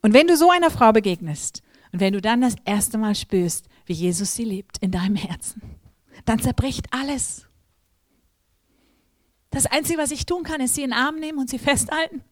Und 0.01 0.13
wenn 0.13 0.27
du 0.27 0.37
so 0.37 0.49
einer 0.49 0.71
Frau 0.71 0.91
begegnest 0.91 1.61
und 1.91 1.99
wenn 1.99 2.13
du 2.13 2.21
dann 2.21 2.41
das 2.41 2.55
erste 2.65 2.97
Mal 2.97 3.15
spürst, 3.15 3.67
wie 3.85 3.93
Jesus 3.93 4.33
sie 4.33 4.45
liebt 4.45 4.77
in 4.79 4.91
deinem 4.91 5.15
Herzen, 5.15 5.61
dann 6.25 6.39
zerbricht 6.39 6.87
alles. 6.91 7.45
Das 9.51 9.65
Einzige, 9.65 9.97
was 9.99 10.11
ich 10.11 10.25
tun 10.25 10.43
kann, 10.43 10.61
ist 10.61 10.75
sie 10.75 10.83
in 10.83 10.91
den 10.91 10.99
Arm 10.99 11.15
nehmen 11.15 11.39
und 11.39 11.49
sie 11.49 11.59
festhalten 11.59 12.23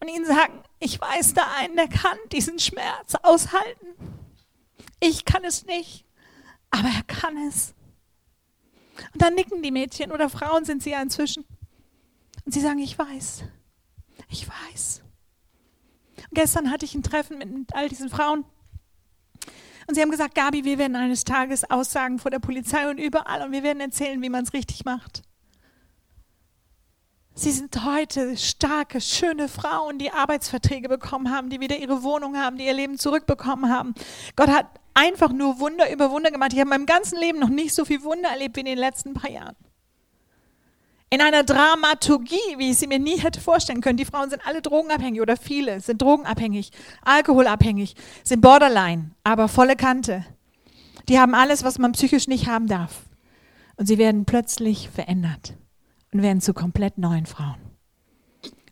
und 0.00 0.08
ihnen 0.08 0.24
sagen, 0.24 0.60
ich 0.78 1.00
weiß 1.00 1.34
da 1.34 1.42
einen, 1.58 1.76
der 1.76 1.88
kann 1.88 2.16
diesen 2.32 2.58
Schmerz 2.58 3.14
aushalten. 3.22 3.86
Ich 5.00 5.24
kann 5.24 5.44
es 5.44 5.66
nicht, 5.66 6.04
aber 6.70 6.88
er 6.88 7.02
kann 7.04 7.36
es. 7.48 7.74
Und 9.12 9.22
dann 9.22 9.34
nicken 9.34 9.62
die 9.62 9.70
Mädchen 9.70 10.12
oder 10.12 10.28
Frauen 10.28 10.64
sind 10.64 10.82
sie 10.82 10.90
ja 10.90 11.02
inzwischen. 11.02 11.44
Und 12.44 12.52
sie 12.52 12.60
sagen, 12.60 12.78
ich 12.78 12.98
weiß, 12.98 13.44
ich 14.28 14.46
weiß. 14.48 15.02
Und 16.16 16.34
gestern 16.34 16.70
hatte 16.70 16.84
ich 16.84 16.94
ein 16.94 17.02
Treffen 17.02 17.38
mit 17.38 17.74
all 17.74 17.88
diesen 17.88 18.08
Frauen 18.08 18.44
und 19.86 19.94
sie 19.94 20.02
haben 20.02 20.10
gesagt, 20.10 20.34
Gabi, 20.34 20.64
wir 20.64 20.78
werden 20.78 20.96
eines 20.96 21.24
Tages 21.24 21.70
aussagen 21.70 22.18
vor 22.18 22.30
der 22.30 22.38
Polizei 22.38 22.88
und 22.88 22.98
überall 22.98 23.42
und 23.42 23.52
wir 23.52 23.62
werden 23.62 23.80
erzählen, 23.80 24.20
wie 24.22 24.30
man 24.30 24.44
es 24.44 24.52
richtig 24.52 24.84
macht. 24.84 25.22
Sie 27.34 27.50
sind 27.50 27.84
heute 27.84 28.36
starke, 28.36 29.00
schöne 29.00 29.48
Frauen, 29.48 29.98
die 29.98 30.12
Arbeitsverträge 30.12 30.88
bekommen 30.88 31.30
haben, 31.30 31.50
die 31.50 31.60
wieder 31.60 31.76
ihre 31.76 32.02
Wohnung 32.04 32.36
haben, 32.36 32.56
die 32.56 32.64
ihr 32.64 32.72
Leben 32.72 32.96
zurückbekommen 32.96 33.70
haben. 33.70 33.94
Gott 34.36 34.48
hat 34.48 34.66
einfach 34.94 35.32
nur 35.32 35.60
Wunder 35.60 35.92
über 35.92 36.10
Wunder 36.10 36.30
gemacht. 36.30 36.52
Ich 36.52 36.58
habe 36.58 36.68
in 36.68 36.70
meinem 36.70 36.86
ganzen 36.86 37.18
Leben 37.18 37.38
noch 37.38 37.48
nicht 37.48 37.74
so 37.74 37.84
viel 37.84 38.02
Wunder 38.02 38.30
erlebt 38.30 38.56
wie 38.56 38.60
in 38.60 38.66
den 38.66 38.78
letzten 38.78 39.14
paar 39.14 39.30
Jahren 39.30 39.56
in 41.14 41.20
einer 41.20 41.44
Dramaturgie, 41.44 42.58
wie 42.58 42.72
ich 42.72 42.78
sie 42.78 42.88
mir 42.88 42.98
nie 42.98 43.18
hätte 43.20 43.40
vorstellen 43.40 43.80
können. 43.80 43.96
Die 43.96 44.04
Frauen 44.04 44.30
sind 44.30 44.44
alle 44.44 44.60
drogenabhängig 44.62 45.20
oder 45.20 45.36
viele 45.36 45.80
sind 45.80 46.02
drogenabhängig, 46.02 46.72
alkoholabhängig, 47.04 47.94
sind 48.24 48.40
borderline, 48.40 49.12
aber 49.22 49.46
volle 49.46 49.76
Kante. 49.76 50.24
Die 51.08 51.20
haben 51.20 51.36
alles, 51.36 51.62
was 51.62 51.78
man 51.78 51.92
psychisch 51.92 52.26
nicht 52.26 52.48
haben 52.48 52.66
darf. 52.66 53.04
Und 53.76 53.86
sie 53.86 53.98
werden 53.98 54.24
plötzlich 54.24 54.88
verändert 54.88 55.54
und 56.12 56.22
werden 56.22 56.40
zu 56.40 56.52
komplett 56.52 56.98
neuen 56.98 57.26
Frauen. 57.26 57.63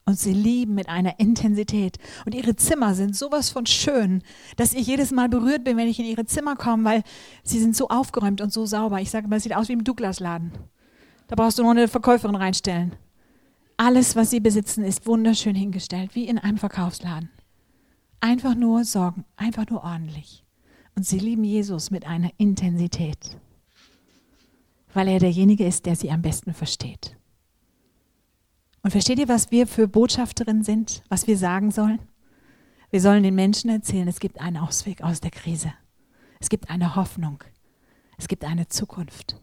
Und 0.04 0.18
sie 0.18 0.32
lieben 0.32 0.74
mit 0.74 0.88
einer 0.88 1.20
Intensität. 1.20 1.98
Und 2.26 2.34
ihre 2.34 2.56
Zimmer 2.56 2.94
sind 2.94 3.16
sowas 3.16 3.50
von 3.50 3.66
schön, 3.66 4.22
dass 4.56 4.74
ich 4.74 4.86
jedes 4.86 5.12
Mal 5.12 5.28
berührt 5.28 5.62
bin, 5.62 5.76
wenn 5.76 5.86
ich 5.86 6.00
in 6.00 6.06
ihre 6.06 6.26
Zimmer 6.26 6.56
komme, 6.56 6.84
weil 6.84 7.02
sie 7.44 7.60
sind 7.60 7.76
so 7.76 7.88
aufgeräumt 7.88 8.40
und 8.40 8.52
so 8.52 8.66
sauber. 8.66 9.00
Ich 9.00 9.10
sage 9.10 9.28
mal, 9.28 9.36
es 9.36 9.44
sieht 9.44 9.54
aus 9.54 9.68
wie 9.68 9.74
im 9.74 9.84
Douglas-Laden. 9.84 10.52
Da 11.28 11.36
brauchst 11.36 11.58
du 11.58 11.62
nur 11.62 11.70
eine 11.70 11.86
Verkäuferin 11.86 12.34
reinstellen. 12.34 12.96
Alles, 13.76 14.16
was 14.16 14.30
sie 14.30 14.40
besitzen, 14.40 14.84
ist 14.84 15.06
wunderschön 15.06 15.54
hingestellt, 15.54 16.14
wie 16.14 16.26
in 16.26 16.38
einem 16.38 16.58
Verkaufsladen. 16.58 17.30
Einfach 18.20 18.54
nur 18.54 18.84
sorgen, 18.84 19.24
einfach 19.36 19.68
nur 19.70 19.82
ordentlich. 19.82 20.44
Und 20.94 21.06
sie 21.06 21.18
lieben 21.18 21.44
Jesus 21.44 21.90
mit 21.90 22.06
einer 22.06 22.30
Intensität, 22.36 23.38
weil 24.92 25.08
er 25.08 25.18
derjenige 25.18 25.64
ist, 25.64 25.86
der 25.86 25.96
sie 25.96 26.10
am 26.10 26.22
besten 26.22 26.54
versteht. 26.54 27.16
Und 28.82 28.90
versteht 28.90 29.18
ihr, 29.18 29.28
was 29.28 29.50
wir 29.50 29.66
für 29.66 29.86
Botschafterinnen 29.86 30.64
sind, 30.64 31.02
was 31.08 31.26
wir 31.26 31.38
sagen 31.38 31.70
sollen? 31.70 32.00
Wir 32.90 33.00
sollen 33.00 33.22
den 33.22 33.34
Menschen 33.34 33.70
erzählen, 33.70 34.08
es 34.08 34.20
gibt 34.20 34.40
einen 34.40 34.56
Ausweg 34.58 35.02
aus 35.02 35.20
der 35.20 35.30
Krise. 35.30 35.72
Es 36.40 36.48
gibt 36.48 36.68
eine 36.68 36.96
Hoffnung. 36.96 37.42
Es 38.18 38.28
gibt 38.28 38.44
eine 38.44 38.68
Zukunft. 38.68 39.40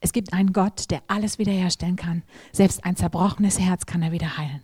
Es 0.00 0.12
gibt 0.12 0.32
einen 0.32 0.52
Gott, 0.52 0.90
der 0.90 1.02
alles 1.08 1.38
wiederherstellen 1.38 1.96
kann. 1.96 2.22
Selbst 2.52 2.84
ein 2.84 2.96
zerbrochenes 2.96 3.58
Herz 3.58 3.86
kann 3.86 4.02
er 4.02 4.12
wieder 4.12 4.38
heilen. 4.38 4.62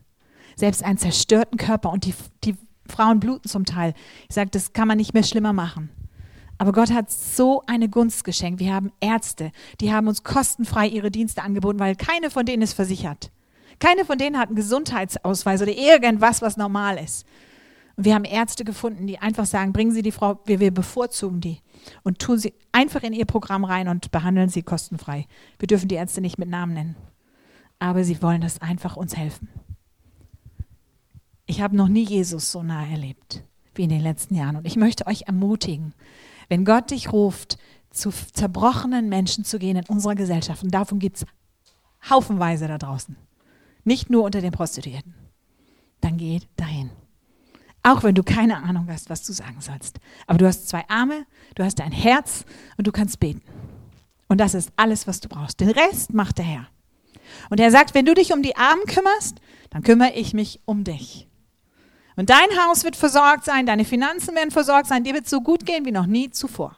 Selbst 0.56 0.82
einen 0.82 0.98
zerstörten 0.98 1.58
Körper 1.58 1.90
und 1.90 2.06
die, 2.06 2.14
die 2.44 2.56
Frauen 2.88 3.20
bluten 3.20 3.48
zum 3.48 3.64
Teil. 3.64 3.94
Ich 4.28 4.34
sage, 4.34 4.50
das 4.50 4.72
kann 4.72 4.88
man 4.88 4.96
nicht 4.96 5.14
mehr 5.14 5.22
schlimmer 5.22 5.52
machen. 5.52 5.90
Aber 6.56 6.72
Gott 6.72 6.92
hat 6.92 7.10
so 7.10 7.62
eine 7.66 7.88
Gunst 7.88 8.24
geschenkt. 8.24 8.58
Wir 8.58 8.74
haben 8.74 8.90
Ärzte, 9.00 9.52
die 9.80 9.92
haben 9.92 10.08
uns 10.08 10.24
kostenfrei 10.24 10.88
ihre 10.88 11.10
Dienste 11.10 11.42
angeboten, 11.42 11.78
weil 11.78 11.94
keine 11.94 12.30
von 12.30 12.46
denen 12.46 12.62
ist 12.62 12.72
versichert. 12.72 13.30
Keine 13.78 14.04
von 14.04 14.18
denen 14.18 14.38
hat 14.38 14.48
einen 14.48 14.56
Gesundheitsausweis 14.56 15.62
oder 15.62 15.72
irgendwas, 15.72 16.42
was 16.42 16.56
normal 16.56 16.98
ist. 16.98 17.26
Und 17.96 18.04
wir 18.04 18.14
haben 18.14 18.24
Ärzte 18.24 18.64
gefunden, 18.64 19.06
die 19.06 19.18
einfach 19.18 19.46
sagen, 19.46 19.72
bringen 19.72 19.92
Sie 19.92 20.02
die 20.02 20.12
Frau, 20.12 20.40
wir, 20.44 20.60
wir 20.60 20.72
bevorzugen 20.72 21.40
die 21.40 21.60
und 22.02 22.18
tun 22.18 22.38
sie 22.38 22.54
einfach 22.72 23.02
in 23.02 23.12
ihr 23.12 23.24
Programm 23.24 23.64
rein 23.64 23.88
und 23.88 24.10
behandeln 24.10 24.48
sie 24.48 24.62
kostenfrei. 24.62 25.26
Wir 25.58 25.66
dürfen 25.66 25.88
die 25.88 25.94
Ärzte 25.94 26.20
nicht 26.20 26.38
mit 26.38 26.48
Namen 26.48 26.74
nennen, 26.74 26.96
aber 27.78 28.04
sie 28.04 28.20
wollen 28.22 28.40
das 28.40 28.60
einfach 28.60 28.96
uns 28.96 29.16
helfen. 29.16 29.48
Ich 31.46 31.60
habe 31.60 31.76
noch 31.76 31.88
nie 31.88 32.04
Jesus 32.04 32.52
so 32.52 32.62
nah 32.62 32.86
erlebt 32.86 33.42
wie 33.74 33.84
in 33.84 33.90
den 33.90 34.02
letzten 34.02 34.34
Jahren 34.34 34.56
und 34.56 34.66
ich 34.66 34.76
möchte 34.76 35.06
euch 35.06 35.22
ermutigen, 35.22 35.94
wenn 36.48 36.64
Gott 36.64 36.90
dich 36.90 37.12
ruft, 37.12 37.58
zu 37.90 38.10
zerbrochenen 38.10 39.08
Menschen 39.08 39.44
zu 39.44 39.58
gehen 39.58 39.76
in 39.76 39.86
unserer 39.86 40.14
Gesellschaft, 40.14 40.62
und 40.62 40.72
davon 40.72 40.98
gibt 40.98 41.18
es 41.18 41.26
haufenweise 42.08 42.68
da 42.68 42.76
draußen, 42.76 43.16
nicht 43.84 44.10
nur 44.10 44.24
unter 44.24 44.40
den 44.40 44.52
Prostituierten, 44.52 45.14
dann 46.00 46.16
geht 46.16 46.48
dahin. 46.56 46.90
Auch 47.82 48.02
wenn 48.02 48.14
du 48.14 48.22
keine 48.22 48.56
Ahnung 48.62 48.88
hast, 48.90 49.08
was 49.08 49.22
du 49.22 49.32
sagen 49.32 49.60
sollst. 49.60 49.98
Aber 50.26 50.38
du 50.38 50.46
hast 50.46 50.68
zwei 50.68 50.84
Arme, 50.88 51.26
du 51.54 51.64
hast 51.64 51.80
ein 51.80 51.92
Herz 51.92 52.44
und 52.76 52.86
du 52.86 52.92
kannst 52.92 53.20
beten. 53.20 53.42
Und 54.28 54.38
das 54.38 54.54
ist 54.54 54.72
alles, 54.76 55.06
was 55.06 55.20
du 55.20 55.28
brauchst. 55.28 55.60
Den 55.60 55.70
Rest 55.70 56.12
macht 56.12 56.38
der 56.38 56.44
Herr. 56.44 56.66
Und 57.50 57.60
er 57.60 57.70
sagt, 57.70 57.94
wenn 57.94 58.04
du 58.04 58.14
dich 58.14 58.32
um 58.32 58.42
die 58.42 58.56
Armen 58.56 58.84
kümmerst, 58.86 59.40
dann 59.70 59.82
kümmere 59.82 60.12
ich 60.12 60.34
mich 60.34 60.60
um 60.64 60.84
dich. 60.84 61.28
Und 62.16 62.30
dein 62.30 62.48
Haus 62.60 62.84
wird 62.84 62.96
versorgt 62.96 63.44
sein, 63.44 63.64
deine 63.64 63.84
Finanzen 63.84 64.34
werden 64.34 64.50
versorgt 64.50 64.88
sein, 64.88 65.04
dir 65.04 65.14
wird 65.14 65.28
so 65.28 65.40
gut 65.40 65.64
gehen 65.64 65.84
wie 65.84 65.92
noch 65.92 66.06
nie 66.06 66.30
zuvor. 66.30 66.76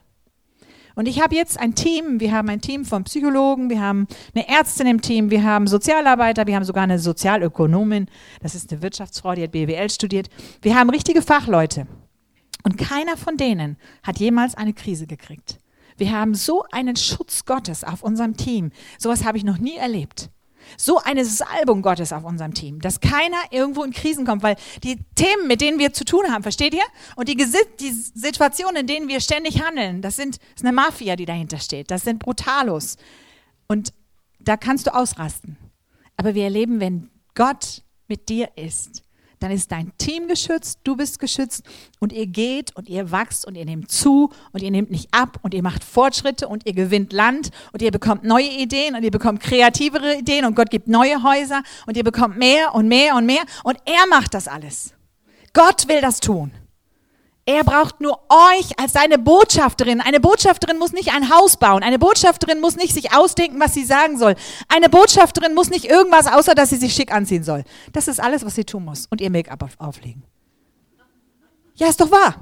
Und 1.01 1.07
ich 1.07 1.19
habe 1.19 1.33
jetzt 1.33 1.59
ein 1.59 1.73
Team, 1.73 2.19
wir 2.19 2.31
haben 2.31 2.47
ein 2.47 2.61
Team 2.61 2.85
von 2.85 3.05
Psychologen, 3.05 3.71
wir 3.71 3.81
haben 3.81 4.05
eine 4.35 4.47
Ärztin 4.47 4.85
im 4.85 5.01
Team, 5.01 5.31
wir 5.31 5.43
haben 5.43 5.65
Sozialarbeiter, 5.65 6.45
wir 6.45 6.55
haben 6.55 6.63
sogar 6.63 6.83
eine 6.83 6.99
Sozialökonomin, 6.99 8.05
das 8.39 8.53
ist 8.53 8.71
eine 8.71 8.83
Wirtschaftsfrau, 8.83 9.33
die 9.33 9.41
hat 9.41 9.51
BWL 9.51 9.89
studiert. 9.89 10.29
Wir 10.61 10.75
haben 10.75 10.91
richtige 10.91 11.23
Fachleute. 11.23 11.87
Und 12.63 12.77
keiner 12.77 13.17
von 13.17 13.35
denen 13.35 13.77
hat 14.03 14.19
jemals 14.19 14.53
eine 14.53 14.73
Krise 14.73 15.07
gekriegt. 15.07 15.57
Wir 15.97 16.11
haben 16.11 16.35
so 16.35 16.65
einen 16.71 16.95
Schutz 16.95 17.45
Gottes 17.45 17.83
auf 17.83 18.03
unserem 18.03 18.37
Team. 18.37 18.69
Sowas 18.99 19.25
habe 19.25 19.39
ich 19.39 19.43
noch 19.43 19.57
nie 19.57 19.77
erlebt 19.77 20.29
so 20.77 20.99
eine 20.99 21.25
Salbung 21.25 21.81
Gottes 21.81 22.13
auf 22.13 22.23
unserem 22.23 22.53
Team, 22.53 22.81
dass 22.81 22.99
keiner 22.99 23.37
irgendwo 23.51 23.83
in 23.83 23.91
Krisen 23.91 24.25
kommt, 24.25 24.43
weil 24.43 24.55
die 24.83 24.97
Themen, 25.15 25.47
mit 25.47 25.61
denen 25.61 25.79
wir 25.79 25.93
zu 25.93 26.05
tun 26.05 26.31
haben, 26.31 26.43
versteht 26.43 26.73
ihr? 26.73 26.83
Und 27.15 27.29
die, 27.29 27.35
die 27.35 27.91
Situationen, 27.91 28.77
in 28.77 28.87
denen 28.87 29.07
wir 29.07 29.19
ständig 29.19 29.63
handeln, 29.63 30.01
das, 30.01 30.15
sind, 30.15 30.37
das 30.37 30.61
ist 30.61 30.65
eine 30.65 30.73
Mafia, 30.73 31.15
die 31.15 31.25
dahinter 31.25 31.59
steht. 31.59 31.91
Das 31.91 32.03
sind 32.03 32.19
Brutalos. 32.19 32.97
Und 33.67 33.93
da 34.39 34.57
kannst 34.57 34.87
du 34.87 34.95
ausrasten. 34.95 35.57
Aber 36.17 36.35
wir 36.35 36.43
erleben, 36.43 36.79
wenn 36.79 37.09
Gott 37.35 37.83
mit 38.07 38.29
dir 38.29 38.49
ist, 38.55 39.03
dann 39.41 39.51
ist 39.51 39.71
dein 39.71 39.91
Team 39.97 40.27
geschützt, 40.27 40.79
du 40.83 40.95
bist 40.95 41.19
geschützt 41.19 41.63
und 41.99 42.13
ihr 42.13 42.27
geht 42.27 42.75
und 42.75 42.87
ihr 42.87 43.11
wachst 43.11 43.45
und 43.45 43.55
ihr 43.55 43.65
nehmt 43.65 43.91
zu 43.91 44.31
und 44.51 44.61
ihr 44.61 44.71
nehmt 44.71 44.91
nicht 44.91 45.09
ab 45.11 45.39
und 45.41 45.53
ihr 45.53 45.63
macht 45.63 45.83
Fortschritte 45.83 46.47
und 46.47 46.65
ihr 46.65 46.73
gewinnt 46.73 47.11
Land 47.11 47.49
und 47.73 47.81
ihr 47.81 47.91
bekommt 47.91 48.23
neue 48.23 48.49
Ideen 48.49 48.95
und 48.95 49.03
ihr 49.03 49.11
bekommt 49.11 49.41
kreativere 49.41 50.17
Ideen 50.17 50.45
und 50.45 50.55
Gott 50.55 50.69
gibt 50.69 50.87
neue 50.87 51.23
Häuser 51.23 51.63
und 51.87 51.97
ihr 51.97 52.03
bekommt 52.03 52.37
mehr 52.37 52.75
und 52.75 52.87
mehr 52.87 53.15
und 53.15 53.25
mehr 53.25 53.41
und 53.63 53.77
er 53.85 54.07
macht 54.09 54.33
das 54.33 54.47
alles. 54.47 54.93
Gott 55.53 55.87
will 55.87 56.01
das 56.01 56.19
tun. 56.19 56.51
Er 57.45 57.63
braucht 57.63 58.01
nur 58.01 58.19
euch 58.29 58.79
als 58.79 58.93
seine 58.93 59.17
Botschafterin. 59.17 59.99
Eine 59.99 60.19
Botschafterin 60.19 60.77
muss 60.77 60.91
nicht 60.91 61.13
ein 61.13 61.29
Haus 61.33 61.57
bauen. 61.57 61.81
Eine 61.81 61.97
Botschafterin 61.97 62.59
muss 62.61 62.75
nicht 62.75 62.93
sich 62.93 63.13
ausdenken, 63.13 63.59
was 63.59 63.73
sie 63.73 63.83
sagen 63.83 64.19
soll. 64.19 64.35
Eine 64.67 64.89
Botschafterin 64.89 65.55
muss 65.55 65.69
nicht 65.69 65.85
irgendwas, 65.85 66.27
außer 66.27 66.53
dass 66.53 66.69
sie 66.69 66.75
sich 66.77 66.93
schick 66.93 67.11
anziehen 67.11 67.43
soll. 67.43 67.63
Das 67.93 68.07
ist 68.07 68.19
alles, 68.19 68.45
was 68.45 68.55
sie 68.55 68.63
tun 68.63 68.85
muss. 68.85 69.07
Und 69.07 69.21
ihr 69.21 69.31
Make-up 69.31 69.67
auflegen. 69.79 70.23
Ja, 71.75 71.87
ist 71.87 71.99
doch 71.99 72.11
wahr. 72.11 72.35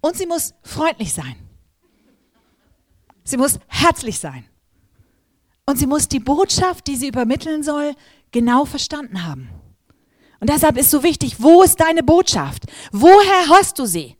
Und 0.00 0.16
sie 0.16 0.26
muss 0.26 0.54
freundlich 0.62 1.12
sein. 1.12 1.36
Sie 3.24 3.36
muss 3.36 3.58
herzlich 3.66 4.18
sein. 4.18 4.44
Und 5.66 5.78
sie 5.78 5.86
muss 5.86 6.08
die 6.08 6.20
Botschaft, 6.20 6.86
die 6.86 6.96
sie 6.96 7.08
übermitteln 7.08 7.62
soll, 7.62 7.94
genau 8.30 8.64
verstanden 8.64 9.26
haben. 9.26 9.50
Und 10.38 10.48
deshalb 10.50 10.78
ist 10.78 10.90
so 10.90 11.02
wichtig, 11.02 11.42
wo 11.42 11.62
ist 11.62 11.80
deine 11.80 12.02
Botschaft? 12.02 12.64
Woher 12.92 13.48
hörst 13.48 13.78
du 13.78 13.86
sie? 13.86 14.16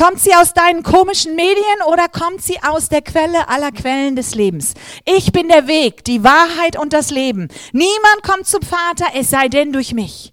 Kommt 0.00 0.18
sie 0.18 0.34
aus 0.34 0.54
deinen 0.54 0.82
komischen 0.82 1.36
Medien 1.36 1.82
oder 1.86 2.08
kommt 2.08 2.40
sie 2.40 2.58
aus 2.62 2.88
der 2.88 3.02
Quelle 3.02 3.48
aller 3.48 3.70
Quellen 3.70 4.16
des 4.16 4.34
Lebens? 4.34 4.72
Ich 5.04 5.30
bin 5.30 5.48
der 5.48 5.66
Weg, 5.66 6.04
die 6.06 6.24
Wahrheit 6.24 6.78
und 6.78 6.94
das 6.94 7.10
Leben. 7.10 7.48
Niemand 7.74 8.22
kommt 8.22 8.46
zum 8.46 8.62
Vater, 8.62 9.08
es 9.14 9.28
sei 9.28 9.48
denn 9.48 9.74
durch 9.74 9.92
mich. 9.92 10.32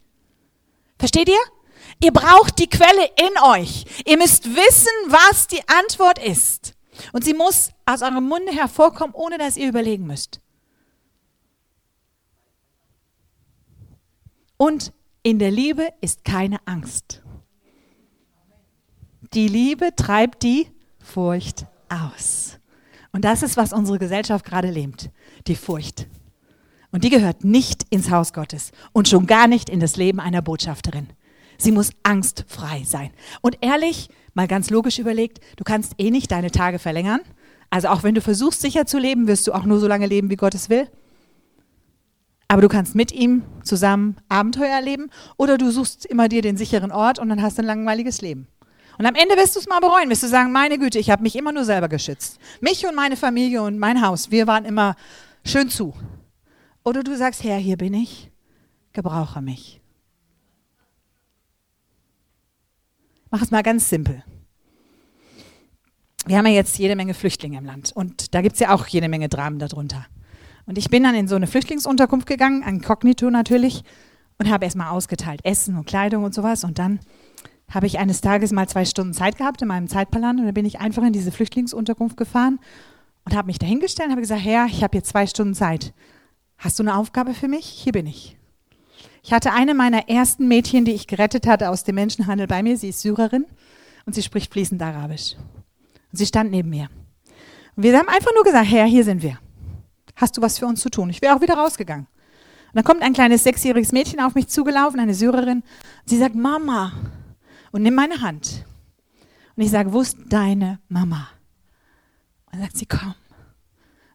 Versteht 0.97 1.27
ihr? 1.27 1.41
Ihr 2.01 2.13
braucht 2.13 2.59
die 2.59 2.69
Quelle 2.69 3.09
in 3.17 3.43
euch. 3.43 3.83
Ihr 4.05 4.17
müsst 4.17 4.45
wissen, 4.45 4.93
was 5.07 5.47
die 5.47 5.67
Antwort 5.67 6.23
ist. 6.23 6.73
Und 7.11 7.25
sie 7.25 7.33
muss 7.33 7.71
aus 7.85 8.03
eurem 8.03 8.23
Munde 8.23 8.53
hervorkommen, 8.53 9.13
ohne 9.13 9.37
dass 9.37 9.57
ihr 9.57 9.67
überlegen 9.67 10.07
müsst. 10.07 10.39
Und 14.55 14.93
in 15.23 15.39
der 15.39 15.51
Liebe 15.51 15.89
ist 15.99 16.23
keine 16.23 16.65
Angst. 16.65 17.21
Die 19.37 19.47
Liebe 19.47 19.95
treibt 19.95 20.41
die 20.41 20.65
Furcht 20.97 21.67
aus. 21.89 22.57
Und 23.11 23.23
das 23.23 23.43
ist, 23.43 23.55
was 23.55 23.71
unsere 23.71 23.99
Gesellschaft 23.99 24.43
gerade 24.43 24.71
lebt, 24.71 25.11
die 25.45 25.55
Furcht. 25.55 26.07
Und 26.91 27.03
die 27.03 27.11
gehört 27.11 27.43
nicht 27.43 27.85
ins 27.91 28.09
Haus 28.09 28.33
Gottes 28.33 28.71
und 28.93 29.07
schon 29.07 29.27
gar 29.27 29.47
nicht 29.47 29.69
in 29.69 29.79
das 29.79 29.95
Leben 29.95 30.19
einer 30.19 30.41
Botschafterin. 30.41 31.05
Sie 31.59 31.71
muss 31.71 31.91
angstfrei 32.01 32.81
sein. 32.83 33.11
Und 33.41 33.59
ehrlich, 33.61 34.09
mal 34.33 34.47
ganz 34.47 34.71
logisch 34.71 34.97
überlegt, 34.97 35.39
du 35.55 35.63
kannst 35.63 35.93
eh 35.99 36.09
nicht 36.09 36.31
deine 36.31 36.49
Tage 36.49 36.79
verlängern. 36.79 37.21
Also 37.69 37.89
auch 37.89 38.01
wenn 38.01 38.15
du 38.15 38.21
versuchst, 38.21 38.61
sicher 38.61 38.87
zu 38.87 38.97
leben, 38.97 39.27
wirst 39.27 39.45
du 39.45 39.53
auch 39.53 39.65
nur 39.65 39.79
so 39.79 39.87
lange 39.87 40.07
leben, 40.07 40.31
wie 40.31 40.35
Gott 40.35 40.55
es 40.55 40.71
will. 40.71 40.89
Aber 42.47 42.63
du 42.63 42.69
kannst 42.69 42.95
mit 42.95 43.11
ihm 43.11 43.43
zusammen 43.61 44.17
Abenteuer 44.29 44.73
erleben 44.73 45.11
oder 45.37 45.59
du 45.59 45.69
suchst 45.69 46.07
immer 46.07 46.27
dir 46.27 46.41
den 46.41 46.57
sicheren 46.57 46.91
Ort 46.91 47.19
und 47.19 47.29
dann 47.29 47.43
hast 47.43 47.59
du 47.59 47.61
ein 47.61 47.67
langweiliges 47.67 48.21
Leben. 48.21 48.47
Und 48.97 49.05
am 49.05 49.15
Ende 49.15 49.35
wirst 49.35 49.55
du 49.55 49.59
es 49.59 49.67
mal 49.67 49.79
bereuen, 49.79 50.09
wirst 50.09 50.23
du 50.23 50.27
sagen, 50.27 50.51
meine 50.51 50.79
Güte, 50.79 50.97
ich 50.97 51.09
habe 51.09 51.21
mich 51.21 51.35
immer 51.35 51.51
nur 51.51 51.65
selber 51.65 51.87
geschützt. 51.87 52.39
Mich 52.61 52.85
und 52.87 52.95
meine 52.95 53.15
Familie 53.15 53.61
und 53.61 53.77
mein 53.77 54.01
Haus, 54.01 54.31
wir 54.31 54.47
waren 54.47 54.65
immer 54.65 54.95
schön 55.45 55.69
zu. 55.69 55.93
Oder 56.83 57.03
du 57.03 57.15
sagst, 57.15 57.43
Herr, 57.43 57.57
hier 57.57 57.77
bin 57.77 57.93
ich, 57.93 58.31
gebrauche 58.93 59.41
mich. 59.41 59.81
Mach 63.29 63.41
es 63.41 63.51
mal 63.51 63.61
ganz 63.61 63.89
simpel. 63.89 64.23
Wir 66.25 66.37
haben 66.37 66.47
ja 66.47 66.53
jetzt 66.53 66.77
jede 66.77 66.95
Menge 66.95 67.13
Flüchtlinge 67.13 67.57
im 67.57 67.65
Land 67.65 67.91
und 67.93 68.33
da 68.33 68.41
gibt 68.41 68.55
es 68.55 68.59
ja 68.59 68.73
auch 68.73 68.87
jede 68.87 69.09
Menge 69.09 69.29
Dramen 69.29 69.59
darunter. 69.59 70.07
Und 70.65 70.77
ich 70.77 70.89
bin 70.89 71.03
dann 71.03 71.15
in 71.15 71.27
so 71.27 71.35
eine 71.35 71.47
Flüchtlingsunterkunft 71.47 72.27
gegangen, 72.27 72.63
an 72.63 72.81
Kognito 72.81 73.29
natürlich, 73.29 73.83
und 74.37 74.49
habe 74.49 74.65
erstmal 74.65 74.89
ausgeteilt, 74.89 75.39
Essen 75.43 75.77
und 75.77 75.85
Kleidung 75.85 76.23
und 76.23 76.33
sowas. 76.33 76.63
Und 76.63 76.77
dann 76.79 76.99
habe 77.69 77.85
ich 77.85 77.99
eines 77.99 78.21
Tages 78.21 78.51
mal 78.51 78.67
zwei 78.67 78.85
Stunden 78.85 79.13
Zeit 79.13 79.37
gehabt 79.37 79.61
in 79.61 79.67
meinem 79.67 79.87
Zeitplan 79.87 80.39
und 80.39 80.45
dann 80.45 80.53
bin 80.53 80.65
ich 80.65 80.79
einfach 80.79 81.03
in 81.03 81.13
diese 81.13 81.31
Flüchtlingsunterkunft 81.31 82.17
gefahren 82.17 82.59
und 83.25 83.35
habe 83.35 83.47
mich 83.47 83.59
dahingestellt 83.59 84.07
und 84.07 84.11
habe 84.11 84.21
gesagt, 84.21 84.43
Herr, 84.43 84.67
ich 84.67 84.83
habe 84.83 84.97
jetzt 84.97 85.09
zwei 85.09 85.27
Stunden 85.27 85.53
Zeit. 85.53 85.93
Hast 86.57 86.79
du 86.79 86.83
eine 86.83 86.95
Aufgabe 86.95 87.33
für 87.33 87.47
mich? 87.47 87.65
Hier 87.65 87.91
bin 87.91 88.07
ich. 88.07 88.37
Ich 89.21 89.33
hatte 89.33 89.51
eine 89.51 89.73
meiner 89.73 90.07
ersten 90.07 90.47
Mädchen, 90.47 90.85
die 90.85 90.93
ich 90.93 91.07
gerettet 91.07 91.45
hatte 91.45 91.69
aus 91.69 91.83
dem 91.83 91.95
Menschenhandel 91.95 92.47
bei 92.47 92.63
mir. 92.63 92.77
Sie 92.77 92.89
ist 92.89 93.01
Syrerin 93.01 93.45
und 94.05 94.15
sie 94.15 94.23
spricht 94.23 94.53
fließend 94.53 94.81
Arabisch. 94.81 95.35
Und 96.11 96.17
sie 96.17 96.25
stand 96.25 96.51
neben 96.51 96.69
mir. 96.69 96.87
Und 97.75 97.83
wir 97.83 97.97
haben 97.97 98.07
einfach 98.07 98.31
nur 98.33 98.45
gesagt, 98.45 98.71
Herr, 98.71 98.85
hier 98.85 99.03
sind 99.03 99.21
wir. 99.21 99.37
Hast 100.15 100.37
du 100.37 100.41
was 100.41 100.57
für 100.57 100.65
uns 100.65 100.79
zu 100.79 100.89
tun? 100.89 101.09
Ich 101.09 101.21
wäre 101.21 101.35
auch 101.35 101.41
wieder 101.41 101.55
rausgegangen. 101.55 102.07
Und 102.07 102.75
dann 102.75 102.85
kommt 102.85 103.01
ein 103.01 103.13
kleines 103.13 103.43
sechsjähriges 103.43 103.91
Mädchen 103.91 104.21
auf 104.21 104.33
mich 104.33 104.47
zugelaufen, 104.47 104.99
eine 104.99 105.13
Syrerin. 105.13 105.57
Und 105.57 106.09
sie 106.09 106.17
sagt, 106.17 106.33
Mama, 106.33 106.93
und 107.71 107.83
nimm 107.83 107.95
meine 107.95 108.21
Hand. 108.21 108.65
Und 109.55 109.63
ich 109.63 109.71
sage, 109.71 109.93
wo 109.93 110.01
ist 110.01 110.17
deine 110.29 110.79
Mama? 110.87 111.27
Und 112.45 112.53
dann 112.53 112.61
sagt 112.61 112.77
sie, 112.77 112.85
komm. 112.85 113.15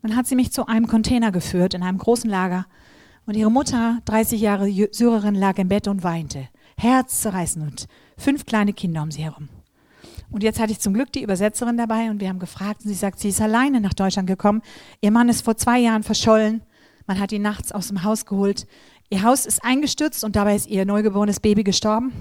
Dann 0.03 0.17
hat 0.17 0.27
sie 0.27 0.35
mich 0.35 0.53
zu 0.53 0.67
einem 0.67 0.89
Container 0.89 1.31
geführt 1.31 1.75
in 1.75 1.83
einem 1.83 1.99
großen 1.99 2.29
Lager. 2.29 2.67
Und 3.25 3.37
ihre 3.37 3.51
Mutter, 3.51 4.01
30 4.05 4.41
Jahre 4.41 4.69
Syrerin, 4.91 5.35
lag 5.35 5.59
im 5.59 5.69
Bett 5.69 5.87
und 5.87 6.03
weinte. 6.03 6.49
Herzzerreißend. 6.77 7.65
Und 7.65 7.87
fünf 8.17 8.47
kleine 8.47 8.73
Kinder 8.73 9.03
um 9.03 9.11
sie 9.11 9.23
herum. 9.23 9.49
Und 10.33 10.43
jetzt 10.43 10.59
hatte 10.59 10.73
ich 10.73 10.81
zum 10.81 10.95
Glück 10.95 11.13
die 11.13 11.23
Übersetzerin 11.23 11.77
dabei 11.77 12.11
und 12.11 12.21
wir 12.21 12.29
haben 12.29 12.39
gefragt 12.39 12.83
und 12.85 12.89
sie 12.89 12.97
sagt, 12.97 13.21
sie 13.21 13.29
ist 13.29 13.41
alleine 13.41 13.81
nach 13.81 13.93
Deutschland 13.93 14.27
gekommen. 14.27 14.63
Ihr 15.03 15.11
Mann 15.11 15.29
ist 15.29 15.45
vor 15.45 15.57
zwei 15.57 15.79
Jahren 15.79 16.03
verschollen. 16.03 16.63
Man 17.07 17.21
hat 17.21 17.33
ihn 17.33 17.43
nachts 17.43 17.71
aus 17.71 17.89
dem 17.89 18.03
Haus 18.03 18.25
geholt. 18.25 18.67
Ihr 19.11 19.23
Haus 19.23 19.45
ist 19.45 19.63
eingestürzt 19.63 20.25
und 20.25 20.35
dabei 20.37 20.57
ist 20.57 20.67
ihr 20.69 20.87
neugeborenes 20.87 21.39
Baby 21.39 21.65
gestorben. 21.65 22.13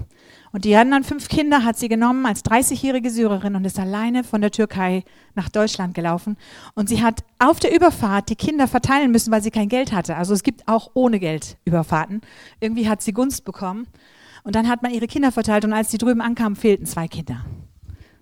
Und 0.52 0.66
die 0.66 0.76
anderen 0.76 1.02
fünf 1.02 1.28
Kinder 1.28 1.64
hat 1.64 1.78
sie 1.78 1.88
genommen 1.88 2.26
als 2.26 2.44
30-jährige 2.44 3.10
Syrerin 3.10 3.56
und 3.56 3.64
ist 3.64 3.78
alleine 3.78 4.22
von 4.22 4.42
der 4.42 4.50
Türkei 4.50 5.02
nach 5.34 5.48
Deutschland 5.48 5.94
gelaufen. 5.94 6.36
Und 6.74 6.90
sie 6.90 7.02
hat 7.02 7.24
auf 7.38 7.58
der 7.58 7.74
Überfahrt 7.74 8.28
die 8.28 8.36
Kinder 8.36 8.68
verteilen 8.68 9.10
müssen, 9.10 9.32
weil 9.32 9.42
sie 9.42 9.50
kein 9.50 9.70
Geld 9.70 9.92
hatte. 9.92 10.14
Also 10.14 10.34
es 10.34 10.42
gibt 10.42 10.68
auch 10.68 10.90
ohne 10.92 11.18
Geld 11.18 11.56
Überfahrten. 11.64 12.20
Irgendwie 12.60 12.88
hat 12.88 13.00
sie 13.00 13.12
Gunst 13.12 13.46
bekommen. 13.46 13.86
Und 14.44 14.54
dann 14.54 14.68
hat 14.68 14.82
man 14.82 14.92
ihre 14.92 15.06
Kinder 15.06 15.32
verteilt 15.32 15.64
und 15.64 15.72
als 15.72 15.90
sie 15.90 15.98
drüben 15.98 16.20
ankamen, 16.20 16.56
fehlten 16.56 16.84
zwei 16.84 17.08
Kinder. 17.08 17.46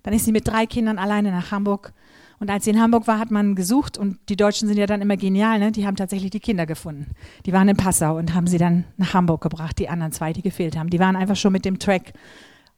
Dann 0.03 0.13
ist 0.13 0.25
sie 0.25 0.31
mit 0.31 0.47
drei 0.47 0.65
Kindern 0.65 0.99
alleine 0.99 1.31
nach 1.31 1.51
Hamburg. 1.51 1.93
Und 2.41 2.49
als 2.49 2.65
sie 2.65 2.71
in 2.71 2.81
Hamburg 2.81 3.05
war, 3.05 3.19
hat 3.19 3.29
man 3.29 3.53
gesucht 3.53 3.99
und 3.99 4.17
die 4.27 4.35
Deutschen 4.35 4.67
sind 4.67 4.75
ja 4.75 4.87
dann 4.87 4.99
immer 4.99 5.15
genial, 5.15 5.59
ne? 5.59 5.71
die 5.71 5.85
haben 5.85 5.95
tatsächlich 5.95 6.31
die 6.31 6.39
Kinder 6.39 6.65
gefunden. 6.65 7.11
Die 7.45 7.53
waren 7.53 7.69
in 7.69 7.77
Passau 7.77 8.17
und 8.17 8.33
haben 8.33 8.47
sie 8.47 8.57
dann 8.57 8.85
nach 8.97 9.13
Hamburg 9.13 9.41
gebracht, 9.41 9.77
die 9.77 9.89
anderen 9.89 10.11
zwei, 10.11 10.33
die 10.33 10.41
gefehlt 10.41 10.75
haben. 10.75 10.89
Die 10.89 10.97
waren 10.97 11.15
einfach 11.15 11.35
schon 11.35 11.53
mit 11.53 11.65
dem 11.65 11.77
Track 11.77 12.13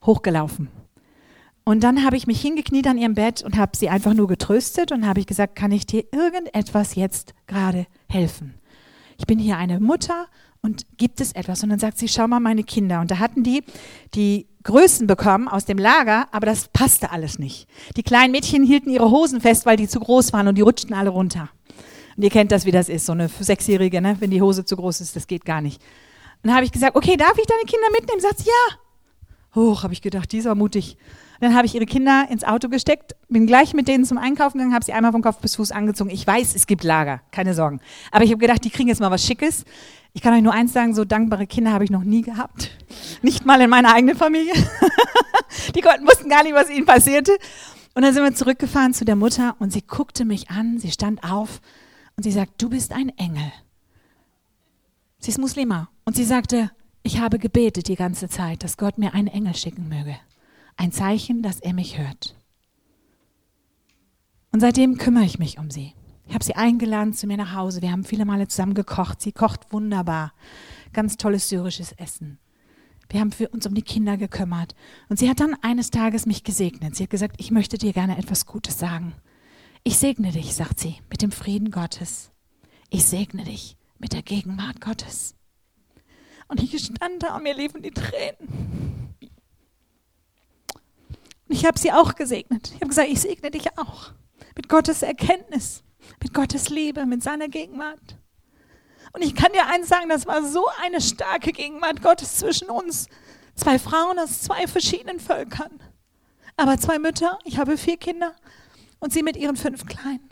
hochgelaufen. 0.05 0.67
Und 1.63 1.81
dann 1.85 2.03
habe 2.03 2.17
ich 2.17 2.27
mich 2.27 2.41
hingekniet 2.41 2.87
an 2.87 2.97
ihrem 2.97 3.13
Bett 3.13 3.41
und 3.41 3.55
habe 3.55 3.77
sie 3.77 3.87
einfach 3.87 4.13
nur 4.13 4.27
getröstet 4.27 4.91
und 4.91 5.07
habe 5.07 5.21
ich 5.21 5.27
gesagt, 5.27 5.55
kann 5.55 5.71
ich 5.71 5.85
dir 5.85 6.03
irgendetwas 6.11 6.95
jetzt 6.95 7.33
gerade 7.47 7.87
helfen? 8.09 8.55
Ich 9.17 9.27
bin 9.27 9.39
hier 9.39 9.55
eine 9.55 9.79
Mutter 9.79 10.27
und 10.63 10.85
gibt 10.97 11.21
es 11.21 11.33
etwas? 11.33 11.61
Und 11.61 11.69
dann 11.69 11.79
sagt 11.79 11.97
sie, 11.97 12.07
schau 12.07 12.27
mal 12.27 12.39
meine 12.39 12.63
Kinder. 12.63 13.01
Und 13.01 13.11
da 13.11 13.19
hatten 13.19 13.43
die 13.43 13.63
die 14.15 14.47
Größen 14.63 15.07
bekommen 15.07 15.49
aus 15.49 15.65
dem 15.65 15.77
Lager, 15.77 16.27
aber 16.31 16.45
das 16.45 16.69
passte 16.69 17.11
alles 17.11 17.37
nicht. 17.37 17.67
Die 17.97 18.03
kleinen 18.03 18.31
Mädchen 18.31 18.63
hielten 18.63 18.89
ihre 18.89 19.11
Hosen 19.11 19.41
fest, 19.41 19.65
weil 19.65 19.75
die 19.75 19.89
zu 19.89 19.99
groß 19.99 20.31
waren 20.31 20.47
und 20.47 20.57
die 20.57 20.61
rutschten 20.61 20.95
alle 20.95 21.09
runter. 21.09 21.49
Und 22.15 22.23
ihr 22.23 22.29
kennt 22.29 22.51
das, 22.53 22.65
wie 22.65 22.71
das 22.71 22.87
ist, 22.87 23.05
so 23.05 23.11
eine 23.11 23.27
Sechsjährige, 23.27 23.99
ne? 23.99 24.15
wenn 24.19 24.31
die 24.31 24.41
Hose 24.41 24.63
zu 24.63 24.77
groß 24.77 25.01
ist, 25.01 25.17
das 25.17 25.27
geht 25.27 25.43
gar 25.43 25.59
nicht. 25.59 25.81
Und 26.41 26.47
dann 26.47 26.55
habe 26.55 26.65
ich 26.65 26.71
gesagt, 26.71 26.95
okay, 26.95 27.17
darf 27.17 27.37
ich 27.37 27.45
deine 27.45 27.63
Kinder 27.65 27.87
mitnehmen? 27.91 28.21
Sagt 28.21 28.39
sie, 28.39 28.45
ja. 28.45 28.77
Hoch, 29.55 29.83
habe 29.83 29.93
ich 29.93 30.01
gedacht, 30.01 30.31
die 30.31 30.37
ist 30.37 30.47
auch 30.47 30.55
mutig. 30.55 30.97
Dann 31.41 31.55
habe 31.55 31.65
ich 31.65 31.75
ihre 31.75 31.85
Kinder 31.85 32.25
ins 32.29 32.45
Auto 32.45 32.69
gesteckt, 32.69 33.15
bin 33.27 33.47
gleich 33.47 33.73
mit 33.73 33.89
denen 33.89 34.05
zum 34.05 34.17
Einkaufen 34.17 34.59
gegangen, 34.59 34.73
habe 34.73 34.85
sie 34.85 34.93
einmal 34.93 35.11
von 35.11 35.21
Kopf 35.21 35.39
bis 35.39 35.57
Fuß 35.57 35.71
angezogen. 35.71 36.09
Ich 36.09 36.25
weiß, 36.25 36.55
es 36.55 36.67
gibt 36.67 36.85
Lager, 36.85 37.21
keine 37.31 37.53
Sorgen. 37.53 37.81
Aber 38.11 38.23
ich 38.23 38.31
habe 38.31 38.39
gedacht, 38.39 38.63
die 38.63 38.69
kriegen 38.69 38.87
jetzt 38.87 39.01
mal 39.01 39.11
was 39.11 39.25
Schickes. 39.25 39.65
Ich 40.13 40.21
kann 40.21 40.33
euch 40.33 40.43
nur 40.43 40.53
eins 40.53 40.73
sagen, 40.73 40.93
so 40.93 41.05
dankbare 41.05 41.47
Kinder 41.47 41.71
habe 41.71 41.83
ich 41.83 41.89
noch 41.89 42.03
nie 42.03 42.21
gehabt. 42.21 42.69
Nicht 43.23 43.45
mal 43.45 43.59
in 43.61 43.69
meiner 43.69 43.93
eigenen 43.93 44.15
Familie. 44.15 44.53
Die 45.75 45.81
konnten, 45.81 46.05
wussten 46.05 46.29
gar 46.29 46.43
nicht, 46.43 46.53
was 46.53 46.69
ihnen 46.69 46.85
passierte. 46.85 47.31
Und 47.95 48.03
dann 48.03 48.13
sind 48.13 48.23
wir 48.23 48.33
zurückgefahren 48.33 48.93
zu 48.93 49.05
der 49.05 49.15
Mutter 49.15 49.55
und 49.59 49.71
sie 49.71 49.81
guckte 49.81 50.25
mich 50.25 50.49
an, 50.49 50.79
sie 50.79 50.91
stand 50.91 51.23
auf 51.23 51.61
und 52.15 52.23
sie 52.23 52.31
sagt, 52.31 52.61
du 52.61 52.69
bist 52.69 52.91
ein 52.91 53.09
Engel. 53.17 53.51
Sie 55.19 55.29
ist 55.29 55.37
Muslima. 55.37 55.89
Und 56.05 56.15
sie 56.15 56.25
sagte, 56.25 56.71
ich 57.01 57.19
habe 57.19 57.39
gebetet 57.39 57.87
die 57.87 57.95
ganze 57.95 58.29
Zeit, 58.29 58.63
dass 58.63 58.77
Gott 58.77 58.97
mir 58.97 59.13
einen 59.13 59.27
Engel 59.27 59.55
schicken 59.55 59.87
möge. 59.89 60.15
Ein 60.75 60.91
Zeichen, 60.91 61.41
dass 61.41 61.59
er 61.59 61.73
mich 61.73 61.97
hört. 61.97 62.35
Und 64.51 64.59
seitdem 64.59 64.97
kümmere 64.97 65.25
ich 65.25 65.39
mich 65.39 65.59
um 65.59 65.71
sie. 65.71 65.93
Ich 66.27 66.33
habe 66.33 66.43
sie 66.43 66.55
eingeladen 66.55 67.13
zu 67.13 67.27
mir 67.27 67.37
nach 67.37 67.53
Hause. 67.53 67.81
Wir 67.81 67.91
haben 67.91 68.03
viele 68.03 68.25
Male 68.25 68.47
zusammen 68.47 68.73
gekocht. 68.73 69.21
Sie 69.21 69.31
kocht 69.31 69.71
wunderbar. 69.71 70.33
Ganz 70.93 71.17
tolles 71.17 71.49
syrisches 71.49 71.91
Essen. 71.93 72.39
Wir 73.09 73.19
haben 73.19 73.31
für 73.31 73.49
uns 73.49 73.67
um 73.67 73.75
die 73.75 73.81
Kinder 73.81 74.17
gekümmert. 74.17 74.75
Und 75.09 75.19
sie 75.19 75.29
hat 75.29 75.39
dann 75.39 75.55
eines 75.61 75.91
Tages 75.91 76.25
mich 76.25 76.43
gesegnet. 76.43 76.95
Sie 76.95 77.03
hat 77.03 77.09
gesagt, 77.09 77.35
ich 77.39 77.51
möchte 77.51 77.77
dir 77.77 77.93
gerne 77.93 78.17
etwas 78.17 78.45
Gutes 78.45 78.79
sagen. 78.79 79.13
Ich 79.83 79.97
segne 79.97 80.31
dich, 80.31 80.55
sagt 80.55 80.79
sie, 80.79 80.95
mit 81.09 81.21
dem 81.21 81.31
Frieden 81.31 81.69
Gottes. 81.69 82.31
Ich 82.89 83.05
segne 83.05 83.43
dich 83.43 83.75
mit 83.99 84.13
der 84.13 84.21
Gegenwart 84.21 84.81
Gottes. 84.81 85.35
Und 86.47 86.61
ich 86.61 86.77
stand 86.83 87.21
da 87.21 87.35
und 87.35 87.43
mir 87.43 87.55
liefen 87.55 87.81
die 87.81 87.91
Tränen. 87.91 89.13
Und 91.47 91.55
ich 91.55 91.65
habe 91.65 91.77
sie 91.77 91.91
auch 91.91 92.15
gesegnet. 92.15 92.69
Ich 92.69 92.75
habe 92.75 92.87
gesagt, 92.87 93.09
ich 93.09 93.19
segne 93.19 93.51
dich 93.51 93.77
auch 93.77 94.11
mit 94.55 94.69
Gottes 94.69 95.01
Erkenntnis 95.01 95.83
mit 96.21 96.33
Gottes 96.33 96.69
Liebe, 96.69 97.05
mit 97.05 97.23
seiner 97.23 97.47
Gegenwart. 97.47 98.17
Und 99.13 99.21
ich 99.21 99.35
kann 99.35 99.51
dir 99.53 99.67
eins 99.67 99.89
sagen, 99.89 100.09
das 100.09 100.25
war 100.25 100.43
so 100.43 100.65
eine 100.83 101.01
starke 101.01 101.51
Gegenwart 101.51 102.01
Gottes 102.01 102.37
zwischen 102.37 102.69
uns. 102.69 103.07
Zwei 103.55 103.77
Frauen 103.77 104.17
aus 104.17 104.41
zwei 104.41 104.65
verschiedenen 104.67 105.19
Völkern. 105.19 105.79
Aber 106.57 106.77
zwei 106.77 106.99
Mütter, 106.99 107.37
ich 107.43 107.57
habe 107.57 107.77
vier 107.77 107.97
Kinder 107.97 108.35
und 108.99 109.13
sie 109.13 109.23
mit 109.23 109.37
ihren 109.37 109.55
fünf 109.55 109.85
Kleinen. 109.85 110.29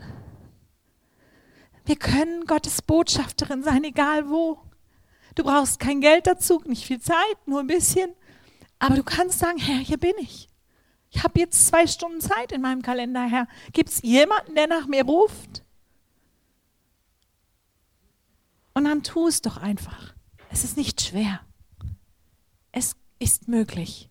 Wir 1.84 1.96
können 1.96 2.46
Gottes 2.46 2.82
Botschafterin 2.82 3.62
sein, 3.62 3.84
egal 3.84 4.28
wo. 4.28 4.60
Du 5.34 5.44
brauchst 5.44 5.80
kein 5.80 6.00
Geld 6.00 6.26
dazu, 6.26 6.62
nicht 6.66 6.86
viel 6.86 7.00
Zeit, 7.00 7.46
nur 7.46 7.60
ein 7.60 7.66
bisschen. 7.66 8.12
Aber 8.78 8.94
du 8.94 9.02
kannst 9.04 9.38
sagen, 9.38 9.58
Herr, 9.58 9.78
hier 9.78 9.98
bin 9.98 10.14
ich. 10.18 10.48
Ich 11.10 11.22
habe 11.22 11.40
jetzt 11.40 11.66
zwei 11.66 11.86
Stunden 11.86 12.20
Zeit 12.20 12.52
in 12.52 12.62
meinem 12.62 12.82
Kalender, 12.82 13.24
Herr. 13.24 13.46
Gibt 13.72 13.90
es 13.90 14.02
jemanden, 14.02 14.54
der 14.54 14.66
nach 14.66 14.86
mir 14.86 15.04
ruft? 15.04 15.61
Und 18.74 18.84
dann 18.84 19.02
tu 19.02 19.26
es 19.26 19.42
doch 19.42 19.56
einfach. 19.58 20.14
Es 20.50 20.64
ist 20.64 20.76
nicht 20.76 21.00
schwer. 21.00 21.40
Es 22.72 22.96
ist 23.18 23.48
möglich. 23.48 24.10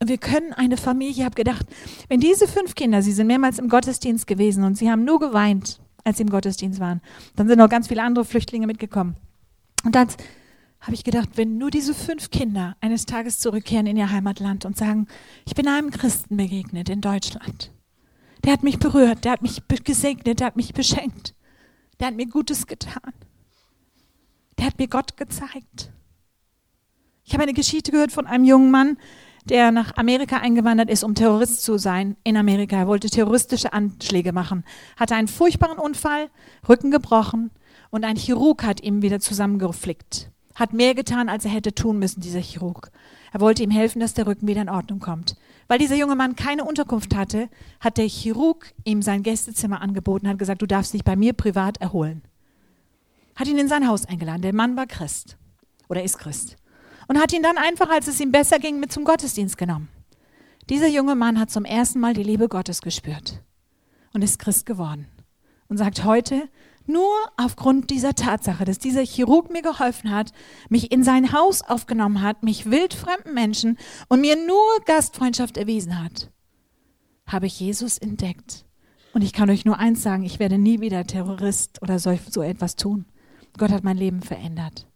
Und 0.00 0.08
wir 0.08 0.18
können 0.18 0.52
eine 0.52 0.76
Familie, 0.76 1.12
ich 1.12 1.24
habe 1.24 1.36
gedacht, 1.36 1.64
wenn 2.08 2.18
diese 2.18 2.48
fünf 2.48 2.74
Kinder, 2.74 3.02
sie 3.02 3.12
sind 3.12 3.28
mehrmals 3.28 3.60
im 3.60 3.68
Gottesdienst 3.68 4.26
gewesen 4.26 4.64
und 4.64 4.76
sie 4.76 4.90
haben 4.90 5.04
nur 5.04 5.20
geweint, 5.20 5.80
als 6.02 6.16
sie 6.16 6.24
im 6.24 6.30
Gottesdienst 6.30 6.80
waren, 6.80 7.00
dann 7.36 7.46
sind 7.46 7.58
noch 7.58 7.68
ganz 7.68 7.86
viele 7.86 8.02
andere 8.02 8.24
Flüchtlinge 8.24 8.66
mitgekommen. 8.66 9.16
Und 9.84 9.94
dann 9.94 10.08
habe 10.80 10.94
ich 10.94 11.04
gedacht, 11.04 11.30
wenn 11.36 11.58
nur 11.58 11.70
diese 11.70 11.94
fünf 11.94 12.30
Kinder 12.30 12.76
eines 12.80 13.06
Tages 13.06 13.38
zurückkehren 13.38 13.86
in 13.86 13.96
ihr 13.96 14.10
Heimatland 14.10 14.64
und 14.64 14.76
sagen, 14.76 15.06
ich 15.46 15.54
bin 15.54 15.68
einem 15.68 15.92
Christen 15.92 16.36
begegnet 16.36 16.88
in 16.88 17.00
Deutschland. 17.00 17.70
Der 18.44 18.52
hat 18.52 18.64
mich 18.64 18.80
berührt, 18.80 19.24
der 19.24 19.32
hat 19.32 19.42
mich 19.42 19.62
gesegnet, 19.84 20.40
der 20.40 20.48
hat 20.48 20.56
mich 20.56 20.74
beschenkt, 20.74 21.36
der 22.00 22.08
hat 22.08 22.16
mir 22.16 22.26
Gutes 22.26 22.66
getan. 22.66 23.12
Der 24.58 24.66
hat 24.66 24.78
mir 24.78 24.88
Gott 24.88 25.16
gezeigt. 25.16 25.92
Ich 27.24 27.32
habe 27.32 27.44
eine 27.44 27.54
Geschichte 27.54 27.92
gehört 27.92 28.12
von 28.12 28.26
einem 28.26 28.44
jungen 28.44 28.70
Mann, 28.70 28.98
der 29.44 29.70
nach 29.72 29.96
Amerika 29.96 30.38
eingewandert 30.38 30.90
ist, 30.90 31.04
um 31.04 31.14
Terrorist 31.14 31.62
zu 31.62 31.78
sein 31.78 32.16
in 32.24 32.36
Amerika. 32.36 32.76
Er 32.76 32.86
wollte 32.86 33.10
terroristische 33.10 33.72
Anschläge 33.72 34.32
machen, 34.32 34.64
hatte 34.96 35.14
einen 35.14 35.28
furchtbaren 35.28 35.78
Unfall, 35.78 36.30
Rücken 36.68 36.90
gebrochen 36.90 37.50
und 37.90 38.04
ein 38.04 38.16
Chirurg 38.16 38.62
hat 38.64 38.82
ihm 38.82 39.02
wieder 39.02 39.20
zusammengeflickt. 39.20 40.30
Hat 40.54 40.74
mehr 40.74 40.94
getan, 40.94 41.28
als 41.28 41.44
er 41.44 41.50
hätte 41.50 41.74
tun 41.74 41.98
müssen, 41.98 42.20
dieser 42.20 42.40
Chirurg. 42.40 42.90
Er 43.32 43.40
wollte 43.40 43.62
ihm 43.62 43.70
helfen, 43.70 44.00
dass 44.00 44.14
der 44.14 44.26
Rücken 44.26 44.46
wieder 44.46 44.60
in 44.60 44.68
Ordnung 44.68 45.00
kommt. 45.00 45.36
Weil 45.66 45.78
dieser 45.78 45.96
junge 45.96 46.14
Mann 46.14 46.36
keine 46.36 46.64
Unterkunft 46.64 47.14
hatte, 47.16 47.48
hat 47.80 47.96
der 47.96 48.06
Chirurg 48.06 48.74
ihm 48.84 49.00
sein 49.00 49.22
Gästezimmer 49.22 49.80
angeboten, 49.80 50.28
hat 50.28 50.38
gesagt, 50.38 50.60
du 50.60 50.66
darfst 50.66 50.92
dich 50.92 51.04
bei 51.04 51.16
mir 51.16 51.32
privat 51.32 51.78
erholen 51.78 52.22
hat 53.36 53.48
ihn 53.48 53.58
in 53.58 53.68
sein 53.68 53.88
Haus 53.88 54.06
eingeladen. 54.06 54.42
Der 54.42 54.54
Mann 54.54 54.76
war 54.76 54.86
Christ 54.86 55.36
oder 55.88 56.02
ist 56.02 56.18
Christ. 56.18 56.56
Und 57.08 57.18
hat 57.18 57.32
ihn 57.32 57.42
dann 57.42 57.58
einfach, 57.58 57.90
als 57.90 58.06
es 58.06 58.20
ihm 58.20 58.32
besser 58.32 58.58
ging, 58.58 58.80
mit 58.80 58.92
zum 58.92 59.04
Gottesdienst 59.04 59.58
genommen. 59.58 59.88
Dieser 60.70 60.88
junge 60.88 61.14
Mann 61.14 61.38
hat 61.38 61.50
zum 61.50 61.64
ersten 61.64 62.00
Mal 62.00 62.14
die 62.14 62.22
Liebe 62.22 62.48
Gottes 62.48 62.80
gespürt 62.80 63.42
und 64.12 64.22
ist 64.22 64.38
Christ 64.38 64.66
geworden. 64.66 65.08
Und 65.68 65.78
sagt 65.78 66.04
heute, 66.04 66.48
nur 66.86 67.12
aufgrund 67.36 67.90
dieser 67.90 68.14
Tatsache, 68.14 68.64
dass 68.64 68.78
dieser 68.78 69.02
Chirurg 69.02 69.50
mir 69.50 69.62
geholfen 69.62 70.10
hat, 70.10 70.32
mich 70.68 70.92
in 70.92 71.02
sein 71.02 71.32
Haus 71.32 71.62
aufgenommen 71.62 72.22
hat, 72.22 72.42
mich 72.42 72.70
wildfremden 72.70 73.34
Menschen 73.34 73.78
und 74.08 74.20
mir 74.20 74.36
nur 74.36 74.80
Gastfreundschaft 74.84 75.56
erwiesen 75.56 76.02
hat, 76.02 76.30
habe 77.26 77.46
ich 77.46 77.58
Jesus 77.58 77.98
entdeckt. 77.98 78.64
Und 79.14 79.22
ich 79.22 79.32
kann 79.32 79.50
euch 79.50 79.64
nur 79.64 79.78
eins 79.78 80.02
sagen, 80.02 80.24
ich 80.24 80.38
werde 80.38 80.58
nie 80.58 80.80
wieder 80.80 81.06
Terrorist 81.06 81.80
oder 81.82 81.98
so, 81.98 82.18
so 82.30 82.42
etwas 82.42 82.76
tun. 82.76 83.04
Gott 83.58 83.70
hat 83.70 83.84
mein 83.84 83.96
Leben 83.96 84.22
verändert. 84.22 84.86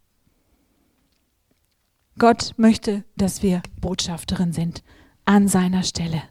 Gott 2.17 2.53
möchte, 2.57 3.03
dass 3.15 3.43
wir 3.43 3.61
Botschafterin 3.79 4.51
sind 4.51 4.83
an 5.25 5.47
seiner 5.47 5.83
Stelle. 5.83 6.23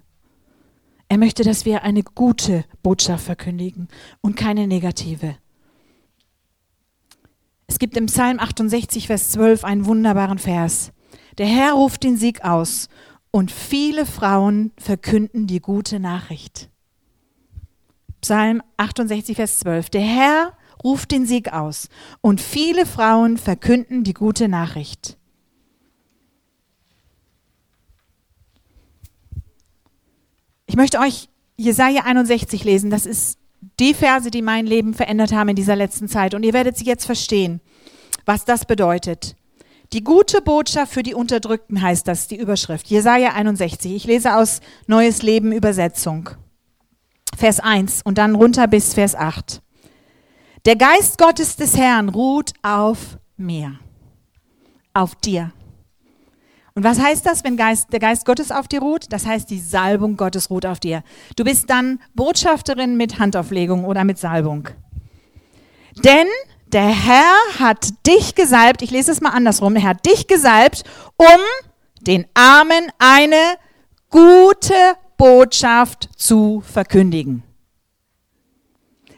Er 1.09 1.19
möchte, 1.19 1.45
dass 1.45 1.65
wir 1.65 1.85
eine 1.85 2.03
gute 2.03 2.65
Botschaft 2.83 3.25
verkündigen 3.25 3.89
und 4.21 4.37
keine 4.37 4.67
negative. 4.67 5.37
Es 7.69 7.79
gibt 7.79 7.97
im 7.97 8.07
Psalm 8.07 8.41
68, 8.41 9.07
Vers 9.07 9.31
12 9.33 9.65
einen 9.65 9.87
wunderbaren 9.87 10.39
Vers. 10.39 10.93
Der 11.39 11.47
Herr 11.47 11.75
ruft 11.75 12.03
den 12.03 12.17
Sieg 12.17 12.43
aus 12.45 12.89
und 13.31 13.53
viele 13.53 14.07
Frauen 14.07 14.73
verkünden 14.79 15.47
die 15.47 15.61
gute 15.61 16.01
Nachricht. 16.01 16.71
Psalm 18.21 18.63
68, 18.77 19.37
Vers 19.37 19.59
12. 19.61 19.91
Der 19.91 20.01
Herr 20.01 20.53
ruft 20.87 21.11
den 21.11 21.27
Sieg 21.27 21.53
aus 21.53 21.89
und 22.21 22.41
viele 22.41 22.87
Frauen 22.87 23.39
verkünden 23.39 24.05
die 24.05 24.15
gute 24.15 24.47
Nachricht. 24.47 25.19
Ich 30.67 30.77
möchte 30.77 31.01
euch 31.01 31.29
Jesaja 31.57 32.03
61 32.05 32.63
lesen. 32.63 32.91
Das 32.91 33.05
ist 33.05 33.39
die 33.81 33.95
Verse, 33.95 34.31
die 34.31 34.43
mein 34.43 34.67
Leben 34.67 34.95
verändert 34.95 35.33
haben 35.33 35.49
in 35.49 35.57
dieser 35.57 35.75
letzten 35.75 36.09
Zeit. 36.09 36.35
Und 36.35 36.45
ihr 36.45 36.53
werdet 36.53 36.77
sie 36.77 36.85
jetzt 36.85 37.05
verstehen, 37.05 37.61
was 38.25 38.45
das 38.45 38.65
bedeutet. 38.65 39.35
Die 39.93 40.05
gute 40.05 40.41
Botschaft 40.41 40.93
für 40.93 41.03
die 41.03 41.15
Unterdrückten 41.15 41.83
heißt 41.83 42.07
das, 42.07 42.29
die 42.29 42.37
Überschrift. 42.37 42.87
Jesaja 42.89 43.33
61. 43.33 43.93
Ich 43.93 44.05
lese 44.05 44.37
aus 44.37 44.61
Neues 44.87 45.23
Leben 45.23 45.51
Übersetzung. 45.51 46.31
Vers 47.37 47.59
1 47.59 48.03
und 48.05 48.19
dann 48.19 48.37
runter 48.37 48.69
bis 48.69 48.95
Vers 48.95 49.15
8. 49.15 49.63
Der 50.67 50.75
Geist 50.75 51.17
Gottes 51.19 51.55
des 51.55 51.77
Herrn 51.77 52.09
ruht 52.09 52.53
auf 52.63 53.19
mir, 53.37 53.79
auf 54.95 55.15
dir. 55.15 55.53
Und 56.75 56.83
was 56.83 56.99
heißt 56.99 57.25
das, 57.25 57.45
wenn 57.45 57.57
Geist, 57.57 57.93
der 57.93 58.01
Geist 58.01 58.25
Gottes 58.25 58.51
auf 58.51 58.67
dir 58.67 58.81
ruht? 58.81 59.13
Das 59.13 59.27
heißt, 59.27 59.49
die 59.49 59.61
Salbung 59.61 60.17
Gottes 60.17 60.51
ruht 60.51 60.67
auf 60.67 60.81
dir. 60.81 61.05
Du 61.37 61.45
bist 61.45 61.71
dann 61.71 62.01
Botschafterin 62.15 62.97
mit 62.97 63.21
Handauflegung 63.21 63.85
oder 63.85 64.03
mit 64.03 64.19
Salbung. 64.19 64.69
Denn 66.05 66.27
der 66.73 66.89
Herr 66.89 67.61
hat 67.61 68.05
dich 68.05 68.35
gesalbt, 68.35 68.83
ich 68.83 68.91
lese 68.91 69.13
es 69.13 69.21
mal 69.21 69.31
andersrum, 69.31 69.77
er 69.77 69.85
hat 69.85 70.05
dich 70.05 70.27
gesalbt, 70.27 70.83
um 71.17 71.27
den 72.01 72.27
Armen 72.35 72.91
eine 72.99 73.55
gute 74.11 74.75
Botschaft 75.17 76.11
zu 76.17 76.61
verkündigen. 76.67 77.46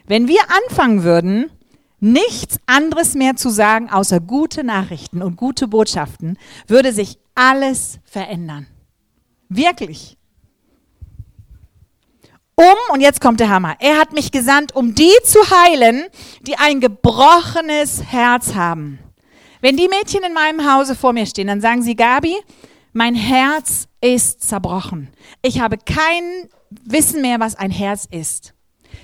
Wenn 0.09 0.27
wir 0.27 0.41
anfangen 0.65 1.03
würden, 1.03 1.51
nichts 1.99 2.57
anderes 2.65 3.13
mehr 3.13 3.35
zu 3.35 3.51
sagen 3.51 3.91
außer 3.91 4.19
gute 4.19 4.63
Nachrichten 4.63 5.21
und 5.21 5.35
gute 5.35 5.67
Botschaften, 5.67 6.39
würde 6.65 6.93
sich 6.93 7.19
alles 7.35 7.99
verändern. 8.05 8.65
Wirklich. 9.49 10.17
Um, 12.55 12.65
und 12.91 13.01
jetzt 13.01 13.21
kommt 13.21 13.39
der 13.39 13.49
Hammer, 13.49 13.75
er 13.79 13.99
hat 13.99 14.11
mich 14.11 14.31
gesandt, 14.31 14.75
um 14.75 14.95
die 14.95 15.13
zu 15.23 15.39
heilen, 15.51 16.05
die 16.41 16.57
ein 16.57 16.79
gebrochenes 16.81 18.01
Herz 18.03 18.55
haben. 18.55 18.97
Wenn 19.61 19.77
die 19.77 19.89
Mädchen 19.89 20.23
in 20.23 20.33
meinem 20.33 20.73
Hause 20.73 20.95
vor 20.95 21.13
mir 21.13 21.27
stehen, 21.27 21.47
dann 21.47 21.61
sagen 21.61 21.83
sie, 21.83 21.95
Gabi, 21.95 22.35
mein 22.93 23.13
Herz 23.13 23.87
ist 24.01 24.41
zerbrochen. 24.41 25.09
Ich 25.43 25.59
habe 25.59 25.77
kein 25.77 26.49
Wissen 26.83 27.21
mehr, 27.21 27.39
was 27.39 27.53
ein 27.53 27.69
Herz 27.69 28.07
ist. 28.09 28.55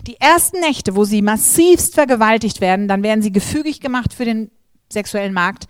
Die 0.07 0.19
ersten 0.19 0.59
Nächte, 0.59 0.95
wo 0.95 1.03
sie 1.03 1.21
massivst 1.21 1.95
vergewaltigt 1.95 2.61
werden, 2.61 2.87
dann 2.87 3.03
werden 3.03 3.21
sie 3.21 3.31
gefügig 3.31 3.79
gemacht 3.79 4.13
für 4.13 4.25
den 4.25 4.51
sexuellen 4.91 5.33
Markt, 5.33 5.67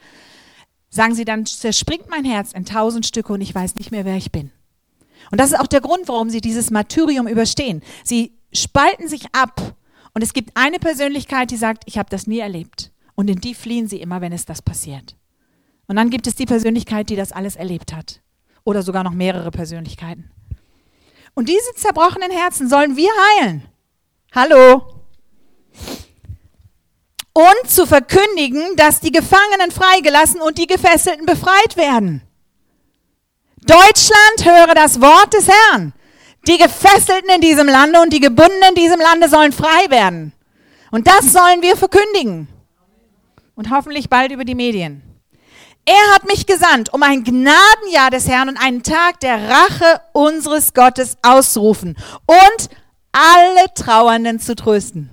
sagen 0.90 1.16
sie, 1.16 1.26
dann 1.26 1.46
zerspringt 1.46 2.10
mein 2.10 2.26
Herz 2.26 2.52
in 2.52 2.66
tausend 2.66 3.06
Stücke 3.06 3.34
und 3.34 3.42
ich 3.42 3.54
weiß 3.54 3.76
nicht 3.76 3.92
mehr, 3.92 4.06
wer 4.06 4.18
ich 4.18 4.32
bin. 4.32 4.52
Und 5.32 5.40
das 5.40 5.52
ist 5.52 5.60
auch 5.60 5.68
der 5.68 5.82
Grund, 5.82 6.08
warum 6.08 6.30
sie 6.30 6.42
dieses 6.42 6.72
Martyrium 6.72 7.28
überstehen. 7.28 7.82
Sie 8.04 8.34
spalten 8.54 9.08
sich 9.08 9.26
ab 9.34 9.76
und 10.14 10.22
es 10.22 10.34
gibt 10.34 10.56
eine 10.56 10.80
Persönlichkeit, 10.80 11.52
die 11.52 11.58
sagt, 11.58 11.84
ich 11.88 11.98
habe 11.98 12.10
das 12.10 12.28
nie 12.28 12.40
erlebt. 12.40 12.92
Und 13.16 13.30
in 13.30 13.40
die 13.40 13.56
fliehen 13.56 13.88
sie 13.88 14.02
immer, 14.02 14.22
wenn 14.22 14.34
es 14.34 14.46
das 14.46 14.62
passiert. 14.62 15.16
Und 15.88 15.96
dann 15.96 16.10
gibt 16.10 16.28
es 16.28 16.36
die 16.36 16.46
Persönlichkeit, 16.46 17.10
die 17.10 17.16
das 17.16 17.32
alles 17.32 17.56
erlebt 17.56 17.94
hat. 17.94 18.22
Oder 18.64 18.82
sogar 18.82 19.04
noch 19.04 19.14
mehrere 19.14 19.52
Persönlichkeiten. 19.52 20.32
Und 21.34 21.50
diese 21.50 21.74
zerbrochenen 21.76 22.32
Herzen 22.32 22.70
sollen 22.70 22.96
wir 22.96 23.10
heilen. 23.40 23.64
Hallo. 24.36 24.84
Und 27.32 27.70
zu 27.70 27.88
verkündigen, 27.88 28.76
dass 28.76 29.00
die 29.00 29.14
Gefangenen 29.14 29.72
freigelassen 29.72 30.42
und 30.42 30.58
die 30.58 30.68
Gefesselten 30.68 31.26
befreit 31.26 31.78
werden. 31.78 32.22
Deutschland 33.66 34.44
höre 34.44 34.76
das 34.76 35.00
Wort 35.00 35.34
des 35.34 35.48
Herrn. 35.48 35.94
Die 36.50 36.58
Gefesselten 36.58 37.30
in 37.34 37.40
diesem 37.40 37.68
Lande 37.68 38.02
und 38.02 38.12
die 38.12 38.20
Gebundenen 38.20 38.70
in 38.70 38.76
diesem 38.76 39.00
Lande 39.00 39.30
sollen 39.30 39.54
frei 39.54 39.90
werden. 39.90 40.34
Und 40.92 41.08
das 41.08 41.32
sollen 41.32 41.62
wir 41.62 41.78
verkündigen. 41.78 42.50
Und 43.56 43.70
hoffentlich 43.72 44.10
bald 44.10 44.34
über 44.34 44.44
die 44.44 44.54
Medien. 44.54 45.02
Er 45.86 46.14
hat 46.14 46.26
mich 46.26 46.46
gesandt, 46.46 46.94
um 46.94 47.04
ein 47.04 47.24
Gnadenjahr 47.24 48.10
des 48.12 48.28
Herrn 48.28 48.50
und 48.50 48.58
einen 48.58 48.84
Tag 48.84 49.22
der 49.22 49.50
Rache 49.50 50.02
unseres 50.12 50.74
Gottes 50.74 51.16
auszurufen 51.22 51.96
und 52.26 52.70
alle 53.16 53.74
Trauernden 53.74 54.40
zu 54.40 54.56
trösten. 54.56 55.10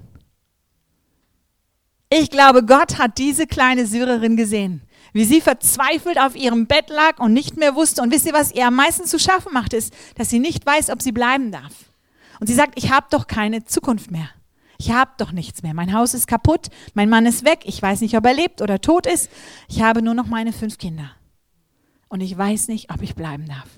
Ich 2.10 2.30
glaube, 2.30 2.66
Gott 2.66 2.98
hat 2.98 3.16
diese 3.16 3.46
kleine 3.46 3.86
Syrerin 3.86 4.36
gesehen, 4.36 4.82
wie 5.12 5.24
sie 5.24 5.40
verzweifelt 5.40 6.18
auf 6.18 6.34
ihrem 6.34 6.66
Bett 6.66 6.90
lag 6.90 7.20
und 7.20 7.32
nicht 7.32 7.56
mehr 7.56 7.76
wusste. 7.76 8.02
Und 8.02 8.10
wisst 8.10 8.26
ihr, 8.26 8.32
was 8.32 8.52
ihr 8.52 8.66
am 8.66 8.74
meisten 8.74 9.06
zu 9.06 9.18
schaffen 9.18 9.52
macht, 9.54 9.72
ist, 9.72 9.94
dass 10.16 10.28
sie 10.28 10.40
nicht 10.40 10.66
weiß, 10.66 10.90
ob 10.90 11.00
sie 11.00 11.12
bleiben 11.12 11.52
darf. 11.52 11.72
Und 12.40 12.48
sie 12.48 12.54
sagt, 12.54 12.76
ich 12.76 12.90
habe 12.90 13.06
doch 13.10 13.28
keine 13.28 13.64
Zukunft 13.64 14.10
mehr. 14.10 14.28
Ich 14.78 14.90
habe 14.90 15.12
doch 15.16 15.30
nichts 15.30 15.62
mehr. 15.62 15.74
Mein 15.74 15.92
Haus 15.92 16.12
ist 16.12 16.26
kaputt, 16.26 16.66
mein 16.94 17.08
Mann 17.08 17.24
ist 17.24 17.44
weg, 17.44 17.60
ich 17.64 17.80
weiß 17.80 18.00
nicht, 18.00 18.16
ob 18.16 18.26
er 18.26 18.34
lebt 18.34 18.60
oder 18.60 18.80
tot 18.80 19.06
ist. 19.06 19.30
Ich 19.68 19.80
habe 19.80 20.02
nur 20.02 20.14
noch 20.14 20.26
meine 20.26 20.52
fünf 20.52 20.76
Kinder. 20.76 21.12
Und 22.08 22.20
ich 22.20 22.36
weiß 22.36 22.66
nicht, 22.66 22.92
ob 22.92 23.00
ich 23.00 23.14
bleiben 23.14 23.46
darf. 23.46 23.68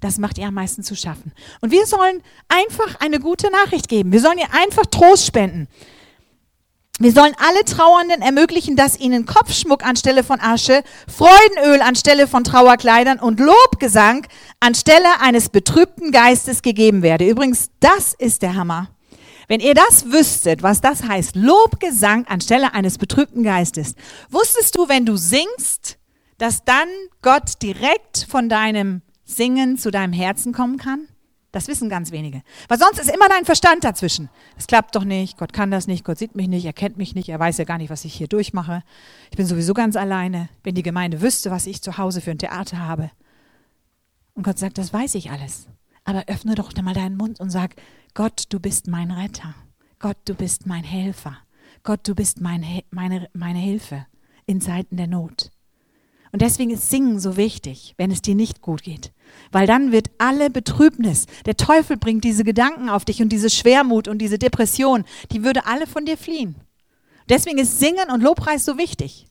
Das 0.00 0.18
macht 0.18 0.38
ihr 0.38 0.46
am 0.46 0.54
meisten 0.54 0.82
zu 0.82 0.94
schaffen. 0.94 1.32
Und 1.60 1.72
wir 1.72 1.86
sollen 1.86 2.22
einfach 2.48 3.00
eine 3.00 3.18
gute 3.18 3.50
Nachricht 3.50 3.88
geben. 3.88 4.12
Wir 4.12 4.20
sollen 4.20 4.38
ihr 4.38 4.52
einfach 4.54 4.86
Trost 4.86 5.26
spenden. 5.26 5.68
Wir 7.00 7.12
sollen 7.12 7.34
alle 7.38 7.64
Trauernden 7.64 8.22
ermöglichen, 8.22 8.74
dass 8.74 8.98
ihnen 8.98 9.24
Kopfschmuck 9.24 9.84
anstelle 9.84 10.24
von 10.24 10.40
Asche, 10.40 10.82
Freudenöl 11.06 11.80
anstelle 11.80 12.26
von 12.26 12.42
Trauerkleidern 12.42 13.20
und 13.20 13.38
Lobgesang 13.38 14.26
anstelle 14.58 15.20
eines 15.20 15.48
betrübten 15.48 16.10
Geistes 16.10 16.60
gegeben 16.60 17.02
werde. 17.02 17.28
Übrigens, 17.28 17.70
das 17.78 18.14
ist 18.14 18.42
der 18.42 18.56
Hammer. 18.56 18.90
Wenn 19.46 19.60
ihr 19.60 19.74
das 19.74 20.10
wüsstet, 20.10 20.64
was 20.64 20.80
das 20.80 21.04
heißt, 21.04 21.36
Lobgesang 21.36 22.26
anstelle 22.26 22.74
eines 22.74 22.98
betrübten 22.98 23.44
Geistes, 23.44 23.94
wusstest 24.28 24.76
du, 24.76 24.88
wenn 24.88 25.06
du 25.06 25.16
singst, 25.16 25.98
dass 26.38 26.64
dann 26.64 26.88
Gott 27.22 27.62
direkt 27.62 28.26
von 28.28 28.48
deinem 28.48 29.02
Singen 29.28 29.76
zu 29.76 29.90
deinem 29.90 30.12
Herzen 30.12 30.52
kommen 30.52 30.78
kann? 30.78 31.06
Das 31.52 31.68
wissen 31.68 31.88
ganz 31.88 32.10
wenige. 32.12 32.42
Weil 32.68 32.78
sonst 32.78 32.98
ist 32.98 33.10
immer 33.10 33.28
dein 33.28 33.44
Verstand 33.44 33.84
dazwischen. 33.84 34.28
Es 34.56 34.66
klappt 34.66 34.94
doch 34.96 35.04
nicht, 35.04 35.38
Gott 35.38 35.52
kann 35.52 35.70
das 35.70 35.86
nicht, 35.86 36.04
Gott 36.04 36.18
sieht 36.18 36.34
mich 36.34 36.48
nicht, 36.48 36.64
er 36.64 36.72
kennt 36.72 36.98
mich 36.98 37.14
nicht, 37.14 37.28
er 37.28 37.38
weiß 37.38 37.58
ja 37.58 37.64
gar 37.64 37.78
nicht, 37.78 37.90
was 37.90 38.04
ich 38.04 38.14
hier 38.14 38.28
durchmache. 38.28 38.82
Ich 39.30 39.36
bin 39.36 39.46
sowieso 39.46 39.74
ganz 39.74 39.96
alleine. 39.96 40.48
Wenn 40.62 40.74
die 40.74 40.82
Gemeinde 40.82 41.20
wüsste, 41.20 41.50
was 41.50 41.66
ich 41.66 41.82
zu 41.82 41.98
Hause 41.98 42.20
für 42.20 42.30
ein 42.30 42.38
Theater 42.38 42.78
habe. 42.78 43.10
Und 44.34 44.44
Gott 44.44 44.58
sagt, 44.58 44.78
das 44.78 44.92
weiß 44.92 45.14
ich 45.14 45.30
alles. 45.30 45.68
Aber 46.04 46.24
öffne 46.26 46.54
doch 46.54 46.74
mal 46.82 46.94
deinen 46.94 47.16
Mund 47.16 47.40
und 47.40 47.50
sag, 47.50 47.76
Gott, 48.14 48.44
du 48.48 48.60
bist 48.60 48.88
mein 48.88 49.10
Retter. 49.10 49.54
Gott, 49.98 50.18
du 50.24 50.34
bist 50.34 50.66
mein 50.66 50.84
Helfer. 50.84 51.36
Gott, 51.82 52.00
du 52.06 52.14
bist 52.14 52.40
mein, 52.40 52.64
meine, 52.90 53.28
meine 53.32 53.58
Hilfe 53.58 54.06
in 54.46 54.60
Zeiten 54.60 54.96
der 54.96 55.06
Not. 55.06 55.50
Und 56.32 56.42
deswegen 56.42 56.70
ist 56.70 56.90
Singen 56.90 57.20
so 57.20 57.36
wichtig, 57.36 57.94
wenn 57.96 58.10
es 58.10 58.22
dir 58.22 58.34
nicht 58.34 58.60
gut 58.60 58.82
geht. 58.82 59.12
Weil 59.52 59.66
dann 59.66 59.92
wird 59.92 60.10
alle 60.18 60.50
Betrübnis, 60.50 61.26
der 61.46 61.56
Teufel 61.56 61.96
bringt 61.96 62.24
diese 62.24 62.44
Gedanken 62.44 62.88
auf 62.88 63.04
dich 63.04 63.22
und 63.22 63.30
diese 63.30 63.50
Schwermut 63.50 64.08
und 64.08 64.18
diese 64.18 64.38
Depression, 64.38 65.04
die 65.32 65.44
würde 65.44 65.66
alle 65.66 65.86
von 65.86 66.04
dir 66.04 66.18
fliehen. 66.18 66.56
Deswegen 67.28 67.58
ist 67.58 67.78
Singen 67.78 68.10
und 68.12 68.22
Lobpreis 68.22 68.64
so 68.64 68.78
wichtig. 68.78 69.26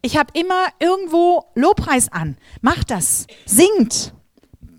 Ich 0.00 0.16
habe 0.16 0.30
immer 0.38 0.66
irgendwo 0.78 1.44
Lobpreis 1.54 2.10
an. 2.10 2.36
Macht 2.60 2.90
das. 2.90 3.26
Singt. 3.46 4.14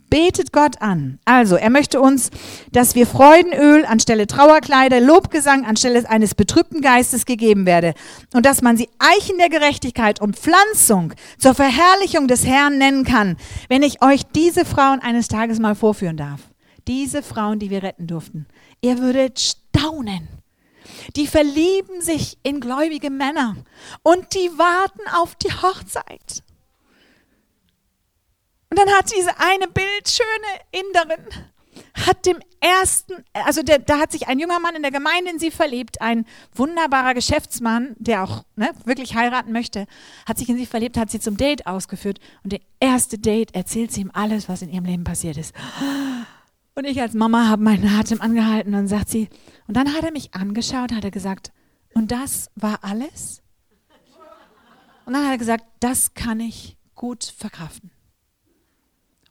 Betet 0.10 0.52
Gott 0.52 0.82
an. 0.82 1.20
Also, 1.26 1.56
er 1.56 1.70
möchte 1.70 2.02
uns, 2.02 2.32
dass 2.72 2.96
wir 2.96 3.06
Freudenöl 3.06 3.86
anstelle 3.86 4.28
Trauerkleider, 4.28 5.00
Lobgesang 5.00 5.66
anstelle 5.66 6.10
eines 6.10 6.36
betrübten 6.36 6.82
Geistes 6.82 7.26
gegeben 7.26 7.66
werde 7.66 7.94
und 8.34 8.46
dass 8.46 8.62
man 8.62 8.78
sie 8.78 8.90
Eichen 9.00 9.38
der 9.38 9.50
Gerechtigkeit 9.50 10.22
und 10.22 10.38
Pflanzung 10.38 11.14
zur 11.38 11.54
Verherrlichung 11.54 12.28
des 12.28 12.46
Herrn 12.46 12.78
nennen 12.78 13.04
kann, 13.04 13.38
wenn 13.68 13.84
ich 13.84 14.04
euch 14.04 14.24
diese 14.36 14.66
Frauen 14.66 15.00
eines 15.00 15.28
Tages 15.28 15.60
mal 15.60 15.76
vorführen 15.76 16.18
darf. 16.18 16.42
Diese 16.88 17.22
Frauen, 17.22 17.60
die 17.60 17.70
wir 17.70 17.84
retten 17.84 18.08
durften. 18.08 18.48
Ihr 18.82 18.98
würdet 19.00 19.40
staunen. 19.40 20.28
Die 21.16 21.28
verlieben 21.28 22.02
sich 22.02 22.38
in 22.44 22.60
gläubige 22.60 23.10
Männer 23.10 23.56
und 24.04 24.34
die 24.34 24.50
warten 24.58 25.02
auf 25.16 25.36
die 25.36 25.52
Hochzeit. 25.52 26.44
Und 28.70 28.78
dann 28.78 28.90
hat 28.90 29.12
diese 29.16 29.32
eine 29.40 29.68
bildschöne 29.68 30.48
Inderin, 30.72 31.26
hat 32.06 32.26
dem 32.26 32.40
ersten, 32.60 33.14
also 33.34 33.64
der, 33.64 33.80
da 33.80 34.00
hat 34.00 34.12
sich 34.12 34.28
ein 34.28 34.38
junger 34.38 34.60
Mann 34.60 34.76
in 34.76 34.84
der 34.84 34.92
Gemeinde 34.92 35.32
in 35.32 35.40
sie 35.40 35.50
verliebt, 35.50 36.02
ein 36.02 36.26
wunderbarer 36.54 37.16
Geschäftsmann, 37.16 37.96
der 37.98 38.24
auch 38.24 38.44
ne, 38.56 38.70
wirklich 38.86 39.16
heiraten 39.16 39.52
möchte, 39.52 39.88
hat 40.28 40.38
sich 40.38 40.50
in 40.50 40.58
sie 40.58 40.68
verliebt, 40.68 40.98
hat 40.98 41.10
sie 41.10 41.20
zum 41.20 41.36
Date 41.36 41.66
ausgeführt 41.66 42.20
und 42.44 42.54
der 42.54 42.62
erste 42.80 43.18
Date 43.18 43.56
erzählt 43.56 43.92
sie 43.92 44.02
ihm 44.02 44.12
alles, 44.14 44.50
was 44.50 44.62
in 44.62 44.70
ihrem 44.70 44.86
Leben 44.86 45.04
passiert 45.04 45.38
ist. 45.38 45.56
Und 46.76 46.86
ich 46.86 47.02
als 47.02 47.14
Mama 47.14 47.48
habe 47.48 47.64
meinen 47.64 47.88
Atem 48.00 48.22
angehalten 48.22 48.76
und 48.76 48.88
sagt 48.88 49.10
sie, 49.10 49.30
und 49.68 49.76
dann 49.76 49.94
hat 49.94 50.04
er 50.04 50.12
mich 50.12 50.34
angeschaut, 50.34 50.94
hat 50.94 51.04
er 51.04 51.12
gesagt, 51.12 51.52
und 51.94 52.12
das 52.12 52.52
war 52.56 52.84
alles? 52.84 53.42
Und 55.06 55.14
dann 55.14 55.26
hat 55.26 55.32
er 55.32 55.38
gesagt, 55.40 55.66
das 55.80 56.14
kann 56.14 56.40
ich 56.40 56.78
gut 56.94 57.24
verkraften 57.24 57.92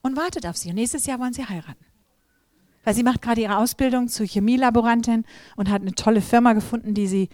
und 0.02 0.16
wartet 0.16 0.46
auf 0.46 0.56
sie. 0.56 0.70
Und 0.70 0.76
nächstes 0.76 1.06
Jahr 1.06 1.18
wollen 1.18 1.32
sie 1.32 1.44
heiraten. 1.44 1.84
weil 2.84 2.94
sie 2.94 3.02
macht 3.02 3.20
gerade 3.20 3.42
ihre 3.42 3.58
Ausbildung 3.58 4.08
zur 4.08 4.26
Chemielaborantin 4.26 5.24
und 5.56 5.68
hat 5.68 5.82
eine 5.82 5.94
tolle 5.94 6.22
Firma 6.22 6.54
gefunden, 6.54 6.94
die 6.94 7.06
sie 7.06 7.28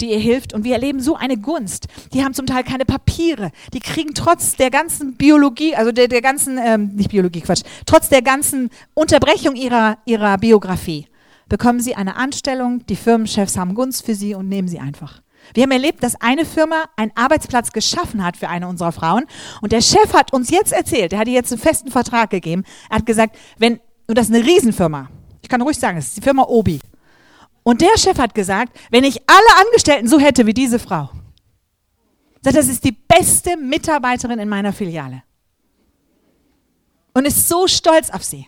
die 0.00 0.10
ihr 0.10 0.18
hilft. 0.18 0.52
Und 0.54 0.64
wir 0.64 0.74
erleben 0.74 1.00
so 1.00 1.16
eine 1.16 1.36
Gunst. 1.36 1.86
Die 2.12 2.24
haben 2.24 2.34
zum 2.34 2.46
Teil 2.46 2.64
keine 2.64 2.84
Papiere. 2.84 3.50
Die 3.72 3.80
kriegen 3.80 4.14
trotz 4.14 4.56
der 4.56 4.70
ganzen 4.70 5.14
Biologie, 5.14 5.74
also 5.76 5.92
der, 5.92 6.08
der 6.08 6.22
ganzen, 6.22 6.58
ähm, 6.58 6.94
nicht 6.94 7.10
Biologie, 7.10 7.40
Quatsch, 7.40 7.62
trotz 7.86 8.08
der 8.08 8.22
ganzen 8.22 8.70
Unterbrechung 8.94 9.56
ihrer, 9.56 9.98
ihrer 10.04 10.38
Biografie, 10.38 11.06
bekommen 11.48 11.80
sie 11.80 11.94
eine 11.94 12.16
Anstellung. 12.16 12.84
Die 12.86 12.96
Firmenchefs 12.96 13.56
haben 13.56 13.74
Gunst 13.74 14.04
für 14.04 14.14
sie 14.14 14.34
und 14.34 14.48
nehmen 14.48 14.68
sie 14.68 14.80
einfach. 14.80 15.22
Wir 15.52 15.64
haben 15.64 15.70
erlebt, 15.70 16.02
dass 16.02 16.20
eine 16.20 16.44
Firma 16.44 16.84
einen 16.96 17.12
Arbeitsplatz 17.14 17.72
geschaffen 17.72 18.24
hat 18.24 18.36
für 18.36 18.48
eine 18.48 18.68
unserer 18.68 18.92
Frauen. 18.92 19.26
Und 19.60 19.72
der 19.72 19.82
Chef 19.82 20.12
hat 20.14 20.32
uns 20.32 20.50
jetzt 20.50 20.72
erzählt, 20.72 21.12
der 21.12 21.18
hat 21.18 21.28
ihr 21.28 21.34
jetzt 21.34 21.52
einen 21.52 21.60
festen 21.60 21.90
Vertrag 21.90 22.30
gegeben. 22.30 22.64
Er 22.88 22.96
hat 22.96 23.06
gesagt, 23.06 23.36
wenn, 23.58 23.80
und 24.06 24.16
das 24.16 24.28
ist 24.28 24.34
eine 24.34 24.44
Riesenfirma. 24.44 25.10
Ich 25.42 25.48
kann 25.48 25.60
ruhig 25.60 25.78
sagen, 25.78 25.98
es 25.98 26.06
ist 26.06 26.16
die 26.16 26.22
Firma 26.22 26.44
Obi. 26.44 26.80
Und 27.62 27.80
der 27.80 27.96
Chef 27.98 28.18
hat 28.18 28.34
gesagt, 28.34 28.78
wenn 28.90 29.04
ich 29.04 29.20
alle 29.28 29.66
Angestellten 29.66 30.08
so 30.08 30.18
hätte 30.18 30.46
wie 30.46 30.54
diese 30.54 30.78
Frau, 30.78 31.10
sagt, 32.42 32.56
das 32.56 32.68
ist 32.68 32.84
die 32.84 32.92
beste 32.92 33.56
Mitarbeiterin 33.56 34.38
in 34.38 34.48
meiner 34.48 34.72
Filiale. 34.72 35.22
Und 37.14 37.26
ist 37.26 37.48
so 37.48 37.66
stolz 37.66 38.10
auf 38.10 38.24
sie. 38.24 38.46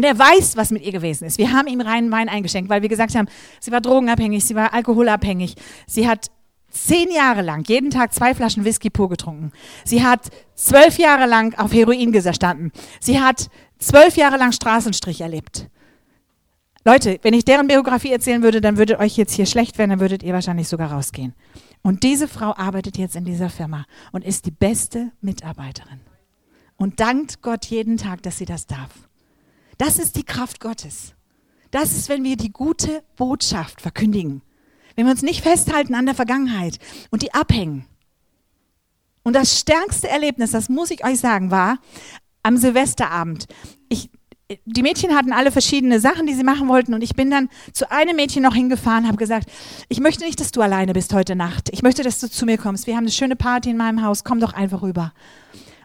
Und 0.00 0.04
er 0.04 0.18
weiß, 0.18 0.56
was 0.56 0.70
mit 0.70 0.82
ihr 0.82 0.92
gewesen 0.92 1.26
ist. 1.26 1.36
Wir 1.36 1.52
haben 1.52 1.68
ihm 1.68 1.82
reinen 1.82 2.10
Wein 2.10 2.30
eingeschenkt, 2.30 2.70
weil 2.70 2.80
wir 2.80 2.88
gesagt 2.88 3.14
haben, 3.14 3.28
sie 3.60 3.70
war 3.70 3.82
drogenabhängig, 3.82 4.42
sie 4.42 4.54
war 4.54 4.72
alkoholabhängig. 4.72 5.56
Sie 5.86 6.08
hat 6.08 6.30
zehn 6.70 7.10
Jahre 7.10 7.42
lang 7.42 7.68
jeden 7.68 7.90
Tag 7.90 8.14
zwei 8.14 8.34
Flaschen 8.34 8.64
Whisky 8.64 8.88
pur 8.88 9.10
getrunken. 9.10 9.52
Sie 9.84 10.02
hat 10.02 10.30
zwölf 10.54 10.96
Jahre 10.96 11.26
lang 11.26 11.52
auf 11.58 11.74
Heroin 11.74 12.12
gestanden. 12.12 12.72
Sie 12.98 13.20
hat 13.20 13.50
zwölf 13.78 14.16
Jahre 14.16 14.38
lang 14.38 14.52
Straßenstrich 14.52 15.20
erlebt. 15.20 15.68
Leute, 16.86 17.18
wenn 17.20 17.34
ich 17.34 17.44
deren 17.44 17.66
Biografie 17.66 18.12
erzählen 18.12 18.42
würde, 18.42 18.62
dann 18.62 18.78
würde 18.78 19.00
euch 19.00 19.18
jetzt 19.18 19.34
hier 19.34 19.44
schlecht 19.44 19.76
werden, 19.76 19.90
dann 19.90 20.00
würdet 20.00 20.22
ihr 20.22 20.32
wahrscheinlich 20.32 20.68
sogar 20.68 20.92
rausgehen. 20.92 21.34
Und 21.82 22.04
diese 22.04 22.26
Frau 22.26 22.56
arbeitet 22.56 22.96
jetzt 22.96 23.16
in 23.16 23.26
dieser 23.26 23.50
Firma 23.50 23.84
und 24.12 24.24
ist 24.24 24.46
die 24.46 24.50
beste 24.50 25.12
Mitarbeiterin. 25.20 26.00
Und 26.78 27.00
dankt 27.00 27.42
Gott 27.42 27.66
jeden 27.66 27.98
Tag, 27.98 28.22
dass 28.22 28.38
sie 28.38 28.46
das 28.46 28.66
darf. 28.66 29.09
Das 29.80 29.98
ist 29.98 30.16
die 30.16 30.24
Kraft 30.24 30.60
Gottes. 30.60 31.14
Das 31.70 31.96
ist, 31.96 32.10
wenn 32.10 32.22
wir 32.22 32.36
die 32.36 32.52
gute 32.52 33.02
Botschaft 33.16 33.80
verkündigen. 33.80 34.42
Wenn 34.94 35.06
wir 35.06 35.12
uns 35.12 35.22
nicht 35.22 35.40
festhalten 35.40 35.94
an 35.94 36.04
der 36.04 36.14
Vergangenheit 36.14 36.78
und 37.10 37.22
die 37.22 37.32
abhängen. 37.32 37.86
Und 39.22 39.34
das 39.34 39.58
stärkste 39.58 40.06
Erlebnis, 40.06 40.50
das 40.50 40.68
muss 40.68 40.90
ich 40.90 41.02
euch 41.02 41.18
sagen, 41.18 41.50
war 41.50 41.78
am 42.42 42.58
Silvesterabend. 42.58 43.46
Ich, 43.88 44.10
die 44.66 44.82
Mädchen 44.82 45.16
hatten 45.16 45.32
alle 45.32 45.50
verschiedene 45.50 45.98
Sachen, 45.98 46.26
die 46.26 46.34
sie 46.34 46.44
machen 46.44 46.68
wollten. 46.68 46.92
Und 46.92 47.00
ich 47.00 47.14
bin 47.14 47.30
dann 47.30 47.48
zu 47.72 47.90
einem 47.90 48.16
Mädchen 48.16 48.42
noch 48.42 48.54
hingefahren, 48.54 49.06
habe 49.06 49.16
gesagt, 49.16 49.50
ich 49.88 50.00
möchte 50.00 50.24
nicht, 50.24 50.40
dass 50.40 50.50
du 50.50 50.60
alleine 50.60 50.92
bist 50.92 51.14
heute 51.14 51.36
Nacht. 51.36 51.70
Ich 51.72 51.82
möchte, 51.82 52.02
dass 52.02 52.20
du 52.20 52.28
zu 52.28 52.44
mir 52.44 52.58
kommst. 52.58 52.86
Wir 52.86 52.96
haben 52.96 53.04
eine 53.04 53.12
schöne 53.12 53.36
Party 53.36 53.70
in 53.70 53.78
meinem 53.78 54.04
Haus. 54.04 54.24
Komm 54.24 54.40
doch 54.40 54.52
einfach 54.52 54.82
rüber. 54.82 55.14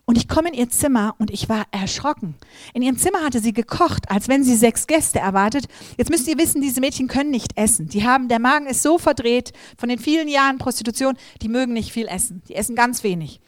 Und 0.06 0.18
ich 0.18 0.28
komme 0.28 0.50
in 0.50 0.54
ihr 0.54 0.70
Zimmer 0.70 1.16
und 1.18 1.32
ich 1.32 1.50
war 1.50 1.66
erschrocken. 1.72 2.36
In 2.74 2.84
ihrem 2.84 2.98
Zimmer 2.98 3.24
hatte 3.24 3.40
sie 3.40 3.54
gekocht, 3.54 4.12
als 4.12 4.28
wenn 4.28 4.44
sie 4.44 4.56
sechs 4.56 4.86
Gäste 4.86 5.18
erwartet. 5.18 5.66
Jetzt 5.98 6.12
müsst 6.12 6.28
ihr 6.28 6.38
wissen, 6.38 6.62
diese 6.62 6.80
Mädchen 6.80 7.08
können 7.08 7.32
nicht 7.32 7.58
essen. 7.58 7.90
Die 7.90 8.06
haben, 8.06 8.28
der 8.28 8.40
Magen 8.40 8.68
ist 8.68 8.84
so 8.84 9.00
verdreht 9.00 9.52
von 9.78 9.90
den 9.90 9.98
vielen 9.98 10.28
Jahren 10.28 10.60
Prostitution, 10.60 11.18
die 11.42 11.50
mögen 11.50 11.74
nicht 11.74 11.92
viel 11.92 12.08
essen. 12.08 12.44
Die 12.48 12.56
essen 12.56 12.76
ganz 12.76 13.04
wenig. 13.04 13.42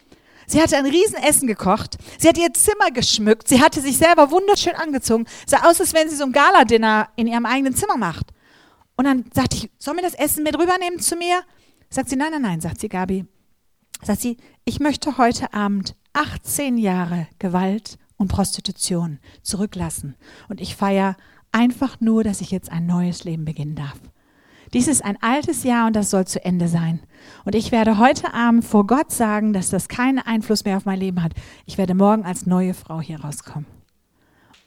Sie 0.48 0.60
hatte 0.60 0.76
ein 0.78 0.86
Riesenessen 0.86 1.46
gekocht. 1.46 1.98
Sie 2.18 2.26
hat 2.26 2.38
ihr 2.38 2.52
Zimmer 2.54 2.90
geschmückt. 2.90 3.48
Sie 3.48 3.60
hatte 3.60 3.80
sich 3.80 3.98
selber 3.98 4.30
wunderschön 4.30 4.74
angezogen. 4.74 5.26
Sah 5.46 5.68
aus, 5.68 5.80
als 5.80 5.94
wenn 5.94 6.08
sie 6.08 6.16
so 6.16 6.24
ein 6.24 6.32
Gala-Dinner 6.32 7.10
in 7.16 7.28
ihrem 7.28 7.46
eigenen 7.46 7.76
Zimmer 7.76 7.98
macht. 7.98 8.32
Und 8.96 9.04
dann 9.04 9.26
sagte 9.32 9.56
ich, 9.56 9.70
soll 9.78 9.94
mir 9.94 10.02
das 10.02 10.14
Essen 10.14 10.42
mit 10.42 10.58
rübernehmen 10.58 10.98
zu 10.98 11.14
mir? 11.16 11.42
Sagt 11.90 12.08
sie, 12.08 12.16
nein, 12.16 12.32
nein, 12.32 12.42
nein, 12.42 12.60
sagt 12.60 12.80
sie, 12.80 12.88
Gabi. 12.88 13.26
Sagt 14.02 14.22
sie, 14.22 14.38
ich 14.64 14.80
möchte 14.80 15.18
heute 15.18 15.52
Abend 15.52 15.94
18 16.18 16.78
Jahre 16.78 17.28
Gewalt 17.38 17.96
und 18.16 18.26
Prostitution 18.26 19.20
zurücklassen. 19.42 20.16
Und 20.48 20.60
ich 20.60 20.74
feiere 20.74 21.16
einfach 21.52 22.00
nur, 22.00 22.24
dass 22.24 22.40
ich 22.40 22.50
jetzt 22.50 22.72
ein 22.72 22.86
neues 22.86 23.22
Leben 23.22 23.44
beginnen 23.44 23.76
darf. 23.76 24.00
Dies 24.74 24.88
ist 24.88 25.04
ein 25.04 25.16
altes 25.22 25.62
Jahr 25.62 25.86
und 25.86 25.94
das 25.94 26.10
soll 26.10 26.26
zu 26.26 26.44
Ende 26.44 26.66
sein. 26.66 26.98
Und 27.44 27.54
ich 27.54 27.70
werde 27.70 27.98
heute 27.98 28.34
Abend 28.34 28.64
vor 28.64 28.84
Gott 28.84 29.12
sagen, 29.12 29.52
dass 29.52 29.70
das 29.70 29.86
keinen 29.86 30.18
Einfluss 30.18 30.64
mehr 30.64 30.76
auf 30.76 30.86
mein 30.86 30.98
Leben 30.98 31.22
hat. 31.22 31.34
Ich 31.66 31.78
werde 31.78 31.94
morgen 31.94 32.24
als 32.24 32.46
neue 32.46 32.74
Frau 32.74 33.00
hier 33.00 33.20
rauskommen. 33.20 33.77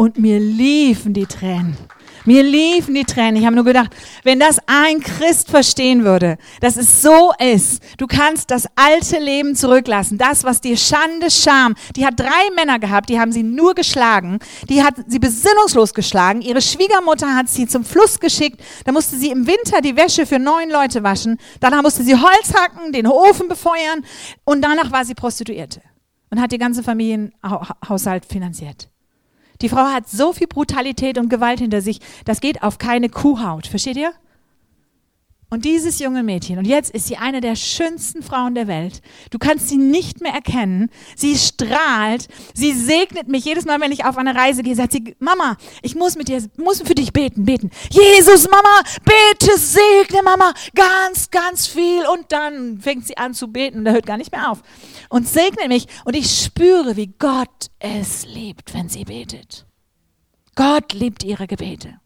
Und 0.01 0.17
mir 0.17 0.39
liefen 0.39 1.13
die 1.13 1.27
Tränen. 1.27 1.77
Mir 2.25 2.41
liefen 2.41 2.95
die 2.95 3.03
Tränen. 3.03 3.35
Ich 3.35 3.45
habe 3.45 3.55
nur 3.55 3.65
gedacht, 3.65 3.95
wenn 4.23 4.39
das 4.39 4.57
ein 4.65 4.99
Christ 4.99 5.51
verstehen 5.51 6.03
würde, 6.03 6.39
dass 6.59 6.75
es 6.75 7.03
so 7.03 7.31
ist, 7.37 7.83
du 7.99 8.07
kannst 8.07 8.49
das 8.49 8.65
alte 8.73 9.19
Leben 9.19 9.55
zurücklassen, 9.55 10.17
das, 10.17 10.43
was 10.43 10.59
dir 10.59 10.75
Schande, 10.75 11.29
Scham, 11.29 11.75
die 11.95 12.03
hat 12.03 12.19
drei 12.19 12.49
Männer 12.55 12.79
gehabt, 12.79 13.09
die 13.09 13.19
haben 13.19 13.31
sie 13.31 13.43
nur 13.43 13.75
geschlagen, 13.75 14.39
die 14.69 14.81
hat 14.81 14.95
sie 15.05 15.19
besinnungslos 15.19 15.93
geschlagen, 15.93 16.41
ihre 16.41 16.63
Schwiegermutter 16.63 17.35
hat 17.35 17.47
sie 17.47 17.67
zum 17.67 17.85
Fluss 17.85 18.19
geschickt, 18.19 18.59
da 18.85 18.91
musste 18.91 19.17
sie 19.17 19.29
im 19.29 19.45
Winter 19.45 19.81
die 19.81 19.95
Wäsche 19.95 20.25
für 20.25 20.39
neun 20.39 20.71
Leute 20.71 21.03
waschen, 21.03 21.37
danach 21.59 21.83
musste 21.83 22.01
sie 22.01 22.15
Holz 22.15 22.55
hacken, 22.55 22.91
den 22.91 23.05
Ofen 23.05 23.47
befeuern 23.47 24.03
und 24.45 24.63
danach 24.63 24.91
war 24.91 25.05
sie 25.05 25.13
Prostituierte 25.13 25.83
und 26.31 26.41
hat 26.41 26.51
die 26.51 26.57
ganze 26.57 26.81
Familienhaushalt 26.81 28.25
finanziert. 28.25 28.90
Die 29.61 29.69
Frau 29.69 29.85
hat 29.85 30.09
so 30.09 30.33
viel 30.33 30.47
Brutalität 30.47 31.17
und 31.17 31.29
Gewalt 31.29 31.59
hinter 31.59 31.81
sich, 31.81 31.99
das 32.25 32.41
geht 32.41 32.63
auf 32.63 32.77
keine 32.79 33.09
Kuhhaut. 33.09 33.67
Versteht 33.67 33.97
ihr? 33.97 34.13
Und 35.53 35.65
dieses 35.65 35.99
junge 35.99 36.23
Mädchen, 36.23 36.57
und 36.59 36.65
jetzt 36.65 36.91
ist 36.91 37.07
sie 37.07 37.17
eine 37.17 37.41
der 37.41 37.57
schönsten 37.57 38.23
Frauen 38.23 38.55
der 38.55 38.67
Welt. 38.67 39.01
Du 39.31 39.37
kannst 39.37 39.67
sie 39.67 39.75
nicht 39.75 40.21
mehr 40.21 40.31
erkennen. 40.31 40.89
Sie 41.17 41.37
strahlt. 41.37 42.29
Sie 42.53 42.71
segnet 42.71 43.27
mich 43.27 43.43
jedes 43.43 43.65
Mal, 43.65 43.81
wenn 43.81 43.91
ich 43.91 44.05
auf 44.05 44.17
eine 44.17 44.33
Reise 44.33 44.63
gehe. 44.63 44.77
Sagt 44.77 44.93
sie, 44.93 45.13
Mama, 45.19 45.57
ich 45.81 45.93
muss 45.93 46.15
mit 46.15 46.29
dir, 46.29 46.41
muss 46.55 46.81
für 46.81 46.95
dich 46.95 47.11
beten, 47.11 47.43
beten. 47.43 47.69
Jesus, 47.89 48.49
Mama, 48.49 48.81
bete, 49.03 49.57
segne 49.57 50.23
Mama, 50.23 50.53
ganz, 50.73 51.29
ganz 51.29 51.67
viel. 51.67 52.05
Und 52.07 52.31
dann 52.31 52.79
fängt 52.79 53.05
sie 53.05 53.17
an 53.17 53.33
zu 53.33 53.49
beten 53.49 53.79
und 53.79 53.89
hört 53.89 54.05
gar 54.05 54.15
nicht 54.15 54.31
mehr 54.31 54.51
auf. 54.51 54.61
Und 55.09 55.27
segnet 55.27 55.67
mich. 55.67 55.85
Und 56.05 56.15
ich 56.15 56.31
spüre, 56.31 56.95
wie 56.95 57.07
Gott 57.19 57.67
es 57.77 58.25
liebt, 58.25 58.73
wenn 58.73 58.87
sie 58.87 59.03
betet. 59.03 59.65
Gott 60.55 60.93
liebt 60.93 61.25
ihre 61.25 61.45
Gebete. 61.45 61.99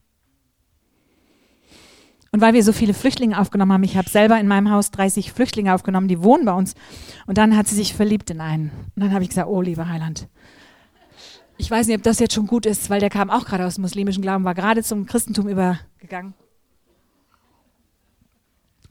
Und 2.36 2.41
weil 2.41 2.53
wir 2.53 2.65
so 2.65 2.73
viele 2.73 2.93
Flüchtlinge 2.93 3.39
aufgenommen 3.39 3.71
haben, 3.71 3.83
ich 3.83 3.95
habe 3.95 4.09
selber 4.09 4.38
in 4.38 4.45
meinem 4.45 4.69
Haus 4.69 4.91
30 4.91 5.31
Flüchtlinge 5.31 5.73
aufgenommen, 5.73 6.09
die 6.09 6.21
wohnen 6.21 6.43
bei 6.43 6.51
uns. 6.51 6.73
Und 7.27 7.38
dann 7.38 7.55
hat 7.55 7.69
sie 7.69 7.75
sich 7.75 7.93
verliebt 7.93 8.29
in 8.29 8.41
einen. 8.41 8.71
Und 8.93 9.03
dann 9.03 9.13
habe 9.13 9.23
ich 9.23 9.29
gesagt, 9.29 9.47
oh, 9.47 9.61
lieber 9.61 9.88
Heiland, 9.88 10.27
ich 11.55 11.71
weiß 11.71 11.88
nicht, 11.88 11.95
ob 11.95 12.03
das 12.03 12.19
jetzt 12.19 12.33
schon 12.33 12.45
gut 12.45 12.65
ist, 12.65 12.89
weil 12.89 12.99
der 12.99 13.09
kam 13.09 13.29
auch 13.29 13.45
gerade 13.45 13.65
aus 13.65 13.75
dem 13.75 13.83
muslimischen 13.83 14.21
Glauben, 14.21 14.43
war 14.43 14.53
gerade 14.53 14.83
zum 14.83 15.05
Christentum 15.05 15.47
übergegangen. 15.47 16.33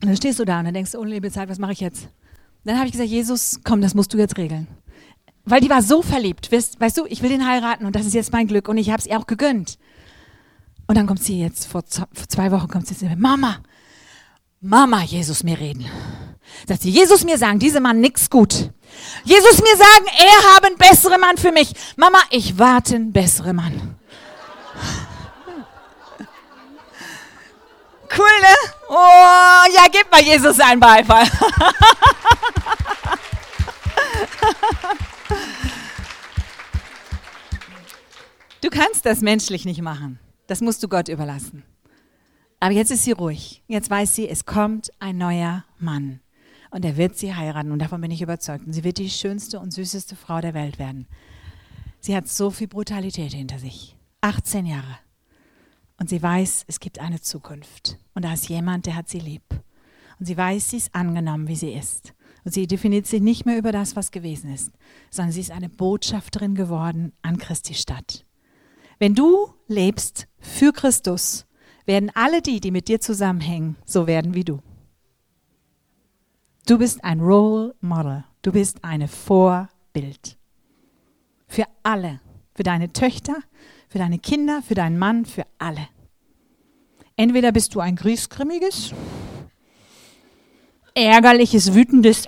Und 0.01 0.07
dann 0.07 0.17
stehst 0.17 0.39
du 0.39 0.45
da 0.45 0.57
und 0.57 0.65
dann 0.65 0.73
denkst 0.73 0.93
du, 0.93 0.97
oh, 0.97 1.03
liebe 1.03 1.29
Zeit, 1.29 1.47
was 1.47 1.59
mache 1.59 1.73
ich 1.73 1.81
jetzt? 1.81 2.09
Dann 2.63 2.77
habe 2.77 2.87
ich 2.87 2.93
gesagt, 2.93 3.09
Jesus, 3.11 3.59
komm, 3.63 3.79
das 3.79 3.93
musst 3.93 4.11
du 4.11 4.17
jetzt 4.17 4.39
regeln. 4.39 4.65
Weil 5.43 5.61
die 5.61 5.69
war 5.69 5.83
so 5.83 6.01
verliebt, 6.01 6.51
weißt, 6.51 6.81
weißt 6.81 6.97
du, 6.97 7.05
ich 7.05 7.21
will 7.21 7.29
den 7.29 7.47
heiraten 7.47 7.85
und 7.85 7.95
das 7.95 8.07
ist 8.07 8.15
jetzt 8.15 8.33
mein 8.33 8.47
Glück 8.47 8.67
und 8.67 8.77
ich 8.77 8.89
habe 8.89 9.01
es 9.01 9.05
ihr 9.05 9.19
auch 9.19 9.27
gegönnt. 9.27 9.77
Und 10.87 10.95
dann 10.95 11.07
kommt 11.07 11.23
sie 11.23 11.41
jetzt, 11.41 11.67
vor 11.67 11.83
zwei 11.85 12.51
Wochen 12.51 12.67
kommt 12.67 12.87
sie 12.87 13.05
mir, 13.05 13.15
Mama, 13.15 13.57
Mama, 14.61 15.01
Jesus 15.03 15.43
mir 15.43 15.59
reden. 15.59 15.85
Sagt 16.67 16.83
sie, 16.83 16.89
Jesus 16.89 17.23
mir 17.23 17.37
sagen, 17.37 17.59
diese 17.59 17.79
Mann 17.79 17.99
nix 17.99 18.29
gut. 18.29 18.71
Jesus 19.23 19.61
mir 19.61 19.77
sagen, 19.77 20.05
er 20.17 20.55
habe 20.55 20.67
einen 20.67 20.77
besseren 20.77 21.19
Mann 21.19 21.37
für 21.37 21.51
mich. 21.51 21.73
Mama, 21.97 22.19
ich 22.29 22.57
warte 22.57 22.95
einen 22.95 23.11
besseren 23.11 23.55
Mann. 23.55 23.95
Cool, 28.17 28.41
ne? 28.41 28.55
Oh, 28.89 29.73
ja, 29.75 29.85
gib 29.91 30.09
mal 30.11 30.21
Jesus 30.21 30.59
einen 30.59 30.79
Beifall. 30.79 31.27
Du 38.61 38.71
kannst 38.71 39.05
das 39.05 39.21
menschlich 39.21 39.63
nicht 39.65 39.79
machen. 39.83 40.17
Das 40.47 40.61
musst 40.61 40.83
du 40.83 40.87
Gott 40.87 41.07
überlassen. 41.07 41.63
Aber 42.59 42.73
jetzt 42.73 42.91
ist 42.91 43.03
sie 43.03 43.11
ruhig. 43.11 43.63
Jetzt 43.67 43.89
weiß 43.89 44.15
sie, 44.15 44.27
es 44.27 44.45
kommt 44.45 44.91
ein 44.99 45.17
neuer 45.17 45.65
Mann. 45.77 46.19
Und 46.71 46.85
er 46.85 46.97
wird 46.97 47.17
sie 47.17 47.33
heiraten. 47.33 47.71
Und 47.71 47.79
davon 47.79 48.01
bin 48.01 48.11
ich 48.11 48.21
überzeugt. 48.21 48.65
Und 48.65 48.73
sie 48.73 48.83
wird 48.83 48.97
die 48.97 49.09
schönste 49.09 49.59
und 49.59 49.71
süßeste 49.71 50.15
Frau 50.15 50.41
der 50.41 50.53
Welt 50.53 50.79
werden. 50.79 51.07
Sie 51.99 52.15
hat 52.15 52.27
so 52.27 52.51
viel 52.51 52.67
Brutalität 52.67 53.33
hinter 53.33 53.59
sich. 53.59 53.95
18 54.21 54.65
Jahre. 54.65 54.97
Und 55.97 56.09
sie 56.09 56.21
weiß, 56.21 56.65
es 56.67 56.79
gibt 56.79 56.99
eine 56.99 57.21
Zukunft. 57.21 57.97
Und 58.13 58.25
da 58.25 58.33
ist 58.33 58.49
jemand, 58.49 58.85
der 58.85 58.95
hat 58.95 59.09
sie 59.09 59.19
lieb. 59.19 59.43
Und 60.19 60.25
sie 60.25 60.37
weiß, 60.37 60.69
sie 60.69 60.77
ist 60.77 60.93
angenommen, 60.93 61.47
wie 61.47 61.55
sie 61.55 61.73
ist. 61.73 62.13
Und 62.43 62.53
sie 62.53 62.67
definiert 62.67 63.07
sich 63.07 63.21
nicht 63.21 63.45
mehr 63.45 63.57
über 63.57 63.71
das, 63.71 63.95
was 63.95 64.11
gewesen 64.11 64.53
ist, 64.53 64.71
sondern 65.09 65.31
sie 65.31 65.41
ist 65.41 65.51
eine 65.51 65.69
Botschafterin 65.69 66.53
geworden 66.53 67.11
an 67.21 67.37
Christi 67.37 67.73
Stadt. 67.73 68.25
Wenn 68.99 69.15
du 69.15 69.49
lebst 69.67 70.27
für 70.45 70.71
Christus, 70.71 71.45
werden 71.85 72.11
alle 72.15 72.41
die, 72.41 72.59
die 72.59 72.71
mit 72.71 72.87
dir 72.87 72.99
zusammenhängen, 72.99 73.75
so 73.85 74.07
werden 74.07 74.33
wie 74.33 74.43
du. 74.43 74.61
Du 76.65 76.79
bist 76.79 77.03
ein 77.03 77.19
Role 77.19 77.75
Model. 77.81 78.23
Du 78.41 78.51
bist 78.51 78.83
eine 78.83 79.07
Vorbild. 79.07 80.37
Für 81.47 81.65
alle. 81.83 82.21
Für 82.55 82.63
deine 82.63 82.91
Töchter, 82.93 83.35
für 83.89 83.97
deine 83.99 84.17
Kinder, 84.17 84.61
für 84.61 84.75
deinen 84.75 84.97
Mann, 84.97 85.25
für 85.25 85.45
alle. 85.57 85.87
Entweder 87.17 87.51
bist 87.51 87.75
du 87.75 87.81
ein 87.81 87.95
griesgrimmiges, 87.95 88.93
ärgerliches, 90.93 91.73
wütendes. 91.73 92.25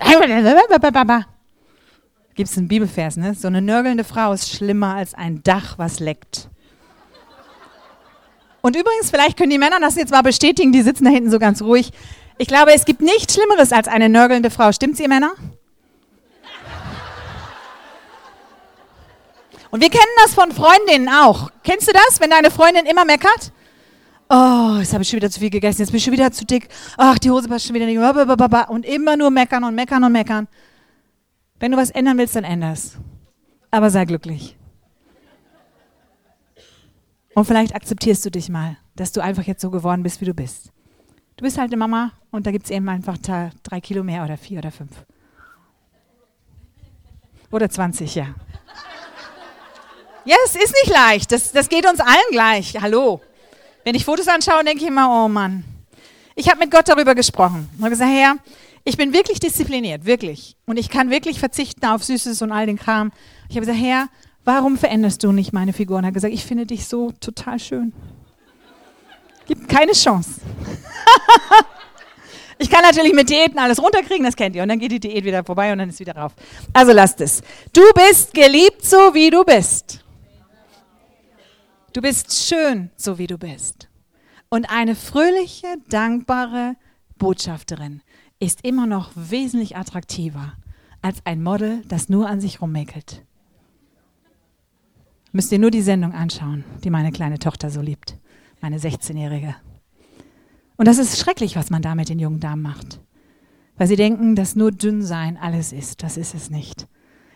Gibt 2.34 2.50
es 2.50 2.58
einen 2.58 2.68
Bibelvers, 2.68 3.16
ne? 3.16 3.34
So 3.34 3.48
eine 3.48 3.62
nörgelnde 3.62 4.04
Frau 4.04 4.32
ist 4.32 4.50
schlimmer 4.50 4.94
als 4.94 5.14
ein 5.14 5.42
Dach, 5.42 5.78
was 5.78 5.98
leckt. 5.98 6.50
Und 8.60 8.76
übrigens, 8.76 9.10
vielleicht 9.10 9.36
können 9.36 9.50
die 9.50 9.58
Männer 9.58 9.80
das 9.80 9.94
jetzt 9.96 10.10
mal 10.10 10.22
bestätigen, 10.22 10.72
die 10.72 10.82
sitzen 10.82 11.04
da 11.04 11.10
hinten 11.10 11.30
so 11.30 11.38
ganz 11.38 11.62
ruhig. 11.62 11.90
Ich 12.38 12.48
glaube, 12.48 12.72
es 12.72 12.84
gibt 12.84 13.00
nichts 13.00 13.34
Schlimmeres 13.34 13.72
als 13.72 13.88
eine 13.88 14.08
nörgelnde 14.08 14.50
Frau. 14.50 14.72
Stimmt's, 14.72 15.00
ihr 15.00 15.08
Männer? 15.08 15.32
Und 19.70 19.82
wir 19.82 19.90
kennen 19.90 20.02
das 20.24 20.34
von 20.34 20.50
Freundinnen 20.50 21.08
auch. 21.08 21.50
Kennst 21.62 21.88
du 21.88 21.92
das, 21.92 22.20
wenn 22.20 22.30
deine 22.30 22.50
Freundin 22.50 22.86
immer 22.86 23.04
meckert? 23.04 23.52
Oh, 24.30 24.76
jetzt 24.78 24.92
habe 24.92 25.02
ich 25.02 25.08
schon 25.08 25.16
wieder 25.18 25.30
zu 25.30 25.40
viel 25.40 25.50
gegessen, 25.50 25.80
jetzt 25.80 25.90
bin 25.90 25.98
ich 25.98 26.04
schon 26.04 26.12
wieder 26.12 26.30
zu 26.30 26.44
dick. 26.44 26.68
Ach, 26.98 27.18
die 27.18 27.30
Hose 27.30 27.48
passt 27.48 27.66
schon 27.66 27.74
wieder 27.74 27.86
nicht. 27.86 27.98
Und 28.68 28.84
immer 28.84 29.16
nur 29.16 29.30
meckern 29.30 29.64
und 29.64 29.74
meckern 29.74 30.04
und 30.04 30.12
meckern. 30.12 30.48
Wenn 31.58 31.72
du 31.72 31.78
was 31.78 31.90
ändern 31.90 32.18
willst, 32.18 32.36
dann 32.36 32.44
änder's. 32.44 32.98
Aber 33.70 33.90
sei 33.90 34.04
glücklich. 34.04 34.57
Und 37.38 37.44
vielleicht 37.44 37.72
akzeptierst 37.72 38.26
du 38.26 38.32
dich 38.32 38.48
mal, 38.48 38.78
dass 38.96 39.12
du 39.12 39.20
einfach 39.20 39.44
jetzt 39.44 39.60
so 39.62 39.70
geworden 39.70 40.02
bist, 40.02 40.20
wie 40.20 40.24
du 40.24 40.34
bist. 40.34 40.72
Du 41.36 41.44
bist 41.44 41.56
halt 41.56 41.68
eine 41.68 41.76
Mama 41.76 42.10
und 42.32 42.48
da 42.48 42.50
gibt 42.50 42.64
es 42.64 42.72
eben 42.72 42.88
einfach 42.88 43.16
drei 43.16 43.80
Kilo 43.80 44.02
mehr 44.02 44.24
oder 44.24 44.36
vier 44.36 44.58
oder 44.58 44.72
fünf. 44.72 44.90
Oder 47.52 47.70
20, 47.70 48.12
ja. 48.16 48.34
Ja, 50.24 50.34
es 50.46 50.56
ist 50.56 50.74
nicht 50.82 50.92
leicht. 50.92 51.30
Das, 51.30 51.52
das 51.52 51.68
geht 51.68 51.88
uns 51.88 52.00
allen 52.00 52.32
gleich. 52.32 52.74
Hallo. 52.82 53.20
Wenn 53.84 53.94
ich 53.94 54.04
Fotos 54.04 54.26
anschaue, 54.26 54.64
denke 54.64 54.82
ich 54.82 54.88
immer, 54.88 55.08
oh 55.08 55.28
Mann. 55.28 55.62
Ich 56.34 56.48
habe 56.48 56.58
mit 56.58 56.72
Gott 56.72 56.88
darüber 56.88 57.14
gesprochen. 57.14 57.68
Ich 57.72 57.80
habe 57.80 57.90
gesagt, 57.90 58.10
Herr, 58.10 58.34
ich 58.82 58.96
bin 58.96 59.12
wirklich 59.12 59.38
diszipliniert, 59.38 60.06
wirklich. 60.06 60.56
Und 60.66 60.76
ich 60.76 60.88
kann 60.88 61.08
wirklich 61.08 61.38
verzichten 61.38 61.86
auf 61.86 62.02
Süßes 62.02 62.42
und 62.42 62.50
all 62.50 62.66
den 62.66 62.80
Kram. 62.80 63.12
Ich 63.48 63.54
habe 63.54 63.64
gesagt, 63.64 63.80
Herr, 63.80 64.08
warum 64.44 64.76
veränderst 64.76 65.22
du 65.22 65.32
nicht 65.32 65.52
meine 65.52 65.72
Figur? 65.72 65.98
Und 65.98 66.04
er 66.04 66.08
hat 66.08 66.14
gesagt, 66.14 66.34
ich 66.34 66.44
finde 66.44 66.66
dich 66.66 66.86
so 66.86 67.12
total 67.20 67.58
schön. 67.58 67.92
Gibt 69.46 69.68
keine 69.68 69.92
Chance. 69.92 70.40
ich 72.58 72.68
kann 72.68 72.82
natürlich 72.82 73.14
mit 73.14 73.30
Diäten 73.30 73.58
alles 73.58 73.82
runterkriegen, 73.82 74.24
das 74.24 74.36
kennt 74.36 74.54
ihr. 74.56 74.62
Und 74.62 74.68
dann 74.68 74.78
geht 74.78 74.92
die 74.92 75.00
Diät 75.00 75.24
wieder 75.24 75.44
vorbei 75.44 75.72
und 75.72 75.78
dann 75.78 75.88
ist 75.88 76.00
wieder 76.00 76.16
rauf. 76.16 76.34
Also 76.72 76.92
lasst 76.92 77.20
es. 77.20 77.42
Du 77.72 77.82
bist 77.94 78.34
geliebt, 78.34 78.84
so 78.84 79.14
wie 79.14 79.30
du 79.30 79.44
bist. 79.44 80.04
Du 81.92 82.02
bist 82.02 82.32
schön, 82.32 82.90
so 82.96 83.18
wie 83.18 83.26
du 83.26 83.38
bist. 83.38 83.88
Und 84.50 84.70
eine 84.70 84.94
fröhliche, 84.94 85.66
dankbare 85.88 86.76
Botschafterin 87.16 88.02
ist 88.38 88.64
immer 88.64 88.86
noch 88.86 89.10
wesentlich 89.14 89.76
attraktiver 89.76 90.54
als 91.02 91.18
ein 91.24 91.42
Model, 91.42 91.82
das 91.88 92.08
nur 92.08 92.28
an 92.28 92.40
sich 92.40 92.60
rummäkelt. 92.60 93.24
Müsst 95.30 95.52
ihr 95.52 95.58
nur 95.58 95.70
die 95.70 95.82
Sendung 95.82 96.12
anschauen, 96.12 96.64
die 96.84 96.90
meine 96.90 97.12
kleine 97.12 97.38
Tochter 97.38 97.70
so 97.70 97.82
liebt, 97.82 98.16
meine 98.60 98.78
16-Jährige. 98.78 99.54
Und 100.76 100.88
das 100.88 100.98
ist 100.98 101.18
schrecklich, 101.18 101.56
was 101.56 101.70
man 101.70 101.82
da 101.82 101.94
mit 101.94 102.08
den 102.08 102.18
jungen 102.18 102.40
Damen 102.40 102.62
macht. 102.62 103.00
Weil 103.76 103.88
sie 103.88 103.96
denken, 103.96 104.36
dass 104.36 104.56
nur 104.56 104.72
dünn 104.72 105.02
sein 105.02 105.36
alles 105.36 105.72
ist. 105.72 106.02
Das 106.02 106.16
ist 106.16 106.34
es 106.34 106.50
nicht. 106.50 106.88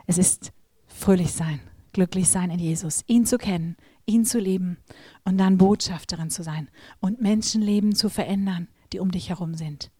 Es 0.06 0.16
ist 0.16 0.52
fröhlich 0.86 1.32
sein, 1.32 1.60
glücklich 1.92 2.28
sein 2.28 2.50
in 2.50 2.58
Jesus, 2.58 3.04
ihn 3.06 3.26
zu 3.26 3.36
kennen, 3.36 3.76
ihn 4.06 4.24
zu 4.24 4.38
lieben 4.38 4.78
und 5.24 5.38
dann 5.38 5.58
Botschafterin 5.58 6.30
zu 6.30 6.42
sein 6.42 6.68
und 7.00 7.20
Menschenleben 7.20 7.94
zu 7.94 8.08
verändern, 8.08 8.68
die 8.92 9.00
um 9.00 9.10
dich 9.10 9.28
herum 9.28 9.54
sind. 9.54 9.90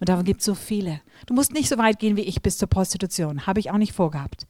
Und 0.00 0.08
davon 0.08 0.24
gibt 0.24 0.40
es 0.40 0.46
so 0.46 0.54
viele. 0.54 1.00
Du 1.26 1.34
musst 1.34 1.52
nicht 1.52 1.68
so 1.68 1.78
weit 1.78 1.98
gehen 1.98 2.16
wie 2.16 2.22
ich 2.22 2.42
bis 2.42 2.58
zur 2.58 2.68
Prostitution. 2.68 3.46
Habe 3.46 3.60
ich 3.60 3.70
auch 3.70 3.78
nicht 3.78 3.92
vorgehabt. 3.92 4.46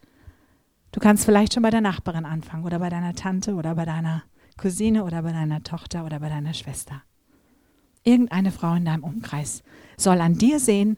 Du 0.97 1.01
kannst 1.01 1.27
vielleicht 1.27 1.53
schon 1.53 1.63
bei 1.63 1.69
der 1.69 1.83
Nachbarin 1.83 2.25
anfangen 2.25 2.65
oder 2.65 2.79
bei 2.79 2.89
deiner 2.89 3.13
Tante 3.13 3.53
oder 3.53 3.75
bei 3.75 3.85
deiner 3.85 4.23
Cousine 4.57 5.05
oder 5.05 5.21
bei 5.21 5.31
deiner 5.31 5.63
Tochter 5.63 6.07
oder 6.07 6.21
bei 6.21 6.31
deiner 6.31 6.55
Schwester. 6.55 7.03
Irgendeine 8.03 8.51
Frau 8.51 8.73
in 8.73 8.87
deinem 8.87 9.05
Umkreis 9.05 9.63
soll 9.99 10.23
an 10.23 10.39
dir 10.39 10.59
sehen, 10.59 10.97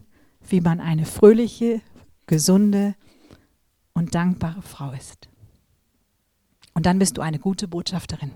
wie 0.49 0.61
man 0.61 0.79
eine 0.79 1.05
fröhliche, 1.05 1.81
gesunde 2.27 2.95
und 3.93 4.15
dankbare 4.15 4.63
Frau 4.63 4.93
ist. 4.93 5.29
Und 6.75 6.87
dann 6.87 7.01
bist 7.01 7.19
du 7.19 7.21
eine 7.21 7.41
gute 7.41 7.67
Botschafterin. 7.67 8.31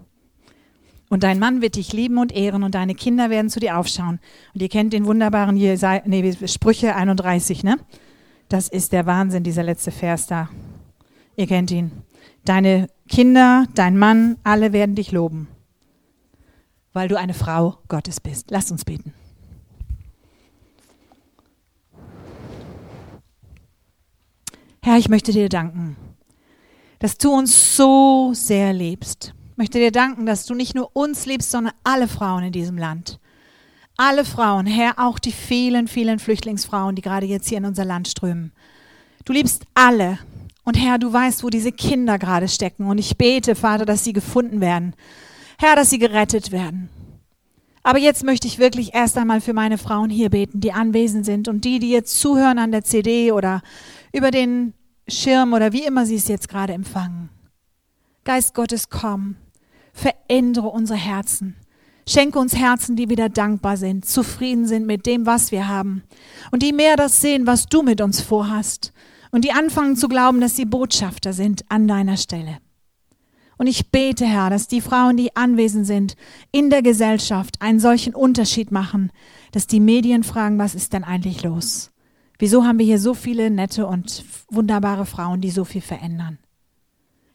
Und 1.11 1.23
dein 1.23 1.39
Mann 1.39 1.63
wird 1.63 1.77
dich 1.77 1.93
lieben 1.93 2.19
und 2.19 2.33
ehren 2.33 2.65
und 2.65 2.75
deine 2.75 2.97
Kinder 2.97 3.31
werden 3.31 3.51
zu 3.51 3.61
dir 3.61 3.79
aufschauen. 3.79 4.19
Und 4.53 4.63
ihr 4.63 4.69
kennt 4.69 4.93
den 4.93 5.07
wunderbaren 5.07 5.57
Jesaja, 5.57 6.03
nee, 6.07 6.37
Sprüche 6.49 6.97
31, 6.97 7.63
ne? 7.63 7.77
Das 8.49 8.67
ist 8.67 8.91
der 8.91 9.07
Wahnsinn, 9.07 9.45
dieser 9.45 9.63
letzte 9.63 9.93
Vers 9.93 10.27
da. 10.27 10.49
Ihr 11.37 11.47
kennt 11.47 11.71
ihn. 11.71 11.91
Deine 12.45 12.89
Kinder, 13.09 13.67
dein 13.75 13.99
Mann, 13.99 14.39
alle 14.43 14.73
werden 14.73 14.95
dich 14.95 15.13
loben, 15.13 15.49
weil 16.93 17.09
du 17.09 17.17
eine 17.17 17.35
Frau 17.35 17.79
Gottes 17.89 18.21
bist. 18.21 18.51
Lass 18.51 18.71
uns 18.71 18.85
beten. 18.85 19.15
Herr, 24.83 24.99
ich 24.99 25.09
möchte 25.09 25.33
dir 25.33 25.49
danken 25.49 25.97
dass 27.03 27.19
du 27.19 27.33
uns 27.33 27.77
so 27.77 28.31
sehr 28.33 28.73
liebst. 28.73 29.35
Ich 29.51 29.57
möchte 29.57 29.81
dir 29.81 29.91
danken, 29.91 30.25
dass 30.25 30.47
du 30.47 30.55
nicht 30.55 30.77
nur 30.77 30.95
uns 30.95 31.27
liebst, 31.27 31.51
sondern 31.51 31.75
alle 31.83 32.07
Frauen 32.07 32.45
in 32.45 32.53
diesem 32.53 32.79
Land. 32.79 33.19
Alle 33.97 34.25
Frauen, 34.25 34.67
Herr, 34.67 35.01
auch 35.01 35.19
die 35.19 35.33
vielen, 35.33 35.89
vielen 35.89 36.21
Flüchtlingsfrauen, 36.21 36.95
die 36.95 37.03
gerade 37.03 37.27
jetzt 37.27 37.49
hier 37.49 37.59
in 37.59 37.65
unser 37.65 37.85
Land 37.85 38.07
strömen. 38.07 38.53
Du 39.25 39.33
liebst 39.33 39.65
alle. 39.75 40.21
Und 40.65 40.75
Herr, 40.75 40.99
du 40.99 41.13
weißt, 41.13 41.43
wo 41.43 41.51
diese 41.51 41.73
Kinder 41.73 42.19
gerade 42.19 42.49
stecken. 42.49 42.87
Und 42.87 42.99
ich 42.99 43.17
bete, 43.17 43.55
Vater, 43.55 43.85
dass 43.85 44.05
sie 44.05 44.13
gefunden 44.13 44.61
werden. 44.61 44.95
Herr, 45.59 45.77
dass 45.77 45.91
sie 45.91 45.99
gerettet 45.99 46.53
werden. 46.53 46.89
Aber 47.83 47.99
jetzt 47.99 48.23
möchte 48.23 48.47
ich 48.47 48.59
wirklich 48.59 48.95
erst 48.95 49.19
einmal 49.19 49.41
für 49.41 49.53
meine 49.53 49.77
Frauen 49.77 50.09
hier 50.09 50.31
beten, 50.31 50.61
die 50.61 50.73
anwesend 50.73 51.27
sind 51.27 51.49
und 51.49 51.65
die, 51.65 51.81
die 51.81 51.91
jetzt 51.91 52.21
zuhören 52.21 52.59
an 52.59 52.71
der 52.71 52.85
CD 52.85 53.33
oder 53.33 53.61
über 54.13 54.31
den 54.31 54.75
Schirm 55.09 55.53
oder 55.53 55.73
wie 55.73 55.85
immer 55.85 56.07
Sie 56.07 56.15
es 56.15 56.29
jetzt 56.29 56.49
gerade 56.49 56.73
empfangen. 56.73 57.29
Geist 58.25 58.55
Gottes, 58.55 58.89
komm, 58.89 59.35
verändere 59.93 60.69
unsere 60.69 60.99
Herzen. 60.99 61.57
Schenke 62.09 62.39
uns 62.39 62.57
Herzen, 62.57 62.95
die 62.95 63.09
wieder 63.09 63.29
dankbar 63.29 63.77
sind, 63.77 64.05
zufrieden 64.05 64.67
sind 64.67 64.87
mit 64.87 65.07
dem, 65.07 65.27
was 65.27 65.53
wir 65.53 65.69
haben 65.69 66.03
und 66.51 66.63
die 66.63 66.73
mehr 66.73 66.97
das 66.97 67.21
sehen, 67.21 67.47
was 67.47 67.67
du 67.67 67.83
mit 67.83 68.01
uns 68.01 68.21
vorhast 68.21 68.93
und 69.33 69.45
die 69.45 69.53
anfangen 69.53 69.97
zu 69.97 70.07
glauben, 70.07 70.41
dass 70.41 70.55
sie 70.55 70.67
Botschafter 70.67 71.33
sind 71.33 71.65
an 71.69 71.89
deiner 71.89 72.17
Stelle. 72.17 72.59
Und 73.59 73.67
ich 73.67 73.91
bete, 73.91 74.25
Herr, 74.25 74.51
dass 74.51 74.69
die 74.69 74.81
Frauen, 74.81 75.17
die 75.17 75.35
anwesend 75.37 75.87
sind, 75.87 76.17
in 76.53 76.71
der 76.71 76.83
Gesellschaft 76.83 77.61
einen 77.61 77.81
solchen 77.81 78.15
Unterschied 78.15 78.71
machen, 78.71 79.11
dass 79.53 79.67
die 79.67 79.81
Medien 79.81 80.23
fragen, 80.23 80.59
was 80.59 80.75
ist 80.75 80.93
denn 80.93 81.05
eigentlich 81.05 81.43
los? 81.43 81.91
Wieso 82.39 82.65
haben 82.65 82.79
wir 82.79 82.87
hier 82.87 82.99
so 82.99 83.15
viele 83.15 83.51
nette 83.51 83.87
und 83.87 84.25
wunderbare 84.51 85.07
Frauen, 85.07 85.41
die 85.41 85.51
so 85.51 85.65
viel 85.65 85.81
verändern? 85.81 86.39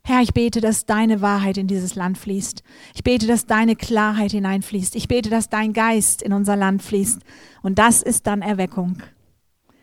Herr, 0.04 0.22
ich 0.22 0.34
bete, 0.34 0.62
dass 0.62 0.86
deine 0.86 1.22
Wahrheit 1.22 1.58
in 1.58 1.68
dieses 1.68 1.96
Land 1.96 2.18
fließt. 2.18 2.64
Ich 2.96 3.04
bete, 3.04 3.28
dass 3.28 3.46
deine 3.46 3.76
Klarheit 3.76 4.32
hineinfließt. 4.32 4.96
Ich 4.96 5.08
bete, 5.08 5.30
dass 5.30 5.50
dein 5.50 5.74
Geist 5.74 6.22
in 6.22 6.34
unser 6.34 6.56
Land 6.56 6.82
fließt. 6.82 7.22
Und 7.62 7.80
das 7.80 8.02
ist 8.02 8.28
dann 8.28 8.42
Erweckung, 8.42 9.02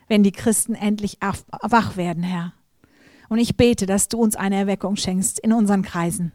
wenn 0.08 0.22
die 0.22 0.32
Christen 0.32 0.74
endlich 0.74 1.18
wach 1.20 1.96
werden, 1.96 2.22
Herr. 2.22 2.52
Und 3.28 3.38
ich 3.38 3.56
bete, 3.56 3.86
dass 3.86 4.08
du 4.08 4.18
uns 4.18 4.36
eine 4.36 4.56
Erweckung 4.56 4.96
schenkst 4.96 5.38
in 5.38 5.52
unseren 5.52 5.82
Kreisen. 5.82 6.32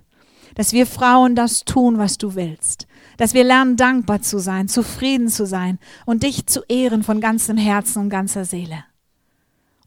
Dass 0.56 0.74
wir 0.74 0.88
Frauen 0.88 1.36
das 1.36 1.64
tun, 1.64 1.98
was 1.98 2.18
du 2.18 2.36
willst 2.36 2.88
dass 3.20 3.34
wir 3.34 3.44
lernen, 3.44 3.76
dankbar 3.76 4.22
zu 4.22 4.40
sein, 4.40 4.70
zufrieden 4.70 5.28
zu 5.28 5.46
sein 5.46 5.78
und 6.06 6.24
dich 6.24 6.46
zu 6.46 6.62
ehren 6.70 7.04
von 7.04 7.20
ganzem 7.20 7.58
Herzen 7.58 8.00
und 8.00 8.10
ganzer 8.10 8.46
Seele. 8.46 8.86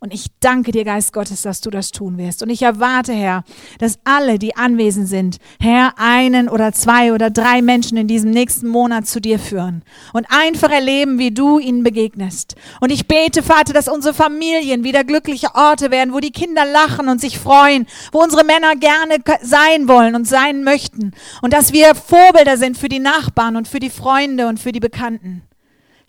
Und 0.03 0.13
ich 0.13 0.27
danke 0.41 0.73
dir, 0.73 0.83
Geist 0.83 1.13
Gottes, 1.13 1.43
dass 1.43 1.61
du 1.61 1.71
das 1.71 1.93
tun 1.93 2.19
wirst. 2.19 2.43
Und 2.43 2.51
ich 2.51 2.63
erwarte, 2.63 3.13
Herr, 3.13 3.45
dass 3.79 4.01
alle, 4.03 4.41
die 4.41 4.57
anwesend 4.57 5.07
sind, 5.07 5.37
Herr, 5.61 5.95
einen 5.97 6.49
oder 6.49 6.73
zwei 6.73 7.13
oder 7.13 7.31
drei 7.31 7.63
Menschen 7.63 7.97
in 7.97 8.09
diesem 8.09 8.33
nächsten 8.33 8.67
Monat 8.67 9.07
zu 9.07 9.21
dir 9.21 9.39
führen 9.39 9.85
und 10.13 10.27
einfach 10.29 10.73
erleben, 10.73 11.21
wie 11.21 11.31
du 11.31 11.61
ihnen 11.61 11.85
begegnest. 11.85 12.57
Und 12.81 12.91
ich 12.91 13.07
bete, 13.07 13.45
Vater, 13.45 13.73
dass 13.73 13.87
unsere 13.87 14.13
Familien 14.13 14.83
wieder 14.83 15.05
glückliche 15.05 15.55
Orte 15.55 15.93
werden, 15.93 16.13
wo 16.13 16.19
die 16.19 16.33
Kinder 16.33 16.65
lachen 16.65 17.09
und 17.09 17.21
sich 17.21 17.39
freuen, 17.39 17.87
wo 18.11 18.25
unsere 18.25 18.45
Männer 18.45 18.75
gerne 18.75 19.19
sein 19.41 19.87
wollen 19.87 20.17
und 20.17 20.27
sein 20.27 20.65
möchten. 20.65 21.13
Und 21.43 21.53
dass 21.53 21.73
wir 21.73 21.95
Vorbilder 21.95 22.57
sind 22.57 22.77
für 22.77 22.89
die 22.89 22.99
Nachbarn 22.99 23.55
und 23.55 23.69
für 23.69 23.79
die 23.79 23.89
Freunde 23.89 24.49
und 24.49 24.59
für 24.59 24.73
die 24.73 24.81
Bekannten. 24.81 25.43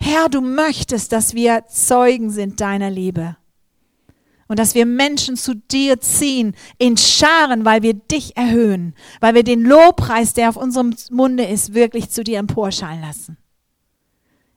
Herr, 0.00 0.28
du 0.28 0.40
möchtest, 0.40 1.12
dass 1.12 1.34
wir 1.34 1.66
Zeugen 1.68 2.30
sind 2.30 2.60
deiner 2.60 2.90
Liebe. 2.90 3.36
Und 4.48 4.58
dass 4.58 4.74
wir 4.74 4.86
Menschen 4.86 5.36
zu 5.36 5.54
dir 5.54 6.00
ziehen 6.00 6.54
in 6.78 6.96
Scharen, 6.96 7.64
weil 7.64 7.82
wir 7.82 7.94
dich 7.94 8.36
erhöhen, 8.36 8.94
weil 9.20 9.34
wir 9.34 9.42
den 9.42 9.62
Lobpreis, 9.62 10.34
der 10.34 10.50
auf 10.50 10.56
unserem 10.56 10.94
Munde 11.10 11.44
ist, 11.44 11.74
wirklich 11.74 12.10
zu 12.10 12.24
dir 12.24 12.38
emporschallen 12.38 13.00
lassen. 13.00 13.38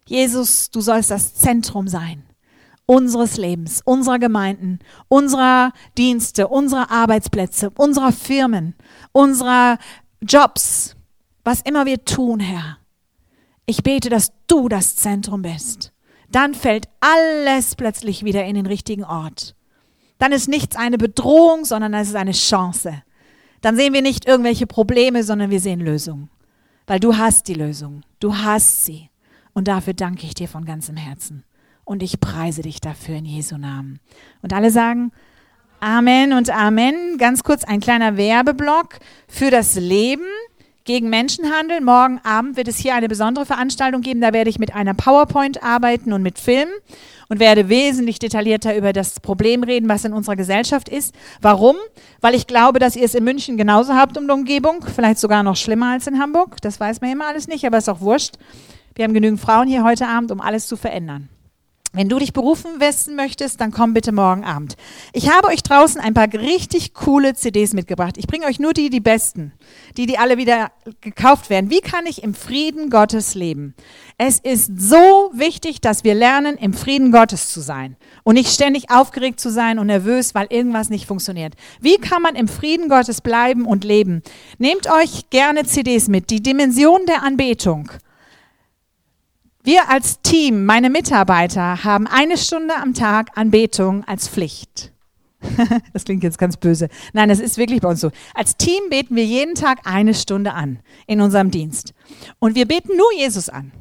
Jesus, 0.06 0.70
du 0.72 0.82
sollst 0.82 1.12
das 1.12 1.36
Zentrum 1.36 1.88
sein 1.88 2.24
unseres 2.88 3.36
Lebens, 3.38 3.82
unserer 3.84 4.18
Gemeinden, 4.18 4.80
unserer 5.10 5.74
Dienste, 5.98 6.48
unserer 6.48 6.90
Arbeitsplätze, 6.90 7.70
unserer 7.72 8.14
Firmen, 8.14 8.76
unserer 9.12 9.78
Jobs, 10.22 10.96
was 11.44 11.62
immer 11.62 11.86
wir 11.86 12.06
tun, 12.06 12.40
Herr. 12.40 12.78
Ich 13.66 13.84
bete, 13.84 14.10
dass 14.10 14.32
du 14.48 14.70
das 14.70 14.96
Zentrum 14.96 15.42
bist. 15.42 15.92
Dann 16.32 16.54
fällt 16.54 16.88
alles 17.02 17.76
plötzlich 17.76 18.24
wieder 18.24 18.46
in 18.46 18.56
den 18.56 18.66
richtigen 18.66 19.04
Ort 19.04 19.57
dann 20.20 20.32
ist 20.32 20.48
nichts 20.48 20.76
eine 20.76 20.98
Bedrohung, 20.98 21.66
sondern 21.66 21.94
es 21.94 22.10
ist 22.10 22.16
eine 22.16 22.32
Chance. 22.32 23.04
Dann 23.62 23.76
sehen 23.76 23.94
wir 23.94 24.02
nicht 24.02 24.28
irgendwelche 24.28 24.68
Probleme, 24.68 25.24
sondern 25.24 25.50
wir 25.50 25.60
sehen 25.60 25.80
Lösungen. 25.80 26.30
Weil 26.86 27.00
du 27.00 27.18
hast 27.18 27.48
die 27.48 27.54
Lösung. 27.54 28.02
Du 28.20 28.36
hast 28.36 28.86
sie. 28.86 29.10
Und 29.54 29.68
dafür 29.68 29.94
danke 29.94 30.26
ich 30.26 30.36
dir 30.36 30.48
von 30.48 30.66
ganzem 30.66 30.96
Herzen. 30.96 31.44
Und 31.84 32.04
ich 32.04 32.20
preise 32.20 32.62
dich 32.62 32.82
dafür 32.82 33.16
in 33.16 33.26
Jesu 33.26 33.58
Namen. 33.58 34.00
Und 34.42 34.54
alle 34.54 34.72
sagen 34.72 35.12
Amen 35.80 36.34
und 36.34 36.50
Amen. 36.50 37.18
Ganz 37.18 37.44
kurz 37.44 37.64
ein 37.64 37.80
kleiner 37.80 38.18
Werbeblock 38.18 39.00
für 39.28 39.52
das 39.52 39.76
Leben 39.76 40.26
gegen 40.86 41.10
Menschenhandel. 41.10 41.82
Morgen 41.82 42.20
Abend 42.24 42.58
wird 42.58 42.68
es 42.68 42.78
hier 42.78 42.96
eine 42.96 43.08
besondere 43.08 43.46
Veranstaltung 43.46 44.02
geben. 44.02 44.22
Da 44.22 44.34
werde 44.34 44.50
ich 44.50 44.58
mit 44.58 44.74
einer 44.74 44.96
PowerPoint 44.96 45.62
arbeiten 45.62 46.14
und 46.14 46.24
mit 46.24 46.40
Film 46.40 46.70
und 47.30 47.40
werde 47.40 47.70
wesentlich 47.70 48.20
detaillierter 48.20 48.76
über 48.76 48.94
das 48.94 49.20
Problem 49.20 49.64
reden, 49.64 49.90
was 49.90 50.06
in 50.06 50.14
unserer 50.14 50.36
Gesellschaft 50.36 50.90
ist. 50.90 51.14
Warum? 51.42 51.76
Weil 52.22 52.36
ich 52.36 52.48
glaube, 52.48 52.80
dass 52.80 52.96
ihr 52.96 53.06
es 53.06 53.16
in 53.16 53.24
München 53.24 53.58
genauso 53.58 53.94
habt 53.94 54.18
um 54.18 54.28
die 54.28 54.34
Umgebung, 54.34 54.86
vielleicht 54.94 55.20
sogar 55.20 55.44
noch 55.44 55.56
schlimmer 55.56 55.92
als 55.92 56.08
in 56.08 56.20
Hamburg. 56.20 56.62
Das 56.62 56.80
weiß 56.80 57.02
man 57.02 57.12
immer 57.12 57.28
alles 57.28 57.48
nicht, 57.48 57.66
aber 57.66 57.78
ist 57.78 57.90
auch 57.90 58.02
wurscht. 58.02 58.36
Wir 58.96 59.06
haben 59.06 59.14
genügend 59.14 59.40
Frauen 59.40 59.68
hier 59.68 59.84
heute 59.84 60.08
Abend, 60.08 60.32
um 60.32 60.42
alles 60.42 60.68
zu 60.68 60.76
verändern. 60.76 61.30
Wenn 61.98 62.10
du 62.10 62.20
dich 62.20 62.32
berufen 62.32 62.80
wissen 62.80 63.16
möchtest, 63.16 63.60
dann 63.60 63.72
komm 63.72 63.96
bitte 63.96 64.12
morgen 64.12 64.44
Abend. 64.44 64.76
Ich 65.14 65.32
habe 65.32 65.48
euch 65.48 65.64
draußen 65.64 66.00
ein 66.00 66.14
paar 66.14 66.32
richtig 66.32 66.94
coole 66.94 67.34
CDs 67.34 67.74
mitgebracht. 67.74 68.20
Ich 68.20 68.28
bringe 68.28 68.46
euch 68.46 68.60
nur 68.60 68.74
die, 68.74 68.92
die 68.92 69.00
besten, 69.00 69.52
die, 69.98 70.06
die 70.06 70.20
alle 70.20 70.38
wieder 70.38 70.72
gekauft 71.02 71.50
werden. 71.50 71.72
Wie 71.72 71.82
kann 71.82 72.06
ich 72.06 72.22
im 72.22 72.36
Frieden 72.36 72.92
Gottes 72.92 73.34
leben? 73.34 73.74
Es 74.20 74.38
ist 74.38 74.80
so 74.80 75.32
wichtig, 75.34 75.82
dass 75.82 76.04
wir 76.04 76.14
lernen, 76.14 76.56
im 76.58 76.74
Frieden 76.74 77.12
Gottes 77.12 77.52
zu 77.52 77.62
sein 77.62 77.96
und 78.24 78.36
nicht 78.36 78.54
ständig 78.54 78.92
aufgeregt 78.92 79.40
zu 79.40 79.50
sein 79.50 79.80
und 79.80 79.88
nervös, 79.88 80.36
weil 80.36 80.46
irgendwas 80.52 80.92
nicht 80.92 81.08
funktioniert. 81.08 81.56
Wie 81.82 81.98
kann 81.98 82.22
man 82.22 82.36
im 82.36 82.48
Frieden 82.48 82.90
Gottes 82.90 83.22
bleiben 83.22 83.66
und 83.66 83.84
leben? 83.84 84.22
Nehmt 84.60 84.86
euch 84.86 85.32
gerne 85.32 85.66
CDs 85.66 86.10
mit. 86.10 86.30
Die 86.30 86.44
Dimension 86.44 87.08
der 87.08 87.24
Anbetung. 87.24 87.90
Wir 89.68 89.90
als 89.90 90.22
Team, 90.22 90.64
meine 90.64 90.90
Mitarbeiter, 90.90 91.84
haben 91.84 92.08
eine 92.08 92.38
Stunde 92.38 92.74
am 92.78 92.94
Tag 92.94 93.32
Anbetung 93.36 94.06
als 94.06 94.30
Pflicht. 94.30 94.94
das 95.92 96.06
klingt 96.06 96.24
jetzt 96.24 96.38
ganz 96.38 96.56
böse. 96.56 96.88
Nein, 97.12 97.28
das 97.28 97.42
ist 97.42 97.58
wirklich 97.58 97.82
bei 97.82 97.90
uns 97.90 98.00
so. 98.00 98.12
Als 98.34 98.56
Team 98.56 98.90
beten 98.90 99.18
wir 99.18 99.26
jeden 99.26 99.56
Tag 99.56 99.80
eine 99.84 100.14
Stunde 100.14 100.54
an 100.54 100.80
in 101.06 101.20
unserem 101.20 101.52
Dienst. 101.52 101.94
Und 102.40 102.56
wir 102.56 102.66
beten 102.66 102.96
nur 102.96 103.12
Jesus 103.18 103.50
an. 103.50 103.74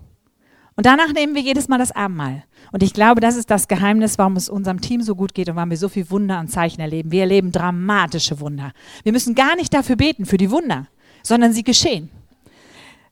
Und 0.75 0.87
danach 0.87 1.13
nehmen 1.13 1.37
wir 1.37 1.43
jedes 1.43 1.69
Mal 1.69 1.79
das 1.79 1.93
Abendmahl. 1.93 2.43
Und 2.73 2.83
ich 2.83 2.93
glaube, 2.93 3.21
das 3.21 3.37
ist 3.37 3.53
das 3.53 3.69
Geheimnis, 3.69 4.19
warum 4.19 4.35
es 4.35 4.49
unserem 4.49 4.81
Team 4.81 5.03
so 5.03 5.15
gut 5.15 5.35
geht 5.35 5.49
und 5.51 5.55
warum 5.55 5.71
wir 5.71 5.77
so 5.77 5.89
viel 5.89 6.11
Wunder 6.11 6.41
und 6.41 6.49
Zeichen 6.49 6.81
erleben. 6.81 7.13
Wir 7.13 7.21
erleben 7.21 7.53
dramatische 7.53 8.41
Wunder. 8.41 8.73
Wir 9.05 9.13
müssen 9.13 9.37
gar 9.37 9.55
nicht 9.55 9.73
dafür 9.73 9.95
beten, 9.95 10.27
für 10.27 10.37
die 10.37 10.51
Wunder, 10.51 10.89
sondern 11.23 11.53
sie 11.53 11.63
geschehen. 11.63 12.11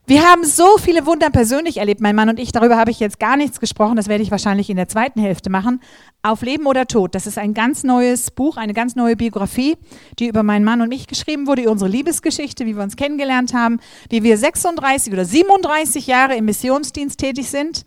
Wir 0.06 0.22
haben 0.22 0.44
so 0.44 0.76
viele 0.76 1.06
Wunder 1.06 1.30
persönlich 1.30 1.78
erlebt, 1.78 2.02
mein 2.02 2.14
Mann 2.14 2.28
und 2.28 2.38
ich. 2.38 2.52
Darüber 2.52 2.76
habe 2.76 2.90
ich 2.90 3.00
jetzt 3.00 3.18
gar 3.18 3.38
nichts 3.38 3.58
gesprochen. 3.58 3.96
Das 3.96 4.06
werde 4.06 4.22
ich 4.22 4.30
wahrscheinlich 4.30 4.68
in 4.68 4.76
der 4.76 4.86
zweiten 4.86 5.18
Hälfte 5.18 5.48
machen. 5.48 5.80
Auf 6.22 6.42
Leben 6.42 6.66
oder 6.66 6.86
Tod. 6.86 7.14
Das 7.14 7.26
ist 7.26 7.38
ein 7.38 7.54
ganz 7.54 7.84
neues 7.84 8.30
Buch, 8.30 8.58
eine 8.58 8.74
ganz 8.74 8.96
neue 8.96 9.16
Biografie, 9.16 9.78
die 10.18 10.28
über 10.28 10.42
meinen 10.42 10.62
Mann 10.62 10.82
und 10.82 10.90
mich 10.90 11.06
geschrieben 11.06 11.46
wurde, 11.46 11.70
unsere 11.70 11.90
Liebesgeschichte, 11.90 12.66
wie 12.66 12.76
wir 12.76 12.82
uns 12.82 12.96
kennengelernt 12.96 13.54
haben, 13.54 13.80
wie 14.10 14.22
wir 14.22 14.36
36 14.36 15.10
oder 15.10 15.24
37 15.24 16.06
Jahre 16.06 16.36
im 16.36 16.44
Missionsdienst 16.44 17.18
tätig 17.18 17.48
sind. 17.48 17.86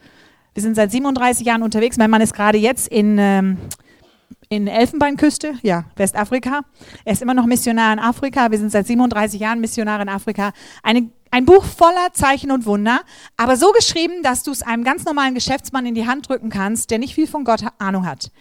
Wir 0.55 0.63
sind 0.63 0.75
seit 0.75 0.91
37 0.91 1.45
Jahren 1.45 1.61
unterwegs. 1.61 1.97
Mein 1.97 2.09
Mann 2.09 2.21
ist 2.21 2.33
gerade 2.33 2.57
jetzt 2.57 2.87
in, 2.87 3.17
ähm, 3.19 3.57
in 4.49 4.67
Elfenbeinküste, 4.67 5.55
ja, 5.61 5.85
Westafrika. 5.95 6.61
Er 7.05 7.13
ist 7.13 7.21
immer 7.21 7.33
noch 7.33 7.45
Missionar 7.45 7.93
in 7.93 7.99
Afrika. 7.99 8.49
Wir 8.51 8.57
sind 8.57 8.71
seit 8.71 8.87
37 8.87 9.39
Jahren 9.39 9.59
Missionar 9.59 10.01
in 10.01 10.09
Afrika. 10.09 10.51
Eine 10.83 11.09
ein 11.29 11.45
Buch 11.45 11.65
voller 11.65 12.13
Zeichen 12.13 12.51
und 12.51 12.65
Wunder, 12.65 13.01
aber 13.35 13.57
so 13.57 13.71
geschrieben, 13.71 14.23
dass 14.23 14.43
du 14.43 14.51
es 14.51 14.61
einem 14.61 14.83
ganz 14.85 15.03
normalen 15.03 15.35
Geschäftsmann 15.35 15.85
in 15.85 15.93
die 15.93 16.07
Hand 16.07 16.29
drücken 16.29 16.49
kannst, 16.49 16.89
der 16.89 16.99
nicht 16.99 17.15
viel 17.15 17.27
von 17.27 17.43
Gott 17.43 17.63
Ahnung 17.79 18.05
hat. 18.05 18.31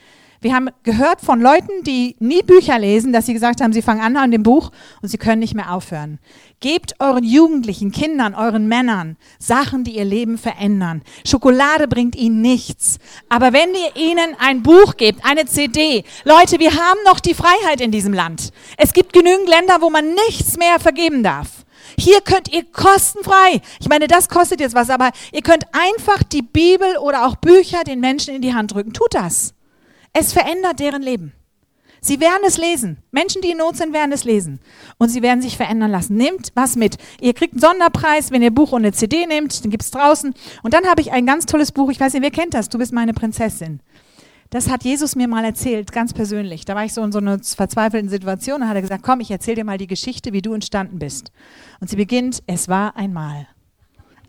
Wir 0.41 0.55
haben 0.55 0.68
gehört 0.82 1.20
von 1.20 1.41
Leuten, 1.41 1.82
die 1.84 2.16
nie 2.18 2.43
Bücher 2.43 2.78
lesen, 2.78 3.12
dass 3.12 3.26
sie 3.26 3.32
gesagt 3.32 3.61
haben, 3.61 3.72
sie 3.72 3.82
fangen 3.82 4.03
an 4.03 4.16
an 4.16 4.30
dem 4.30 4.43
Buch 4.43 4.70
und 5.03 5.09
sie 5.09 5.18
können 5.18 5.41
nicht 5.41 5.55
mehr 5.55 5.72
aufhören. 5.72 6.18
Gebt 6.61 6.95
euren 7.01 7.24
Jugendlichen, 7.24 7.93
Kindern, 7.93 8.34
euren 8.34 8.68
Männern 8.68 9.16
Sachen, 9.39 9.84
die 9.84 9.97
ihr 9.97 10.05
Leben 10.05 10.39
verändern. 10.39 11.03
Schokolade 11.26 11.89
bringt 11.89 12.16
ihnen 12.16 12.41
nichts. 12.41 12.99
Aber 13.28 13.53
wenn 13.53 13.70
ihr 13.74 13.97
ihnen 13.97 14.37
ein 14.39 14.62
Buch 14.62 14.97
gebt, 14.97 15.24
eine 15.24 15.47
CD, 15.47 16.05
Leute, 16.24 16.59
wir 16.59 16.72
haben 16.72 16.99
noch 17.05 17.20
die 17.20 17.34
Freiheit 17.34 17.80
in 17.80 17.91
diesem 17.91 18.12
Land. 18.12 18.53
Es 18.76 18.93
gibt 18.93 19.12
genügend 19.12 19.49
Länder, 19.49 19.78
wo 19.80 19.91
man 19.91 20.14
nichts 20.14 20.57
mehr 20.57 20.80
vergeben 20.80 21.22
darf. 21.22 21.66
Hier 21.99 22.20
könnt 22.20 22.53
ihr 22.53 22.64
kostenfrei, 22.64 23.61
ich 23.80 23.89
meine, 23.89 24.07
das 24.07 24.28
kostet 24.28 24.61
jetzt 24.61 24.74
was, 24.74 24.91
aber 24.91 25.12
ihr 25.32 25.43
könnt 25.43 25.64
einfach 25.72 26.22
die 26.22 26.43
Bibel 26.43 26.99
oder 26.99 27.26
auch 27.26 27.37
Bücher 27.37 27.84
den 27.84 28.01
Menschen 28.01 28.34
in 28.34 28.43
die 28.43 28.55
Hand 28.55 28.74
drücken. 28.74 28.93
Tut 28.93 29.14
das. 29.14 29.56
Es 30.19 30.33
verändert 30.33 30.81
deren 30.81 31.03
Leben. 31.03 31.35
Sie 32.01 32.21
werden 32.21 32.41
es 32.47 32.57
lesen. 32.57 32.97
Menschen, 33.11 33.43
die 33.43 33.51
in 33.51 33.59
Not 33.59 33.77
sind, 33.77 33.93
werden 33.93 34.12
es 34.12 34.25
lesen. 34.25 34.61
Und 34.97 35.11
sie 35.11 35.21
werden 35.21 35.43
sich 35.43 35.59
verändern 35.59 35.91
lassen. 35.91 36.17
Nehmt 36.17 36.53
was 36.55 36.75
mit. 36.75 36.97
Ihr 37.21 37.35
kriegt 37.35 37.53
einen 37.53 37.61
Sonderpreis, 37.61 38.31
wenn 38.31 38.41
ihr 38.41 38.51
Buch 38.51 38.73
und 38.73 38.79
eine 38.79 38.93
CD 38.93 39.27
nehmt. 39.27 39.62
Den 39.62 39.71
gibt 39.71 39.83
es 39.83 39.91
draußen. 39.91 40.33
Und 40.62 40.73
dann 40.73 40.87
habe 40.87 41.03
ich 41.03 41.12
ein 41.12 41.27
ganz 41.27 41.45
tolles 41.45 41.71
Buch. 41.71 41.91
Ich 41.91 42.01
weiß 42.01 42.14
nicht, 42.14 42.23
wer 42.23 42.31
kennt 42.31 42.55
das? 42.55 42.71
Du 42.71 42.79
bist 42.79 42.95
meine 42.95 43.12
Prinzessin. 43.12 43.81
Das 44.49 44.71
hat 44.71 44.85
Jesus 44.85 45.17
mir 45.17 45.29
mal 45.29 45.45
erzählt, 45.45 45.93
ganz 45.93 46.14
persönlich. 46.14 46.64
Da 46.64 46.75
war 46.75 46.87
ich 46.87 46.95
so 46.95 47.03
in 47.05 47.12
so 47.12 47.19
einer 47.19 47.39
verzweifelten 47.39 48.09
Situation 48.09 48.62
und 48.62 48.69
hat 48.69 48.77
er 48.77 48.83
gesagt, 48.83 49.03
komm, 49.03 49.21
ich 49.21 49.31
erzähle 49.31 49.57
dir 49.57 49.64
mal 49.64 49.77
die 49.77 49.87
Geschichte, 49.87 50.33
wie 50.33 50.41
du 50.41 50.55
entstanden 50.55 50.99
bist. 50.99 51.31
Und 51.81 51.91
sie 51.91 51.97
beginnt, 51.97 52.43
es 52.47 52.69
war 52.69 52.97
einmal. 52.97 53.49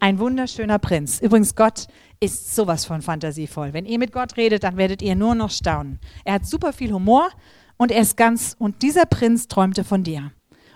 Ein 0.02 0.20
wunderschöner 0.20 0.80
Prinz. 0.80 1.22
Übrigens, 1.22 1.56
Gott 1.56 1.88
ist 2.20 2.56
sowas 2.56 2.86
von 2.86 3.02
fantasievoll. 3.02 3.74
Wenn 3.74 3.86
ihr 3.86 4.00
mit 4.00 4.12
Gott 4.12 4.38
redet, 4.38 4.64
dann 4.64 4.78
werdet 4.78 5.02
ihr 5.02 5.16
nur 5.16 5.36
noch 5.36 5.52
staunen. 5.52 6.00
Er 6.26 6.36
hat 6.36 6.46
super 6.46 6.74
viel 6.74 6.92
Humor 6.92 7.30
und 7.78 7.92
er 7.92 8.02
ist 8.02 8.18
ganz, 8.18 8.56
und 8.58 8.82
dieser 8.82 9.06
Prinz 9.06 9.48
träumte 9.48 9.84
von 9.84 10.04
dir 10.04 10.32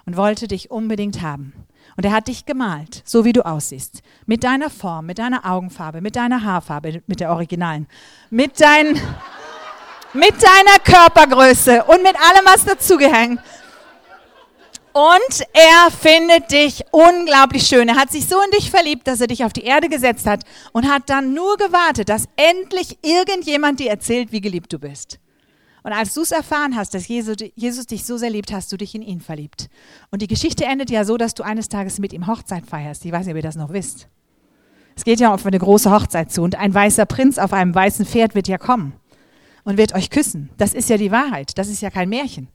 und 0.05 0.17
wollte 0.17 0.47
dich 0.47 0.71
unbedingt 0.71 1.21
haben. 1.21 1.53
Und 1.97 2.05
er 2.05 2.11
hat 2.11 2.27
dich 2.27 2.45
gemalt, 2.45 3.01
so 3.05 3.25
wie 3.25 3.33
du 3.33 3.45
aussiehst. 3.45 4.01
Mit 4.25 4.43
deiner 4.43 4.69
Form, 4.69 5.07
mit 5.07 5.19
deiner 5.19 5.45
Augenfarbe, 5.45 6.01
mit 6.01 6.15
deiner 6.15 6.43
Haarfarbe, 6.43 7.01
mit 7.07 7.19
der 7.19 7.31
originalen, 7.31 7.87
mit, 8.29 8.61
dein, 8.61 8.93
mit 10.13 10.33
deiner 10.33 10.79
Körpergröße 10.83 11.83
und 11.83 12.03
mit 12.03 12.15
allem, 12.15 12.45
was 12.45 12.65
dazugehängt. 12.65 13.39
Und 14.93 15.47
er 15.53 15.89
findet 15.91 16.51
dich 16.51 16.83
unglaublich 16.91 17.65
schön. 17.65 17.87
Er 17.87 17.95
hat 17.95 18.11
sich 18.11 18.27
so 18.27 18.35
in 18.41 18.51
dich 18.51 18.69
verliebt, 18.69 19.07
dass 19.07 19.21
er 19.21 19.27
dich 19.27 19.45
auf 19.45 19.53
die 19.53 19.63
Erde 19.63 19.87
gesetzt 19.87 20.27
hat 20.27 20.43
und 20.73 20.89
hat 20.89 21.09
dann 21.09 21.33
nur 21.33 21.57
gewartet, 21.57 22.09
dass 22.09 22.27
endlich 22.35 22.97
irgendjemand 23.01 23.79
dir 23.79 23.89
erzählt, 23.89 24.31
wie 24.31 24.41
geliebt 24.41 24.73
du 24.73 24.79
bist. 24.79 25.19
Und 25.83 25.93
als 25.93 26.13
du 26.13 26.21
es 26.21 26.31
erfahren 26.31 26.75
hast, 26.75 26.93
dass 26.93 27.07
Jesus, 27.07 27.37
dich 27.87 28.05
so 28.05 28.17
sehr 28.17 28.29
liebt, 28.29 28.51
hast 28.51 28.71
du 28.71 28.77
dich 28.77 28.93
in 28.93 29.01
ihn 29.01 29.21
verliebt. 29.21 29.69
Und 30.11 30.21
die 30.21 30.27
Geschichte 30.27 30.65
endet 30.65 30.91
ja 30.91 31.05
so, 31.05 31.17
dass 31.17 31.33
du 31.33 31.43
eines 31.43 31.69
Tages 31.69 31.97
mit 31.97 32.13
ihm 32.13 32.27
Hochzeit 32.27 32.65
feierst. 32.65 33.03
Ich 33.05 33.11
weiß 33.11 33.25
nicht, 33.25 33.33
ob 33.33 33.37
ihr 33.37 33.41
das 33.41 33.55
noch 33.55 33.73
wisst. 33.73 34.07
Es 34.95 35.05
geht 35.05 35.19
ja 35.19 35.33
auf 35.33 35.45
eine 35.45 35.57
große 35.57 35.89
Hochzeit 35.89 36.31
zu 36.31 36.43
und 36.43 36.55
ein 36.55 36.73
weißer 36.73 37.05
Prinz 37.05 37.37
auf 37.37 37.53
einem 37.53 37.73
weißen 37.73 38.05
Pferd 38.05 38.35
wird 38.35 38.47
ja 38.47 38.57
kommen. 38.57 38.93
und 39.63 39.77
wird 39.77 39.93
euch 39.93 40.09
küssen. 40.09 40.49
Das 40.57 40.73
ist 40.73 40.89
ja 40.89 40.97
die 40.97 41.11
Wahrheit. 41.11 41.57
Das 41.57 41.67
ist 41.67 41.81
ja 41.81 41.89
kein 41.89 42.09
Märchen. 42.09 42.47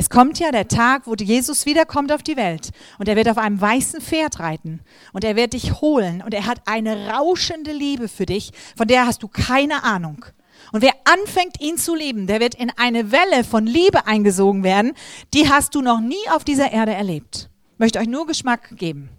Es 0.00 0.10
kommt 0.10 0.38
ja 0.38 0.52
der 0.52 0.68
Tag, 0.68 1.08
wo 1.08 1.14
Jesus 1.16 1.66
wiederkommt 1.66 2.12
auf 2.12 2.22
die 2.22 2.36
Welt 2.36 2.70
und 3.00 3.08
er 3.08 3.16
wird 3.16 3.28
auf 3.28 3.36
einem 3.36 3.60
weißen 3.60 4.00
Pferd 4.00 4.38
reiten 4.38 4.78
und 5.12 5.24
er 5.24 5.34
wird 5.34 5.54
dich 5.54 5.80
holen 5.80 6.22
und 6.24 6.32
er 6.34 6.46
hat 6.46 6.60
eine 6.66 7.08
rauschende 7.08 7.72
Liebe 7.72 8.06
für 8.06 8.24
dich, 8.24 8.52
von 8.76 8.86
der 8.86 9.08
hast 9.08 9.24
du 9.24 9.26
keine 9.26 9.82
Ahnung. 9.82 10.24
Und 10.70 10.82
wer 10.82 10.92
anfängt, 11.02 11.60
ihn 11.60 11.78
zu 11.78 11.96
lieben, 11.96 12.28
der 12.28 12.38
wird 12.38 12.54
in 12.54 12.70
eine 12.76 13.10
Welle 13.10 13.42
von 13.42 13.66
Liebe 13.66 14.06
eingesogen 14.06 14.62
werden, 14.62 14.92
die 15.34 15.48
hast 15.48 15.74
du 15.74 15.80
noch 15.82 15.98
nie 15.98 16.14
auf 16.30 16.44
dieser 16.44 16.70
Erde 16.70 16.92
erlebt. 16.92 17.50
Ich 17.72 17.78
möchte 17.80 17.98
euch 17.98 18.06
nur 18.06 18.24
Geschmack 18.24 18.76
geben. 18.76 19.10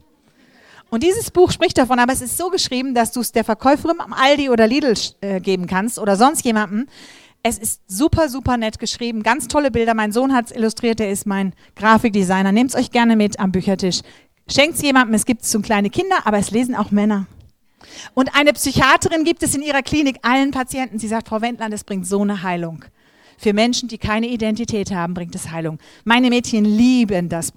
Und 0.89 1.03
dieses 1.03 1.29
Buch 1.29 1.51
spricht 1.51 1.77
davon, 1.77 1.99
aber 1.99 2.13
es 2.13 2.21
ist 2.21 2.37
so 2.37 2.49
geschrieben, 2.49 2.95
dass 2.95 3.11
du 3.11 3.19
es 3.19 3.33
der 3.33 3.43
Verkäuferin 3.43 3.99
am 3.99 4.13
Aldi 4.13 4.49
oder 4.49 4.65
Lidl 4.65 4.93
äh, 5.19 5.41
geben 5.41 5.67
kannst 5.67 5.99
oder 5.99 6.15
sonst 6.15 6.45
jemandem, 6.45 6.87
es 7.43 7.57
ist 7.57 7.81
super, 7.87 8.29
super 8.29 8.57
nett 8.57 8.79
geschrieben, 8.79 9.23
ganz 9.23 9.47
tolle 9.47 9.71
Bilder. 9.71 9.93
Mein 9.93 10.11
Sohn 10.11 10.33
hat 10.33 10.47
es 10.47 10.55
illustriert, 10.55 10.99
der 10.99 11.11
ist 11.11 11.25
mein 11.25 11.53
Grafikdesigner. 11.75 12.51
Nehmt 12.51 12.71
es 12.71 12.75
euch 12.75 12.91
gerne 12.91 13.15
mit 13.15 13.39
am 13.39 13.51
Büchertisch. 13.51 14.01
Schenkt 14.49 14.75
es 14.75 14.81
jemandem, 14.81 15.13
es 15.13 15.25
gibt 15.25 15.43
es 15.43 15.49
zum 15.49 15.61
kleine 15.61 15.89
Kinder, 15.89 16.17
aber 16.25 16.37
es 16.37 16.51
lesen 16.51 16.75
auch 16.75 16.91
Männer. 16.91 17.27
Und 18.13 18.35
eine 18.35 18.51
Psychiaterin 18.53 19.23
gibt 19.23 19.43
es 19.43 19.55
in 19.55 19.61
ihrer 19.61 19.81
Klinik 19.81 20.17
allen 20.21 20.51
Patienten. 20.51 20.99
Sie 20.99 21.07
sagt, 21.07 21.29
Frau 21.29 21.41
Wendland, 21.41 21.73
es 21.73 21.83
bringt 21.83 22.05
so 22.05 22.21
eine 22.21 22.43
Heilung. 22.43 22.83
Für 23.37 23.53
Menschen, 23.53 23.87
die 23.87 23.97
keine 23.97 24.27
Identität 24.27 24.91
haben, 24.91 25.13
bringt 25.13 25.33
es 25.33 25.49
Heilung. 25.49 25.79
Meine 26.03 26.29
Mädchen 26.29 26.65
lieben 26.65 27.29
das 27.29 27.47